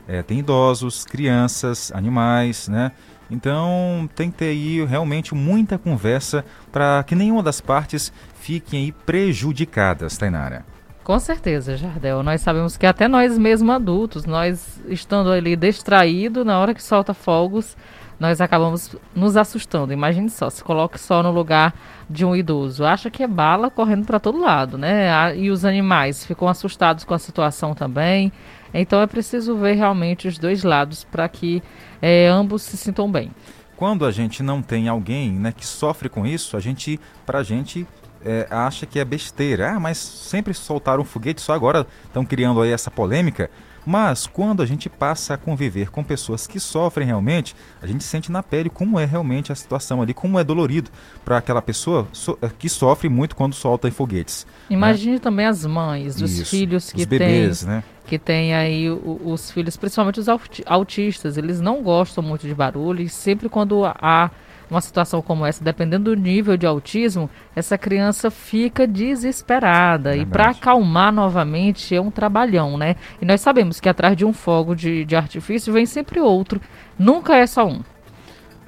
É, 0.08 0.22
tem 0.22 0.38
idosos, 0.38 1.04
crianças, 1.04 1.92
animais, 1.94 2.66
né? 2.66 2.92
Então 3.30 4.08
tem 4.14 4.30
que 4.30 4.38
ter 4.38 4.46
aí 4.46 4.84
realmente 4.84 5.34
muita 5.34 5.76
conversa 5.76 6.44
para 6.72 7.04
que 7.04 7.14
nenhuma 7.14 7.42
das 7.42 7.60
partes 7.60 8.12
fiquem 8.40 8.84
aí 8.84 8.92
prejudicadas, 8.92 10.16
Tainara. 10.16 10.64
Com 11.04 11.18
certeza, 11.18 11.76
Jardel. 11.76 12.22
Nós 12.22 12.40
sabemos 12.40 12.76
que 12.76 12.86
até 12.86 13.06
nós 13.06 13.36
mesmos 13.36 13.74
adultos, 13.74 14.24
nós 14.24 14.80
estando 14.88 15.30
ali 15.30 15.54
distraído 15.54 16.44
na 16.44 16.58
hora 16.58 16.74
que 16.74 16.82
solta 16.82 17.12
fogos, 17.12 17.76
nós 18.18 18.40
acabamos 18.40 18.96
nos 19.14 19.36
assustando. 19.36 19.92
Imagine 19.92 20.30
só, 20.30 20.48
se 20.48 20.64
coloque 20.64 20.98
só 20.98 21.22
no 21.22 21.30
lugar 21.30 21.74
de 22.08 22.24
um 22.24 22.34
idoso. 22.34 22.84
Acha 22.84 23.10
que 23.10 23.22
é 23.22 23.26
bala 23.26 23.70
correndo 23.70 24.06
para 24.06 24.20
todo 24.20 24.38
lado, 24.38 24.78
né? 24.78 25.36
E 25.36 25.50
os 25.50 25.64
animais 25.64 26.24
ficam 26.24 26.48
assustados 26.48 27.04
com 27.04 27.14
a 27.14 27.18
situação 27.18 27.74
também. 27.74 28.32
Então 28.72 29.00
é 29.00 29.06
preciso 29.06 29.56
ver 29.56 29.74
realmente 29.74 30.28
os 30.28 30.38
dois 30.38 30.62
lados 30.62 31.04
para 31.04 31.28
que 31.28 31.62
é, 32.00 32.28
ambos 32.28 32.62
se 32.62 32.76
sintam 32.76 33.10
bem. 33.10 33.30
Quando 33.76 34.06
a 34.06 34.10
gente 34.10 34.42
não 34.42 34.62
tem 34.62 34.88
alguém 34.88 35.32
né, 35.32 35.52
que 35.52 35.66
sofre 35.66 36.08
com 36.08 36.26
isso, 36.26 36.56
a 36.56 36.60
gente, 36.60 36.98
pra 37.26 37.42
gente, 37.42 37.86
é, 38.24 38.46
acha 38.50 38.86
que 38.86 38.98
é 38.98 39.04
besteira. 39.04 39.72
Ah, 39.72 39.80
mas 39.80 39.98
sempre 39.98 40.54
soltaram 40.54 41.02
um 41.02 41.04
foguete, 41.04 41.40
só 41.40 41.52
agora 41.52 41.86
estão 42.04 42.24
criando 42.24 42.60
aí 42.62 42.70
essa 42.70 42.90
polêmica. 42.90 43.50
Mas 43.86 44.26
quando 44.26 44.62
a 44.62 44.66
gente 44.66 44.88
passa 44.90 45.34
a 45.34 45.38
conviver 45.38 45.90
com 45.90 46.02
pessoas 46.02 46.44
que 46.46 46.58
sofrem 46.58 47.06
realmente, 47.06 47.54
a 47.80 47.86
gente 47.86 48.02
sente 48.02 48.32
na 48.32 48.42
pele 48.42 48.68
como 48.68 48.98
é 48.98 49.04
realmente 49.04 49.52
a 49.52 49.54
situação 49.54 50.02
ali, 50.02 50.12
como 50.12 50.38
é 50.40 50.44
dolorido 50.44 50.90
para 51.24 51.38
aquela 51.38 51.62
pessoa 51.62 52.08
so 52.12 52.36
que 52.58 52.68
sofre 52.68 53.08
muito 53.08 53.36
quando 53.36 53.54
solta 53.54 53.86
em 53.86 53.92
foguetes. 53.92 54.44
Imagine 54.68 55.12
né? 55.14 55.18
também 55.20 55.46
as 55.46 55.64
mães, 55.64 56.20
os 56.20 56.32
Isso, 56.32 56.50
filhos 56.50 56.90
que 56.90 57.02
os 57.02 57.06
bebês, 57.06 57.60
têm, 57.60 57.68
né? 57.68 57.84
que 58.06 58.18
têm 58.18 58.54
aí 58.54 58.90
o- 58.90 59.20
os 59.24 59.50
filhos, 59.52 59.76
principalmente 59.76 60.18
os 60.18 60.28
auti- 60.28 60.64
autistas, 60.66 61.36
eles 61.36 61.60
não 61.60 61.80
gostam 61.82 62.24
muito 62.24 62.46
de 62.46 62.54
barulho 62.54 63.00
e 63.02 63.08
sempre 63.08 63.48
quando 63.48 63.84
há 63.84 64.30
uma 64.70 64.80
situação 64.80 65.22
como 65.22 65.46
essa, 65.46 65.62
dependendo 65.62 66.14
do 66.14 66.20
nível 66.20 66.56
de 66.56 66.66
autismo, 66.66 67.30
essa 67.54 67.78
criança 67.78 68.30
fica 68.30 68.86
desesperada. 68.86 70.16
E 70.16 70.26
para 70.26 70.50
acalmar 70.50 71.12
novamente 71.12 71.94
é 71.94 72.00
um 72.00 72.10
trabalhão, 72.10 72.76
né? 72.76 72.96
E 73.20 73.24
nós 73.24 73.40
sabemos 73.40 73.80
que 73.80 73.88
atrás 73.88 74.16
de 74.16 74.24
um 74.24 74.32
fogo 74.32 74.74
de, 74.74 75.04
de 75.04 75.16
artifício 75.16 75.72
vem 75.72 75.86
sempre 75.86 76.20
outro. 76.20 76.60
Nunca 76.98 77.36
é 77.36 77.46
só 77.46 77.66
um. 77.66 77.82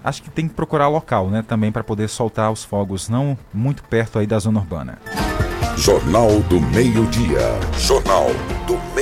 Acho 0.02 0.22
que 0.22 0.30
tem 0.30 0.46
que 0.46 0.54
procurar 0.54 0.88
local, 0.88 1.28
né, 1.28 1.42
também 1.46 1.72
para 1.72 1.82
poder 1.82 2.08
soltar 2.08 2.52
os 2.52 2.64
fogos, 2.64 3.08
não 3.08 3.36
muito 3.52 3.82
perto 3.82 4.18
aí 4.18 4.26
da 4.26 4.38
zona 4.38 4.60
urbana. 4.60 4.98
Jornal 5.76 6.40
do 6.48 6.60
Meio-Dia. 6.60 7.58
Jornal 7.76 8.26
do 8.66 8.74
Meio-Dia. 8.94 8.97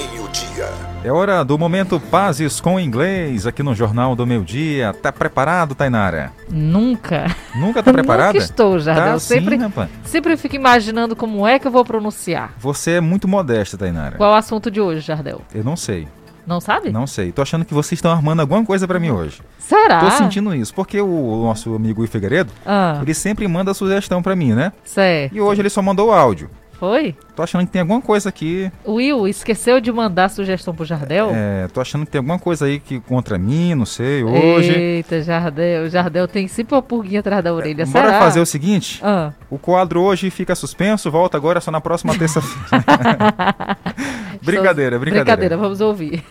É 1.07 1.12
hora 1.12 1.44
do 1.44 1.57
momento 1.57 2.00
Pazes 2.00 2.61
com 2.61 2.80
Inglês 2.80 3.46
aqui 3.46 3.62
no 3.62 3.72
Jornal 3.76 4.16
do 4.16 4.26
Meio 4.26 4.42
Dia. 4.42 4.92
Tá 4.92 5.12
preparado, 5.12 5.72
Tainara? 5.72 6.32
Nunca. 6.50 7.26
Nunca 7.54 7.80
tá 7.84 7.92
preparada? 7.92 8.32
Nunca 8.32 8.44
estou, 8.44 8.76
Jardel. 8.80 9.12
Tá 9.12 9.18
sempre, 9.20 9.54
rapaz. 9.54 9.88
sempre 10.04 10.36
fico 10.36 10.57
imaginando 10.57 11.14
como 11.14 11.46
é 11.46 11.61
que 11.61 11.66
eu 11.68 11.70
vou 11.70 11.84
pronunciar. 11.84 12.54
Você 12.59 12.94
é 12.94 13.00
muito 13.00 13.28
modesta, 13.28 13.78
Tainara. 13.78 14.16
Qual 14.16 14.32
é 14.32 14.34
o 14.34 14.36
assunto 14.36 14.68
de 14.68 14.80
hoje, 14.80 15.00
Jardel? 15.00 15.42
Eu 15.54 15.62
não 15.62 15.76
sei. 15.76 16.09
Não 16.44 16.61
sabe? 16.61 16.90
Não 16.90 17.07
sei. 17.07 17.30
Tô 17.30 17.40
achando 17.40 17.64
que 17.64 17.72
vocês 17.72 17.98
estão 17.98 18.11
armando 18.11 18.40
alguma 18.40 18.64
coisa 18.64 18.88
pra 18.88 18.98
mim 18.98 19.11
hoje. 19.12 19.42
Será? 19.61 20.00
Tô 20.00 20.11
sentindo 20.11 20.52
isso, 20.57 20.74
porque 20.74 21.00
o 21.00 21.42
nosso 21.44 21.72
amigo 21.76 22.04
Figueiredo, 22.09 22.50
Ah. 22.66 22.98
ele 23.00 23.14
sempre 23.14 23.46
manda 23.46 23.72
sugestão 23.74 24.20
pra 24.20 24.34
mim, 24.34 24.54
né? 24.54 24.72
Certo. 24.84 25.36
E 25.36 25.40
hoje 25.40 25.62
ele 25.62 25.70
só 25.70 25.80
mandou 25.80 26.09
o 26.09 26.12
áudio. 26.12 26.50
Foi? 26.79 27.14
Tô 27.35 27.43
achando 27.43 27.64
que 27.66 27.72
tem 27.72 27.81
alguma 27.81 28.03
coisa 28.03 28.29
aqui. 28.29 28.70
Will, 28.87 29.27
esqueceu 29.27 29.81
de 29.81 29.91
mandar 29.91 30.29
sugestão 30.29 30.74
pro 30.74 30.85
Jardel? 30.85 31.31
É, 31.33 31.68
tô 31.68 31.81
achando 31.81 32.05
que 32.05 32.12
tem 32.12 32.18
alguma 32.18 32.39
coisa 32.39 32.66
aí 32.66 32.79
que 32.79 33.01
contra 33.01 33.39
mim, 33.39 33.74
não 33.74 33.87
sei, 33.87 34.22
hoje. 34.22 34.72
Eita, 34.72 35.22
Jardel. 35.22 35.89
Jardel 35.89 36.29
tem 36.29 36.47
sempre 36.49 36.74
uma 36.74 36.83
purguinha 36.83 37.20
atrás 37.20 37.43
da 37.43 37.53
orelha. 37.53 37.87
Bora 37.87 38.07
Será? 38.09 38.18
fazer 38.18 38.41
o 38.41 38.47
seguinte? 38.47 39.01
Ah. 39.03 39.33
O 39.51 39.59
quadro 39.59 40.03
hoje 40.03 40.31
fica 40.31 40.55
suspenso, 40.55 41.11
volta 41.11 41.37
agora 41.37 41.61
só 41.61 41.70
na 41.70 41.81
próxima 41.81 42.16
terça-feira. 42.16 42.85
brincadeira, 44.43 44.99
brincadeira. 44.99 45.24
Brincadeira, 45.24 45.57
vamos 45.57 45.81
ouvir. 45.81 46.22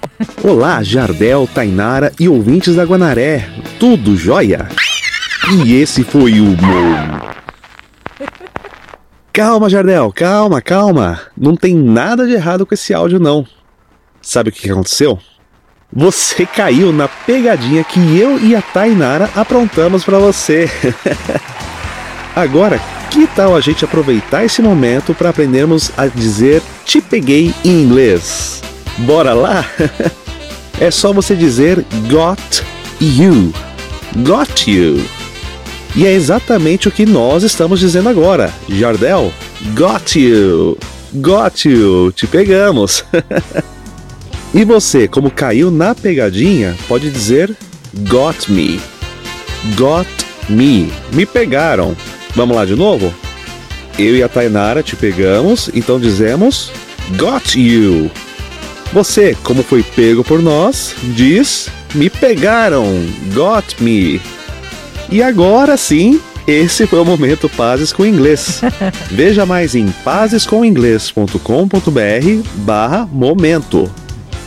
Olá, 0.44 0.84
Jardel, 0.84 1.48
Tainara 1.54 2.12
e 2.20 2.30
ouvintes 2.30 2.76
da 2.76 2.84
Guanaré. 2.84 3.48
Tudo 3.80 4.16
jóia? 4.16 4.68
E 5.64 5.76
esse 5.76 6.04
foi 6.04 6.40
o. 6.40 6.56
Calma, 9.36 9.70
Jardel, 9.70 10.14
calma, 10.14 10.62
calma. 10.62 11.20
Não 11.38 11.58
tem 11.58 11.76
nada 11.76 12.26
de 12.26 12.32
errado 12.32 12.66
com 12.66 12.74
esse 12.74 12.94
áudio, 12.94 13.20
não. 13.20 13.46
Sabe 14.22 14.48
o 14.48 14.52
que 14.54 14.72
aconteceu? 14.72 15.20
Você 15.92 16.46
caiu 16.48 16.94
na 16.94 17.10
pegadinha 17.10 17.84
que 17.84 18.00
eu 18.18 18.40
e 18.40 18.56
a 18.56 18.62
Tainara 18.62 19.30
aprontamos 19.36 20.06
pra 20.06 20.20
você. 20.20 20.72
Agora, 22.34 22.80
que 23.12 23.28
tal 23.28 23.54
a 23.54 23.60
gente 23.60 23.84
aproveitar 23.84 24.46
esse 24.46 24.62
momento 24.62 25.14
para 25.14 25.32
aprendermos 25.32 25.92
a 25.98 26.08
dizer 26.08 26.64
te 26.86 27.02
peguei 27.02 27.54
em 27.66 27.84
inglês? 27.84 28.62
Bora 29.00 29.34
lá? 29.34 29.66
É 30.78 30.92
só 30.92 31.14
você 31.14 31.38
dizer 31.38 31.86
got 32.10 32.66
you. 33.00 33.54
Got 34.26 34.68
you. 34.68 35.25
E 35.96 36.06
é 36.06 36.12
exatamente 36.12 36.90
o 36.90 36.92
que 36.92 37.06
nós 37.06 37.44
estamos 37.44 37.80
dizendo 37.80 38.10
agora. 38.10 38.54
Jardel, 38.68 39.32
got 39.74 40.16
you. 40.16 40.78
Got 41.14 41.66
you. 41.66 42.12
Te 42.12 42.28
pegamos. 42.28 43.06
e 44.54 44.66
você, 44.66 45.08
como 45.08 45.32
caiu 45.32 45.72
na 45.72 45.96
pegadinha, 45.96 46.76
pode 46.88 47.10
dizer 47.10 47.56
got 48.10 48.50
me. 48.50 48.82
Got 49.78 50.08
me. 50.50 50.92
Me 51.14 51.26
pegaram. 51.26 51.96
Vamos 52.36 52.58
lá 52.58 52.66
de 52.66 52.76
novo? 52.76 53.14
Eu 53.98 54.18
e 54.18 54.22
a 54.22 54.28
Tainara 54.28 54.84
te 54.84 54.98
pegamos, 54.98 55.70
então 55.74 55.98
dizemos 55.98 56.72
got 57.18 57.56
you. 57.56 58.12
Você, 58.92 59.36
como 59.44 59.64
foi 59.64 59.82
pego 59.82 60.26
por 60.26 60.42
nós, 60.42 60.94
diz 61.16 61.70
me 61.94 62.10
pegaram. 62.10 62.86
Got 63.34 63.80
me. 63.80 64.20
E 65.10 65.22
agora 65.22 65.78
sim, 65.78 66.20
esse 66.48 66.86
foi 66.86 67.00
o 67.00 67.06
momento 67.06 67.50
Pazes 67.50 67.92
com 67.94 68.06
Inglês. 68.06 68.62
Veja 69.10 69.46
mais 69.46 69.76
em 69.76 69.88
pazescominglês.com.br 70.04 71.40
barra 72.58 73.08
momento. 73.12 73.92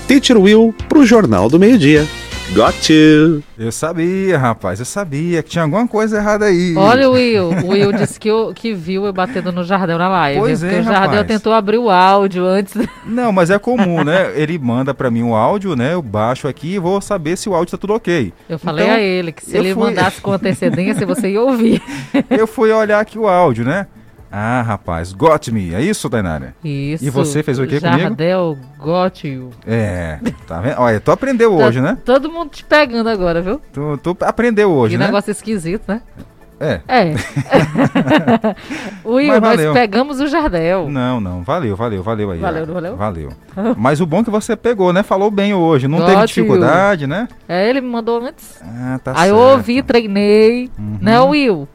Teacher 0.06 0.38
Will 0.38 0.74
pro 0.88 1.04
Jornal 1.04 1.48
do 1.48 1.58
Meio 1.58 1.78
Dia. 1.78 2.06
Got 2.54 2.90
you! 2.92 3.42
Eu 3.58 3.70
sabia, 3.70 4.38
rapaz, 4.38 4.78
eu 4.80 4.86
sabia 4.86 5.42
que 5.42 5.50
tinha 5.50 5.62
alguma 5.64 5.86
coisa 5.86 6.16
errada 6.16 6.46
aí. 6.46 6.74
Olha 6.76 7.08
o 7.08 7.12
Will. 7.12 7.50
O 7.50 7.68
Will 7.68 7.92
disse 7.92 8.18
que, 8.18 8.30
o- 8.32 8.52
que 8.54 8.72
viu 8.74 9.04
eu 9.04 9.12
batendo 9.12 9.52
no 9.52 9.62
Jardel 9.62 9.98
na 9.98 10.08
live. 10.08 10.40
Pois 10.40 10.60
porque 10.60 10.74
é, 10.74 10.80
o 10.80 10.82
Jardel 10.82 11.10
rapaz. 11.20 11.26
tentou 11.26 11.52
abrir 11.52 11.76
o 11.78 11.90
áudio 11.90 12.44
antes. 12.46 12.74
Não, 13.04 13.30
mas 13.30 13.50
é 13.50 13.58
comum, 13.58 14.02
né? 14.02 14.32
Ele 14.34 14.58
manda 14.58 14.94
pra 14.94 15.10
mim 15.10 15.22
o 15.22 15.34
áudio, 15.34 15.76
né? 15.76 15.92
Eu 15.92 16.00
baixo 16.02 16.48
aqui 16.48 16.74
e 16.74 16.78
vou 16.78 17.00
saber 17.02 17.36
se 17.36 17.48
o 17.48 17.54
áudio 17.54 17.72
tá 17.72 17.78
tudo 17.78 17.92
ok. 17.94 18.32
Eu 18.48 18.58
falei 18.58 18.84
Então, 18.86 18.96
a 18.96 19.00
ele 19.00 19.30
que 19.32 19.44
se 19.44 19.54
eu 19.56 19.62
ele 19.62 19.74
fui- 19.74 19.82
mandasse 19.84 20.20
com 20.20 20.32
antecedência, 20.32 21.06
você 21.06 21.30
ia 21.30 21.42
ouvir. 21.42 21.82
Eu 22.30 22.46
fui 22.46 22.72
olhar 22.72 22.98
aqui 22.98 23.18
o 23.18 23.28
áudio, 23.28 23.64
né? 23.64 23.86
Ah, 24.30 24.62
rapaz, 24.62 25.12
got 25.12 25.50
me. 25.50 25.74
É 25.74 25.80
isso, 25.80 26.08
Tainara? 26.10 26.54
Isso. 26.62 27.04
E 27.04 27.10
você 27.10 27.42
fez 27.42 27.58
o 27.58 27.66
quê 27.66 27.80
comigo? 27.80 27.98
Jardel 28.00 28.58
got 28.78 29.24
you. 29.26 29.50
É, 29.66 30.18
tá 30.46 30.60
vendo? 30.60 30.78
Olha, 30.78 31.00
tu 31.00 31.10
aprendeu 31.10 31.54
hoje, 31.54 31.80
Tá 31.80 31.86
né? 31.92 31.98
Todo 32.04 32.30
mundo 32.30 32.50
te 32.50 32.64
pegando 32.64 33.08
agora, 33.08 33.40
viu? 33.40 33.60
Tu, 33.72 33.98
tu 34.02 34.16
aprendeu 34.20 34.70
hoje, 34.70 34.94
que 34.94 34.98
né? 34.98 35.06
negócio 35.06 35.30
esquisito, 35.30 35.84
né? 35.88 36.02
É. 36.60 36.80
É. 36.88 37.14
Will, 39.04 39.40
nós 39.40 39.60
pegamos 39.72 40.20
o 40.20 40.26
Jardel. 40.26 40.88
Não, 40.90 41.20
não, 41.20 41.42
valeu, 41.42 41.76
valeu, 41.76 42.02
valeu 42.02 42.30
aí. 42.32 42.38
Valeu, 42.38 42.66
não 42.66 42.74
valeu? 42.74 42.96
Valeu. 42.96 43.32
Mas 43.76 44.00
o 44.00 44.06
bom 44.06 44.20
é 44.20 44.24
que 44.24 44.30
você 44.30 44.56
pegou, 44.56 44.92
né? 44.92 45.02
Falou 45.02 45.30
bem 45.30 45.54
hoje, 45.54 45.86
não 45.88 45.98
Got 45.98 46.06
teve 46.06 46.20
you. 46.20 46.26
dificuldade, 46.26 47.06
né? 47.06 47.28
É, 47.48 47.68
ele 47.68 47.80
me 47.80 47.88
mandou 47.88 48.20
antes. 48.20 48.60
Ah, 48.62 48.98
tá 49.02 49.12
Aí 49.16 49.30
eu 49.30 49.36
certo. 49.36 49.50
ouvi, 49.52 49.82
treinei. 49.82 50.70
Né, 51.00 51.20
Will? 51.20 51.68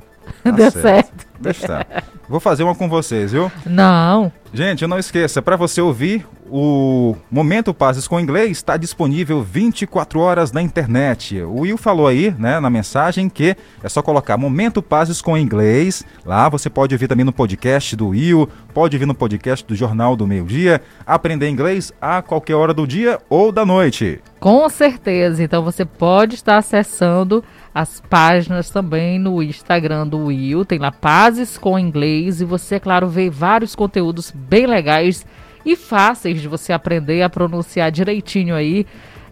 Tá 0.44 0.52
Deu 0.52 0.72
certo. 0.72 1.26
Deixa 1.40 1.62
estar. 1.62 2.04
Vou 2.28 2.40
fazer 2.40 2.64
uma 2.64 2.76
com 2.76 2.88
vocês, 2.90 3.32
viu? 3.32 3.52
Não. 3.66 4.32
Gente, 4.54 4.88
não 4.88 4.98
esqueça, 4.98 5.42
para 5.42 5.56
você 5.56 5.82
ouvir 5.82 6.26
o 6.56 7.16
Momento 7.32 7.74
Pazes 7.74 8.08
com 8.08 8.20
Inglês 8.20 8.52
está 8.52 8.78
disponível 8.78 9.42
24 9.42 10.20
horas 10.20 10.52
na 10.52 10.62
internet. 10.62 11.42
O 11.42 11.62
Will 11.62 11.80
falou 11.80 12.06
aí, 12.06 12.30
né, 12.38 12.60
na 12.60 12.70
mensagem 12.70 13.28
que 13.28 13.58
é 13.82 13.90
só 13.90 14.04
colocar 14.04 14.38
Momento 14.38 14.80
Pazes 14.80 15.20
com 15.20 15.36
Inglês. 15.36 16.06
Lá 16.24 16.48
você 16.50 16.70
pode 16.70 16.94
ouvir 16.94 17.08
também 17.08 17.26
no 17.26 17.34
podcast 17.34 17.96
do 17.96 18.10
Will, 18.10 18.48
pode 18.72 18.96
ouvir 18.96 19.08
no 19.08 19.16
podcast 19.16 19.66
do 19.66 19.76
Jornal 19.76 20.16
do 20.16 20.28
Meio 20.28 20.46
Dia, 20.46 20.80
aprender 21.08 21.50
inglês 21.50 21.92
a 22.00 22.22
qualquer 22.22 22.54
hora 22.54 22.72
do 22.72 22.86
dia 22.86 23.20
ou 23.32 23.52
da 23.52 23.66
noite. 23.66 24.22
Com 24.40 24.70
certeza. 24.70 25.42
Então 25.42 25.64
você 25.64 25.84
pode 25.84 26.36
estar 26.36 26.58
acessando 26.58 27.44
as 27.74 28.00
páginas 28.00 28.70
também 28.70 29.18
no 29.18 29.42
Instagram 29.42 30.06
do 30.06 30.26
Will. 30.26 30.64
Tem 30.66 30.78
lá 30.78 30.92
Pazes 30.92 31.58
com 31.58 31.80
Inglês. 31.80 32.42
E 32.42 32.46
você, 32.46 32.76
é 32.76 32.80
claro, 32.80 33.08
vê 33.08 33.28
vários 33.28 33.74
conteúdos 33.74 34.30
bem 34.30 34.68
legais 34.68 35.26
e 35.66 35.76
fáceis 35.76 36.42
de 36.42 36.48
você 36.48 36.74
aprender 36.74 37.22
a 37.22 37.30
pronunciar 37.30 37.92
direitinho 37.92 38.56
aí 38.56 38.86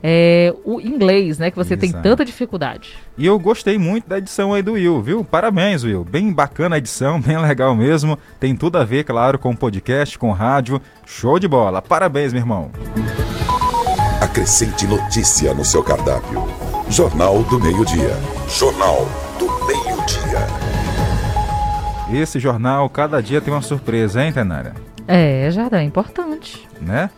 é, 0.04 0.54
o 0.66 0.82
inglês, 0.82 1.38
né? 1.38 1.52
Que 1.52 1.58
você 1.58 1.78
tem 1.78 1.90
Exato. 1.90 2.04
tanta 2.04 2.26
dificuldade. 2.26 2.98
E 3.18 3.26
eu 3.26 3.38
gostei 3.38 3.78
muito 3.78 4.08
da 4.08 4.18
edição 4.18 4.54
aí 4.54 4.62
do 4.62 4.74
Will, 4.74 5.02
viu? 5.02 5.24
Parabéns, 5.24 5.84
Will. 5.84 6.04
Bem 6.04 6.34
bacana 6.34 6.76
a 6.76 6.78
edição, 6.80 7.22
bem 7.22 7.38
legal 7.38 7.76
mesmo. 7.76 8.18
Tem 8.40 8.56
tudo 8.56 8.78
a 8.78 8.84
ver, 8.84 9.04
claro, 9.04 9.38
com 9.38 9.56
podcast, 9.56 10.18
com 10.18 10.32
rádio. 10.32 10.82
Show 11.06 11.38
de 11.38 11.48
bola. 11.48 11.82
Parabéns, 11.82 12.34
meu 12.34 12.42
irmão. 12.42 12.72
Acrescente 14.20 14.88
notícia 14.88 15.54
no 15.54 15.66
seu 15.66 15.84
cardápio. 15.84 16.48
Jornal 16.90 17.44
do 17.44 17.60
Meio-Dia. 17.60 18.18
Jornal 18.50 19.08
do 19.38 19.48
Meio-Dia. 19.66 20.48
Esse 22.12 22.40
jornal, 22.40 22.90
cada 22.90 23.22
dia 23.22 23.40
tem 23.40 23.54
uma 23.54 23.62
surpresa, 23.62 24.24
hein, 24.24 24.34
Tenara? 24.34 24.91
É, 25.08 25.50
Jardel, 25.52 25.80
é 25.80 25.84
importante. 25.84 26.68
Né? 26.80 27.10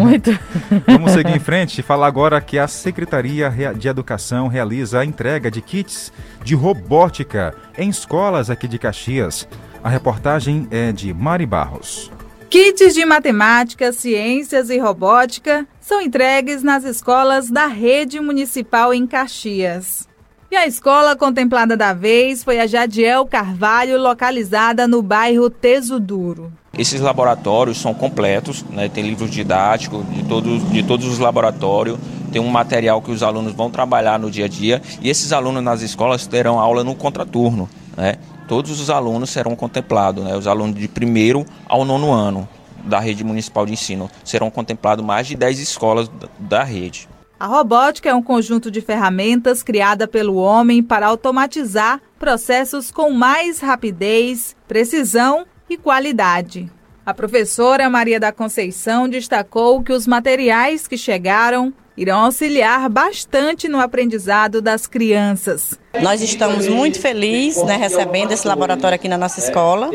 Muito. 0.00 0.30
Vamos 0.86 1.12
seguir 1.12 1.36
em 1.36 1.40
frente 1.40 1.78
e 1.78 1.82
falar 1.82 2.06
agora 2.06 2.40
que 2.40 2.58
a 2.58 2.68
Secretaria 2.68 3.50
de 3.76 3.88
Educação 3.88 4.48
realiza 4.48 5.00
a 5.00 5.04
entrega 5.04 5.50
de 5.50 5.60
kits 5.60 6.12
de 6.44 6.54
robótica 6.54 7.54
em 7.76 7.88
escolas 7.88 8.50
aqui 8.50 8.68
de 8.68 8.78
Caxias. 8.78 9.48
A 9.82 9.88
reportagem 9.88 10.68
é 10.70 10.92
de 10.92 11.12
Mari 11.12 11.46
Barros. 11.46 12.10
Kits 12.48 12.94
de 12.94 13.04
matemática, 13.06 13.92
ciências 13.92 14.68
e 14.68 14.78
robótica 14.78 15.66
são 15.80 16.02
entregues 16.02 16.62
nas 16.62 16.84
escolas 16.84 17.50
da 17.50 17.66
rede 17.66 18.20
municipal 18.20 18.92
em 18.92 19.06
Caxias. 19.06 20.06
E 20.52 20.54
a 20.54 20.66
escola 20.66 21.16
contemplada 21.16 21.78
da 21.78 21.94
vez 21.94 22.44
foi 22.44 22.60
a 22.60 22.66
Jadiel 22.66 23.24
Carvalho, 23.24 23.98
localizada 23.98 24.86
no 24.86 25.00
bairro 25.00 25.48
Teso 25.48 25.98
Duro. 25.98 26.52
Esses 26.76 27.00
laboratórios 27.00 27.80
são 27.80 27.94
completos, 27.94 28.62
né? 28.68 28.86
tem 28.86 29.02
livros 29.02 29.30
didáticos 29.30 30.04
de 30.12 30.22
todos, 30.24 30.70
de 30.70 30.82
todos 30.82 31.06
os 31.06 31.18
laboratórios, 31.18 31.98
tem 32.30 32.38
um 32.38 32.50
material 32.50 33.00
que 33.00 33.10
os 33.10 33.22
alunos 33.22 33.54
vão 33.54 33.70
trabalhar 33.70 34.18
no 34.18 34.30
dia 34.30 34.44
a 34.44 34.48
dia 34.48 34.82
e 35.00 35.08
esses 35.08 35.32
alunos 35.32 35.62
nas 35.62 35.80
escolas 35.80 36.26
terão 36.26 36.60
aula 36.60 36.84
no 36.84 36.94
contraturno. 36.94 37.66
Né? 37.96 38.16
Todos 38.46 38.78
os 38.78 38.90
alunos 38.90 39.30
serão 39.30 39.56
contemplados, 39.56 40.22
né? 40.22 40.36
os 40.36 40.46
alunos 40.46 40.78
de 40.78 40.86
primeiro 40.86 41.46
ao 41.66 41.82
nono 41.82 42.12
ano 42.12 42.46
da 42.84 43.00
rede 43.00 43.24
municipal 43.24 43.64
de 43.64 43.72
ensino 43.72 44.10
serão 44.22 44.50
contemplados 44.50 45.02
mais 45.02 45.26
de 45.26 45.34
10 45.34 45.60
escolas 45.60 46.10
da 46.38 46.62
rede. 46.62 47.08
A 47.42 47.46
robótica 47.46 48.08
é 48.08 48.14
um 48.14 48.22
conjunto 48.22 48.70
de 48.70 48.80
ferramentas 48.80 49.64
criada 49.64 50.06
pelo 50.06 50.36
homem 50.36 50.80
para 50.80 51.08
automatizar 51.08 52.00
processos 52.16 52.92
com 52.92 53.10
mais 53.10 53.58
rapidez, 53.58 54.54
precisão 54.68 55.44
e 55.68 55.76
qualidade. 55.76 56.70
A 57.04 57.12
professora 57.12 57.90
Maria 57.90 58.20
da 58.20 58.30
Conceição 58.30 59.08
destacou 59.08 59.82
que 59.82 59.92
os 59.92 60.06
materiais 60.06 60.86
que 60.86 60.96
chegaram 60.96 61.74
irão 61.96 62.24
auxiliar 62.24 62.88
bastante 62.88 63.68
no 63.68 63.80
aprendizado 63.80 64.62
das 64.62 64.86
crianças. 64.86 65.78
Nós 66.00 66.22
estamos 66.22 66.66
muito 66.68 66.98
felizes 66.98 67.62
né, 67.64 67.76
recebendo 67.76 68.32
esse 68.32 68.48
laboratório 68.48 68.94
aqui 68.94 69.08
na 69.08 69.18
nossa 69.18 69.40
escola 69.40 69.90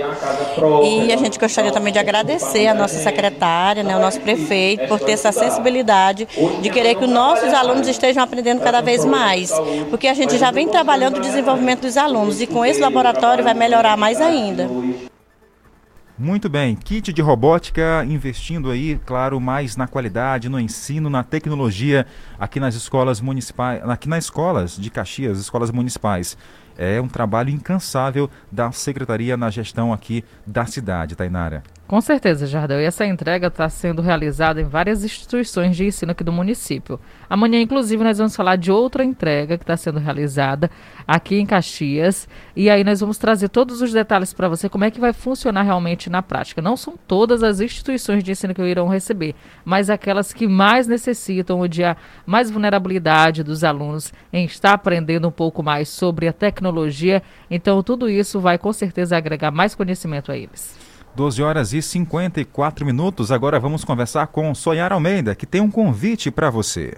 e 0.84 1.12
a 1.12 1.18
gente 1.18 1.40
gostaria 1.40 1.72
também 1.72 1.92
de 1.92 1.98
agradecer 1.98 2.68
a 2.68 2.74
nossa 2.74 3.00
secretária, 3.00 3.82
né, 3.82 3.96
o 3.96 4.00
nosso 4.00 4.20
prefeito, 4.22 4.88
por 4.88 5.00
ter 5.00 5.14
essa 5.14 5.32
sensibilidade 5.32 6.28
de 6.62 6.70
querer 6.70 6.96
que 6.96 7.04
os 7.04 7.10
nossos 7.10 7.52
alunos 7.52 7.88
estejam 7.88 8.24
aprendendo 8.24 8.62
cada 8.62 8.80
vez 8.82 9.04
mais, 9.04 9.52
porque 9.90 10.08
a 10.08 10.14
gente 10.14 10.38
já 10.38 10.52
vem 10.52 10.68
trabalhando 10.68 11.18
o 11.18 11.22
desenvolvimento 11.22 11.82
dos 11.82 11.98
alunos 11.98 12.42
e 12.42 12.48
com 12.48 12.64
esse 12.64 12.80
laboratório 12.80 13.44
vai 13.44 13.56
melhorar 13.56 13.98
mais 13.98 14.22
ainda. 14.22 14.70
Muito 16.20 16.50
bem, 16.50 16.76
kit 16.76 17.14
de 17.14 17.22
robótica 17.22 18.04
investindo 18.04 18.72
aí, 18.72 19.00
claro, 19.06 19.40
mais 19.40 19.76
na 19.76 19.86
qualidade, 19.86 20.50
no 20.50 20.60
ensino, 20.60 21.12
na 21.12 21.24
tecnologia 21.24 22.08
aqui 22.40 22.60
nas 22.60 22.74
escolas 22.74 23.22
municipais, 23.22 23.88
aqui 23.88 24.10
nas 24.10 24.24
escolas 24.24 24.76
de 24.76 24.90
Caxias, 24.90 25.38
escolas 25.38 25.70
municipais. 25.70 26.36
É 26.76 27.00
um 27.00 27.08
trabalho 27.08 27.52
incansável 27.52 28.32
da 28.52 28.72
secretaria 28.72 29.38
na 29.38 29.52
gestão 29.52 29.94
aqui 29.94 30.26
da 30.44 30.66
cidade, 30.66 31.16
Tainara. 31.16 31.62
Com 31.88 32.02
certeza, 32.02 32.46
Jardel. 32.46 32.82
E 32.82 32.84
essa 32.84 33.06
entrega 33.06 33.48
está 33.48 33.70
sendo 33.70 34.02
realizada 34.02 34.60
em 34.60 34.66
várias 34.66 35.06
instituições 35.06 35.74
de 35.74 35.86
ensino 35.86 36.12
aqui 36.12 36.22
do 36.22 36.34
município. 36.34 37.00
Amanhã, 37.30 37.62
inclusive, 37.62 38.04
nós 38.04 38.18
vamos 38.18 38.36
falar 38.36 38.58
de 38.58 38.70
outra 38.70 39.06
entrega 39.06 39.58
que 39.58 39.64
está 39.64 39.78
sendo 39.78 39.98
realizada 39.98 40.70
aqui 41.08 41.40
em 41.40 41.46
Caxias. 41.46 42.28
E 42.54 42.70
aí 42.70 42.84
nós 42.84 43.00
vamos 43.00 43.18
trazer 43.18 43.48
todos 43.48 43.82
os 43.82 43.94
detalhes 43.94 44.34
para 44.34 44.50
você, 44.50 44.68
como 44.68 44.84
é 44.84 44.92
que 44.92 45.00
vai 45.00 45.14
funcionar 45.14 45.62
realmente 45.62 46.10
na 46.10 46.22
prática. 46.22 46.62
Não 46.62 46.76
são 46.76 46.96
todas 47.08 47.42
as 47.42 47.62
instituições 47.62 48.22
de 48.22 48.32
ensino 48.32 48.54
que 48.54 48.62
irão 48.62 48.90
receber, 48.90 49.34
mas 49.64 49.90
aquelas 49.90 50.34
que 50.34 50.46
mais 50.46 50.88
necessitam, 50.88 51.62
onde 51.62 51.86
há 51.86 51.96
mais 52.26 52.52
vulnerabilidade 52.52 53.44
dos 53.44 53.64
alunos 53.64 54.12
em 54.34 54.44
estar 54.44 54.74
aprendendo 54.74 55.30
um 55.30 55.32
pouco 55.32 55.64
mais 55.64 55.88
sobre 55.88 56.28
a 56.28 56.34
tecnologia. 56.34 57.24
Então, 57.50 57.82
tudo 57.82 58.10
isso 58.10 58.42
vai 58.42 58.58
com 58.58 58.74
certeza 58.74 59.16
agregar 59.16 59.52
mais 59.52 59.74
conhecimento 59.74 60.34
a 60.34 60.38
eles. 60.38 60.87
12 61.18 61.42
horas 61.42 61.74
e 61.74 61.82
54 61.82 62.86
minutos. 62.86 63.32
Agora 63.32 63.60
vamos 63.60 63.84
conversar 63.84 64.28
com 64.28 64.54
Sonhar 64.54 64.94
Almeida, 64.94 65.34
que 65.34 65.48
tem 65.48 65.60
um 65.60 65.72
convite 65.72 66.30
para 66.30 66.52
você. 66.52 66.94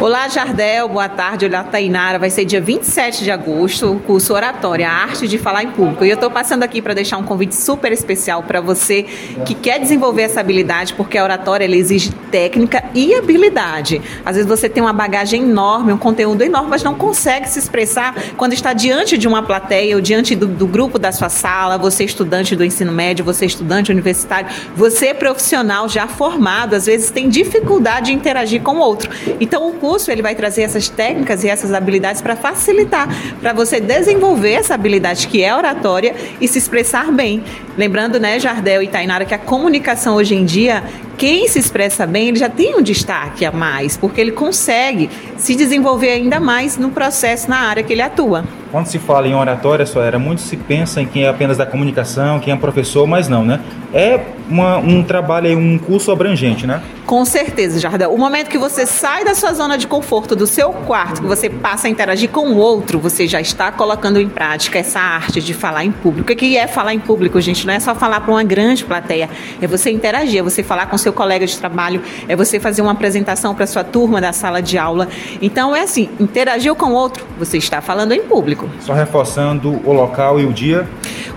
Olá, 0.00 0.28
Jardel, 0.28 0.88
boa 0.88 1.08
tarde. 1.08 1.46
Olá, 1.46 1.64
Tainara. 1.64 2.16
Vai 2.16 2.30
ser 2.30 2.44
dia 2.44 2.60
27 2.60 3.24
de 3.24 3.30
agosto 3.32 3.90
o 3.90 3.98
curso 3.98 4.32
Oratória, 4.32 4.88
a 4.88 4.92
arte 4.92 5.26
de 5.26 5.36
falar 5.36 5.64
em 5.64 5.70
público. 5.72 6.04
E 6.04 6.10
eu 6.10 6.14
estou 6.14 6.30
passando 6.30 6.62
aqui 6.62 6.80
para 6.80 6.94
deixar 6.94 7.16
um 7.16 7.24
convite 7.24 7.56
super 7.56 7.90
especial 7.90 8.44
para 8.44 8.60
você 8.60 9.04
que 9.44 9.52
quer 9.52 9.80
desenvolver 9.80 10.22
essa 10.22 10.38
habilidade, 10.38 10.94
porque 10.94 11.18
a 11.18 11.24
oratória 11.24 11.64
exige 11.64 12.12
técnica 12.30 12.84
e 12.94 13.16
habilidade. 13.16 14.00
Às 14.24 14.36
vezes 14.36 14.48
você 14.48 14.68
tem 14.68 14.80
uma 14.80 14.92
bagagem 14.92 15.42
enorme, 15.42 15.92
um 15.92 15.98
conteúdo 15.98 16.42
enorme, 16.42 16.70
mas 16.70 16.84
não 16.84 16.94
consegue 16.94 17.48
se 17.48 17.58
expressar 17.58 18.14
quando 18.36 18.52
está 18.52 18.72
diante 18.72 19.18
de 19.18 19.26
uma 19.26 19.42
plateia 19.42 19.96
ou 19.96 20.00
diante 20.00 20.36
do, 20.36 20.46
do 20.46 20.68
grupo 20.68 21.00
da 21.00 21.10
sua 21.10 21.28
sala, 21.28 21.78
você 21.78 22.04
estudante 22.04 22.54
do 22.54 22.64
ensino 22.64 22.92
médio, 22.92 23.24
você 23.24 23.46
estudante 23.46 23.90
universitário, 23.90 24.48
você 24.76 25.12
profissional 25.12 25.88
já 25.88 26.06
formado, 26.06 26.74
às 26.74 26.86
vezes 26.86 27.10
tem 27.10 27.28
dificuldade 27.28 28.06
de 28.06 28.12
interagir 28.12 28.62
com 28.62 28.76
o 28.76 28.80
outro. 28.80 29.10
Então, 29.40 29.63
o 29.68 29.74
curso 29.74 30.10
ele 30.10 30.22
vai 30.22 30.34
trazer 30.34 30.62
essas 30.62 30.88
técnicas 30.88 31.44
e 31.44 31.48
essas 31.48 31.72
habilidades 31.72 32.20
para 32.20 32.36
facilitar, 32.36 33.08
para 33.40 33.52
você 33.52 33.80
desenvolver 33.80 34.52
essa 34.52 34.74
habilidade 34.74 35.26
que 35.28 35.42
é 35.42 35.54
oratória 35.54 36.14
e 36.40 36.48
se 36.48 36.58
expressar 36.58 37.10
bem. 37.12 37.42
Lembrando, 37.76 38.20
né, 38.20 38.38
Jardel 38.38 38.82
e 38.82 38.88
Tainara, 38.88 39.24
que 39.24 39.34
a 39.34 39.38
comunicação 39.38 40.14
hoje 40.14 40.34
em 40.34 40.44
dia, 40.44 40.84
quem 41.16 41.48
se 41.48 41.58
expressa 41.58 42.06
bem, 42.06 42.28
ele 42.28 42.38
já 42.38 42.48
tem 42.48 42.76
um 42.76 42.82
destaque 42.82 43.44
a 43.44 43.50
mais, 43.50 43.96
porque 43.96 44.20
ele 44.20 44.32
consegue 44.32 45.10
se 45.36 45.54
desenvolver 45.54 46.10
ainda 46.10 46.38
mais 46.38 46.76
no 46.76 46.90
processo, 46.90 47.50
na 47.50 47.58
área 47.58 47.82
que 47.82 47.92
ele 47.92 48.02
atua. 48.02 48.44
Quando 48.70 48.86
se 48.86 48.98
fala 48.98 49.28
em 49.28 49.34
oratória, 49.34 49.86
só 49.86 50.02
era 50.02 50.18
muito 50.18 50.40
se 50.40 50.56
pensa 50.56 51.00
em 51.00 51.06
quem 51.06 51.24
é 51.24 51.28
apenas 51.28 51.56
da 51.56 51.64
comunicação, 51.64 52.40
quem 52.40 52.52
é 52.52 52.56
professor, 52.56 53.06
mas 53.06 53.28
não, 53.28 53.44
né? 53.44 53.60
É 53.92 54.20
uma, 54.48 54.78
um 54.78 55.02
trabalho, 55.02 55.56
um 55.56 55.78
curso 55.78 56.10
abrangente, 56.10 56.66
né? 56.66 56.82
Com 57.06 57.24
certeza, 57.24 57.78
Jardel. 57.78 58.12
O 58.12 58.18
momento 58.18 58.48
que 58.48 58.58
você 58.58 58.84
sai 58.84 59.24
da 59.24 59.34
sua 59.34 59.52
zona 59.54 59.78
de 59.78 59.86
conforto, 59.86 60.36
do 60.36 60.46
seu 60.46 60.70
quarto, 60.70 61.22
que 61.22 61.26
você 61.26 61.48
passa 61.48 61.86
a 61.86 61.90
interagir 61.90 62.28
com 62.28 62.48
o 62.48 62.56
outro, 62.56 62.98
você 62.98 63.26
já 63.26 63.40
está 63.40 63.72
colocando 63.72 64.20
em 64.20 64.28
prática 64.28 64.78
essa 64.78 65.00
arte 65.00 65.40
de 65.40 65.54
falar 65.54 65.84
em 65.84 65.92
público. 65.92 66.32
O 66.32 66.36
que 66.36 66.56
é 66.56 66.66
falar 66.66 66.92
em 66.94 66.98
público, 66.98 67.40
gente? 67.40 67.66
Não 67.66 67.72
é 67.72 67.80
só 67.80 67.94
falar 67.94 68.20
para 68.20 68.32
uma 68.32 68.44
grande 68.44 68.84
plateia, 68.84 69.30
é 69.60 69.66
você 69.66 69.90
interagir, 69.90 70.40
é 70.40 70.42
você 70.42 70.62
falar 70.62 70.86
com 70.86 70.98
seu 70.98 71.12
colega 71.12 71.46
de 71.46 71.56
trabalho, 71.56 72.02
é 72.28 72.36
você 72.36 72.60
fazer 72.60 72.82
uma 72.82 72.92
apresentação 72.92 73.54
para 73.54 73.66
sua 73.66 73.84
turma 73.84 74.20
da 74.20 74.32
sala 74.32 74.60
de 74.60 74.76
aula. 74.76 75.08
Então 75.40 75.74
é 75.74 75.82
assim, 75.82 76.08
interagiu 76.18 76.74
com 76.74 76.86
o 76.86 76.94
outro, 76.94 77.24
você 77.38 77.56
está 77.58 77.80
falando 77.80 78.12
em 78.12 78.22
público. 78.22 78.68
Só 78.80 78.92
reforçando 78.92 79.80
o 79.84 79.92
local 79.92 80.40
e 80.40 80.44
o 80.44 80.52
dia. 80.52 80.88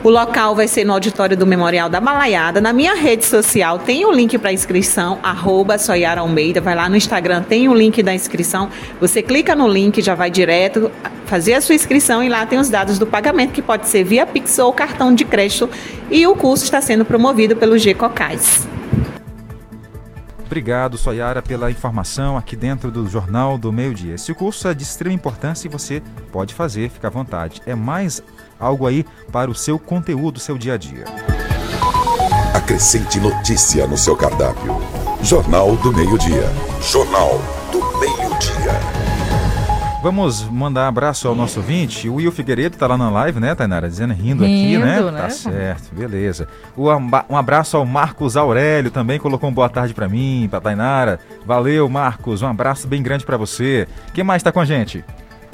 O 0.04 0.10
local 0.10 0.56
vai 0.56 0.68
ser 0.68 0.86
no 0.86 0.94
auditório 0.94 1.36
do 1.36 1.46
Memorial 1.46 1.90
da 1.90 2.00
Balaiada. 2.00 2.62
Na 2.62 2.72
minha 2.72 2.96
rede 2.96 3.26
social 3.26 3.80
tem 3.80 4.06
o 4.06 4.10
um 4.10 4.12
link 4.14 4.38
para 4.38 4.54
inscrição, 4.54 5.18
arroba 5.24 5.78
Soyara 5.78 6.22
Almeida. 6.22 6.62
Vai 6.62 6.76
lá 6.76 6.88
no 6.88 6.96
Instagram, 6.96 7.42
tem 7.42 7.68
o 7.68 7.72
um 7.72 7.76
link 7.76 8.02
da 8.08 8.16
inscrição. 8.16 8.70
Você 9.00 9.22
clica 9.22 9.56
no 9.56 9.68
link, 9.68 10.02
já 10.02 10.16
vai 10.16 10.32
direto 10.32 10.92
fazer 11.26 11.54
a 11.54 11.62
sua 11.62 11.76
inscrição 11.76 12.24
e 12.24 12.30
lá 12.30 12.46
tem 12.46 12.58
os 12.58 12.70
dados 12.70 12.98
do 12.98 13.06
pagamento, 13.06 13.52
que 13.52 13.62
pode 13.62 13.88
ser 13.88 14.04
via 14.04 14.26
Pix 14.26 14.58
ou 14.58 14.74
cartão 14.74 15.14
de 15.14 15.26
crédito. 15.26 15.70
E 16.10 16.26
o 16.26 16.36
curso 16.36 16.64
está 16.64 16.82
sendo 16.82 17.06
promovido 17.06 17.56
pelo 17.56 17.78
G-Cocais. 17.78 18.68
Obrigado, 20.46 20.98
Soyara, 20.98 21.42
pela 21.42 21.70
informação 21.70 22.38
aqui 22.38 22.56
dentro 22.56 22.90
do 22.90 23.06
Jornal 23.08 23.58
do 23.58 23.72
Meio 23.72 23.94
Dia. 23.94 24.16
Esse 24.16 24.34
curso 24.34 24.70
é 24.70 24.74
de 24.74 24.82
extrema 24.84 25.14
importância 25.14 25.68
e 25.68 25.70
você 25.70 26.02
pode 26.32 26.54
fazer, 26.54 26.90
fica 26.90 27.08
à 27.08 27.12
vontade. 27.12 27.62
É 27.66 27.76
mais 27.76 28.24
algo 28.58 28.88
aí 28.88 29.06
para 29.30 29.52
o 29.52 29.56
seu 29.56 29.78
conteúdo, 29.78 30.40
seu 30.40 30.58
dia 30.58 30.76
a 30.76 30.78
dia. 30.78 31.04
Acrescente 32.54 33.20
notícia 33.20 33.86
no 33.86 33.98
seu 33.98 34.16
cardápio. 34.16 34.78
Jornal 35.22 35.76
do 35.76 35.92
Meio 35.92 36.18
Dia. 36.18 36.50
Jornal 36.82 37.57
Dia. 38.40 38.98
Vamos 40.02 40.44
mandar 40.44 40.88
abraço 40.88 41.28
ao 41.28 41.36
nosso 41.36 41.60
ouvinte. 41.60 42.08
O 42.08 42.16
Will 42.16 42.32
Figueiredo 42.32 42.76
está 42.76 42.88
lá 42.88 42.98
na 42.98 43.10
live, 43.10 43.40
né, 43.40 43.56
Tainara? 43.56 43.90
Dizendo, 43.90 44.14
rindo, 44.14 44.46
rindo 44.46 44.78
aqui, 44.78 44.78
né? 44.78 45.12
né? 45.12 45.22
Tá 45.22 45.30
certo, 45.30 45.94
beleza. 45.94 46.48
um 46.78 47.36
abraço 47.36 47.76
ao 47.76 47.86
Marcos 47.86 48.38
Aurélio 48.38 48.92
também, 48.92 49.20
colocou 49.20 49.50
um 49.50 49.54
boa 49.54 49.68
tarde 49.68 49.94
para 49.94 50.08
mim, 50.08 50.48
para 50.50 50.62
Tainara. 50.62 51.20
Valeu, 51.46 51.90
Marcos. 51.90 52.42
Um 52.42 52.48
abraço 52.48 52.88
bem 52.88 53.02
grande 53.02 53.26
para 53.26 53.38
você. 53.38 53.88
Quem 54.14 54.24
mais 54.24 54.40
está 54.40 54.52
com 54.52 54.60
a 54.60 54.66
gente? 54.66 55.04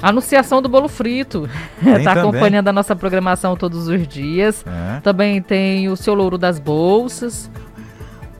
Anunciação 0.02 0.62
do 0.62 0.68
bolo 0.68 0.90
frito. 0.90 1.50
Está 1.98 2.12
acompanhando 2.12 2.68
a 2.68 2.74
nossa 2.74 2.94
programação 2.94 3.56
todos 3.56 3.88
os 3.88 4.06
dias. 4.06 4.66
É. 4.68 5.00
Também 5.00 5.42
tem 5.42 5.88
o 5.88 5.96
seu 5.96 6.14
louro 6.14 6.38
das 6.38 6.60
bolsas. 6.60 7.50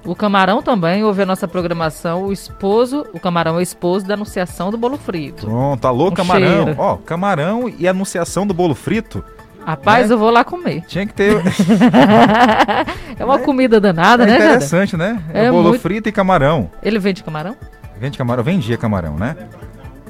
O 0.06 0.16
Camarão 0.16 0.62
também 0.62 1.04
ouve 1.04 1.22
a 1.22 1.26
nossa 1.26 1.48
programação. 1.48 2.24
O 2.24 2.34
esposo, 2.34 3.06
o 3.14 3.20
Camarão 3.20 3.56
é 3.56 3.58
o 3.60 3.62
esposo 3.62 4.06
da 4.06 4.16
anunciação 4.16 4.70
do 4.70 4.78
bolo 4.78 4.98
frito. 4.98 5.46
Pronto, 5.46 5.86
alô, 5.86 6.10
um 6.10 6.12
Camarão. 6.12 6.76
Ó, 6.78 6.98
Camarão 6.98 7.74
e 7.78 7.88
anunciação 7.88 8.46
do 8.46 8.54
bolo 8.54 8.76
frito. 8.76 9.24
Rapaz, 9.66 10.10
né? 10.10 10.16
eu 10.16 10.20
vou 10.20 10.30
lá 10.30 10.44
comer. 10.44 10.82
Tinha 10.88 11.08
que 11.08 11.14
ter. 11.14 11.42
é 13.18 13.24
uma 13.24 13.36
é, 13.36 13.40
comida 13.40 13.80
danada, 13.80 14.24
é 14.24 14.26
né? 14.26 14.36
Interessante, 14.36 14.98
né? 14.98 15.24
É, 15.34 15.50
bolo 15.50 15.70
muito... 15.70 15.82
frito 15.82 16.10
e 16.10 16.12
camarão. 16.12 16.70
Ele 16.84 17.00
vende 17.00 17.24
camarão? 17.24 17.56
Vende 17.98 18.18
camarão, 18.18 18.44
vendia 18.44 18.78
camarão, 18.78 19.16
né? 19.16 19.38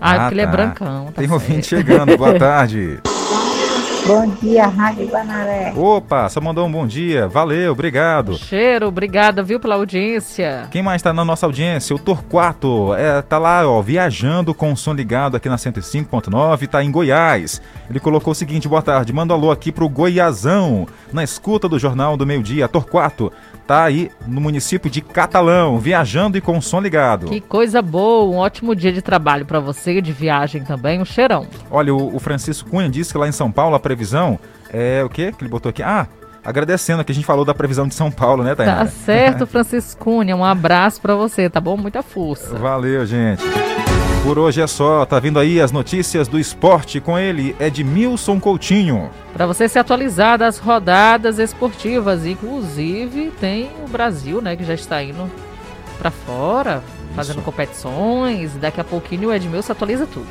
Ah, 0.01 0.11
ah 0.11 0.19
porque 0.21 0.25
tá. 0.25 0.31
ele 0.31 0.41
é 0.41 0.45
tá. 0.45 0.51
brancão. 0.51 1.05
Tá 1.05 1.21
Tem 1.21 1.31
ouvinte 1.31 1.67
chegando, 1.67 2.17
boa 2.17 2.33
tarde. 2.39 2.99
Bom 4.05 4.27
dia, 4.41 4.67
Rádio 4.67 5.07
Guanaré. 5.07 5.71
Opa, 5.77 6.27
só 6.27 6.41
mandou 6.41 6.67
um 6.67 6.71
bom 6.71 6.85
dia. 6.85 7.25
Valeu, 7.25 7.71
obrigado. 7.71 8.37
Cheiro, 8.37 8.87
obrigada, 8.87 9.41
viu, 9.41 9.61
pela 9.61 9.75
audiência. 9.75 10.67
Quem 10.71 10.83
mais 10.83 11.01
tá 11.01 11.13
na 11.13 11.23
nossa 11.23 11.45
audiência? 11.45 11.95
O 11.95 11.99
Torquato. 11.99 12.93
É, 12.95 13.21
tá 13.21 13.37
lá, 13.37 13.65
ó, 13.65 13.81
viajando 13.81 14.53
com 14.53 14.73
o 14.73 14.77
som 14.77 14.93
ligado 14.93 15.37
aqui 15.37 15.47
na 15.47 15.55
105.9, 15.55 16.67
tá 16.67 16.83
em 16.83 16.91
Goiás. 16.91 17.61
Ele 17.89 17.99
colocou 17.99 18.31
o 18.31 18.35
seguinte: 18.35 18.67
boa 18.67 18.81
tarde, 18.81 19.13
manda 19.13 19.33
um 19.33 19.37
alô 19.37 19.51
aqui 19.51 19.71
pro 19.71 19.87
Goiazão, 19.87 20.85
na 21.13 21.23
escuta 21.23 21.69
do 21.69 21.79
Jornal 21.79 22.17
do 22.17 22.25
Meio 22.25 22.43
Dia. 22.43 22.67
Torquato, 22.67 23.31
tá 23.65 23.83
aí 23.83 24.11
no 24.27 24.41
município 24.41 24.89
de 24.89 25.01
Catalão, 25.01 25.79
viajando 25.79 26.37
e 26.37 26.41
com 26.41 26.57
o 26.57 26.61
som 26.61 26.79
ligado. 26.79 27.27
Que 27.27 27.41
coisa 27.41 27.81
boa, 27.81 28.33
um 28.33 28.37
ótimo 28.37 28.75
dia 28.75 28.91
de 28.91 29.01
trabalho 29.01 29.45
para 29.45 29.59
você, 29.59 30.01
de 30.01 30.11
viagem 30.11 30.63
também, 30.63 31.01
um 31.01 31.05
cheirão. 31.05 31.47
Olha, 31.71 31.93
o, 31.93 32.15
o 32.15 32.19
Francisco 32.19 32.69
Cunha 32.69 32.89
disse 32.89 33.11
que 33.11 33.17
lá 33.17 33.27
em 33.27 33.31
São 33.31 33.51
Paulo 33.51 33.75
a 33.75 33.79
previsão 33.79 34.39
é 34.71 35.03
o 35.03 35.09
quê 35.09 35.31
que 35.31 35.43
ele 35.43 35.51
botou 35.51 35.69
aqui? 35.69 35.83
Ah, 35.83 36.07
agradecendo 36.43 37.03
que 37.03 37.11
a 37.11 37.15
gente 37.15 37.25
falou 37.25 37.45
da 37.45 37.53
previsão 37.53 37.87
de 37.87 37.95
São 37.95 38.11
Paulo, 38.11 38.43
né, 38.43 38.55
Tainara? 38.55 38.85
Tá 38.85 38.87
certo, 38.87 39.45
Francisco 39.47 40.03
Cunha, 40.03 40.35
um 40.35 40.43
abraço 40.43 41.01
para 41.01 41.15
você, 41.15 41.49
tá 41.49 41.61
bom? 41.61 41.77
Muita 41.77 42.01
força. 42.01 42.55
Valeu, 42.55 43.05
gente. 43.05 43.43
Por 44.23 44.39
hoje 44.39 44.61
é 44.61 44.67
só, 44.67 45.05
tá 45.05 45.19
vindo 45.19 45.37
aí 45.37 45.59
as 45.59 45.69
notícias 45.69 46.29
do 46.29 46.39
esporte 46.39 47.01
com 47.01 47.19
ele, 47.19 47.53
Edmilson 47.59 48.39
Coutinho. 48.39 49.09
Para 49.33 49.45
você 49.45 49.67
se 49.67 49.77
atualizar 49.77 50.37
das 50.37 50.57
rodadas 50.57 51.39
esportivas, 51.39 52.25
inclusive 52.25 53.33
tem 53.41 53.69
o 53.85 53.89
Brasil, 53.89 54.41
né, 54.41 54.55
que 54.55 54.63
já 54.63 54.75
está 54.75 55.03
indo 55.03 55.29
para 55.97 56.09
fora, 56.09 56.81
fazendo 57.13 57.35
Isso. 57.39 57.45
competições. 57.45 58.55
Daqui 58.55 58.79
a 58.79 58.83
pouquinho 58.85 59.27
o 59.27 59.33
Edmilson 59.33 59.73
atualiza 59.73 60.07
tudo. 60.07 60.27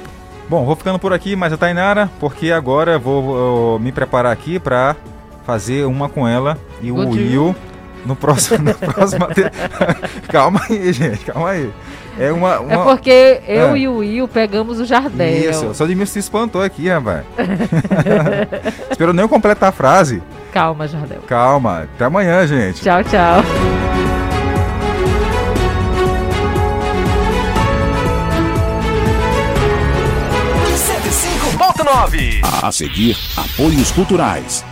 Bom, 0.48 0.64
vou 0.64 0.74
ficando 0.74 0.98
por 0.98 1.12
aqui, 1.12 1.36
mas 1.36 1.52
a 1.52 1.58
Tainara, 1.58 2.10
porque 2.18 2.50
agora 2.50 2.98
vou, 2.98 3.22
vou 3.22 3.78
me 3.78 3.92
preparar 3.92 4.32
aqui 4.32 4.58
para 4.58 4.96
fazer 5.44 5.84
uma 5.84 6.08
com 6.08 6.26
ela 6.26 6.56
e 6.80 6.90
o 6.90 6.96
Will 6.96 7.54
no 8.06 8.16
próximo. 8.16 8.64
No 8.64 8.74
próximo 8.74 9.26
calma 10.32 10.62
aí, 10.68 10.92
gente, 10.94 11.26
calma 11.26 11.50
aí. 11.50 11.70
É, 12.18 12.30
uma, 12.32 12.60
uma... 12.60 12.72
é 12.72 12.84
porque 12.84 13.40
eu 13.46 13.74
é. 13.74 13.78
e 13.78 13.88
o 13.88 13.96
Will 13.98 14.28
pegamos 14.28 14.78
o 14.78 14.84
Jardel. 14.84 15.50
Isso, 15.50 15.74
só 15.74 15.86
de 15.86 15.94
mim 15.94 16.06
se 16.06 16.18
espantou 16.18 16.62
aqui, 16.62 16.88
rapaz. 16.88 17.24
Espero 18.90 19.12
nem 19.12 19.22
eu 19.22 19.28
completar 19.28 19.70
a 19.70 19.72
frase. 19.72 20.22
Calma, 20.52 20.86
Jardel. 20.86 21.20
Calma. 21.26 21.88
Até 21.94 22.04
amanhã, 22.04 22.46
gente. 22.46 22.82
Tchau, 22.82 23.02
tchau. 23.04 23.42
A 32.62 32.70
seguir, 32.70 33.16
apoios 33.36 33.90
culturais. 33.90 34.64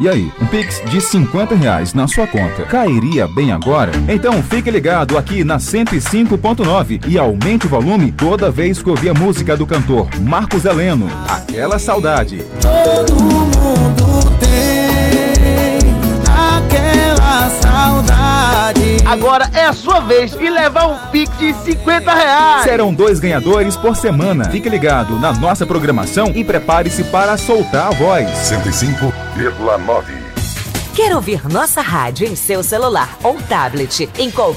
E 0.00 0.08
aí, 0.08 0.30
um 0.40 0.46
Pix 0.46 0.80
de 0.88 1.00
50 1.00 1.56
reais 1.56 1.92
na 1.92 2.06
sua 2.06 2.24
conta 2.24 2.62
cairia 2.64 3.26
bem 3.26 3.50
agora? 3.50 3.90
Então 4.08 4.40
fique 4.44 4.70
ligado 4.70 5.18
aqui 5.18 5.42
na 5.42 5.56
105.9 5.56 7.04
e 7.08 7.18
aumente 7.18 7.66
o 7.66 7.68
volume 7.68 8.12
toda 8.12 8.48
vez 8.48 8.80
que 8.80 8.88
ouvir 8.88 9.08
a 9.08 9.14
música 9.14 9.56
do 9.56 9.66
cantor 9.66 10.08
Marcos 10.20 10.64
Heleno. 10.64 11.08
Aquela 11.28 11.80
saudade. 11.80 12.44
Todo 12.62 13.20
mundo 13.24 14.17
saudade. 17.78 18.96
Agora 19.06 19.48
é 19.54 19.64
a 19.64 19.72
sua 19.72 20.00
vez 20.00 20.34
e 20.34 20.50
levar 20.50 20.88
um 20.88 20.96
Pix 21.10 21.36
de 21.38 21.54
50 21.54 22.12
reais. 22.12 22.64
Serão 22.64 22.92
dois 22.92 23.20
ganhadores 23.20 23.76
por 23.76 23.94
semana. 23.94 24.50
Fique 24.50 24.68
ligado 24.68 25.18
na 25.18 25.32
nossa 25.32 25.64
programação 25.64 26.32
e 26.34 26.44
prepare-se 26.44 27.04
para 27.04 27.36
soltar 27.36 27.88
a 27.88 27.90
voz. 27.90 28.28
105,9 28.28 30.28
Quer 30.98 31.14
ouvir 31.14 31.48
nossa 31.48 31.80
rádio 31.80 32.26
em 32.26 32.34
seu 32.34 32.60
celular 32.60 33.16
ou 33.22 33.40
tablet 33.42 34.10
em 34.18 34.32
qualquer 34.32 34.38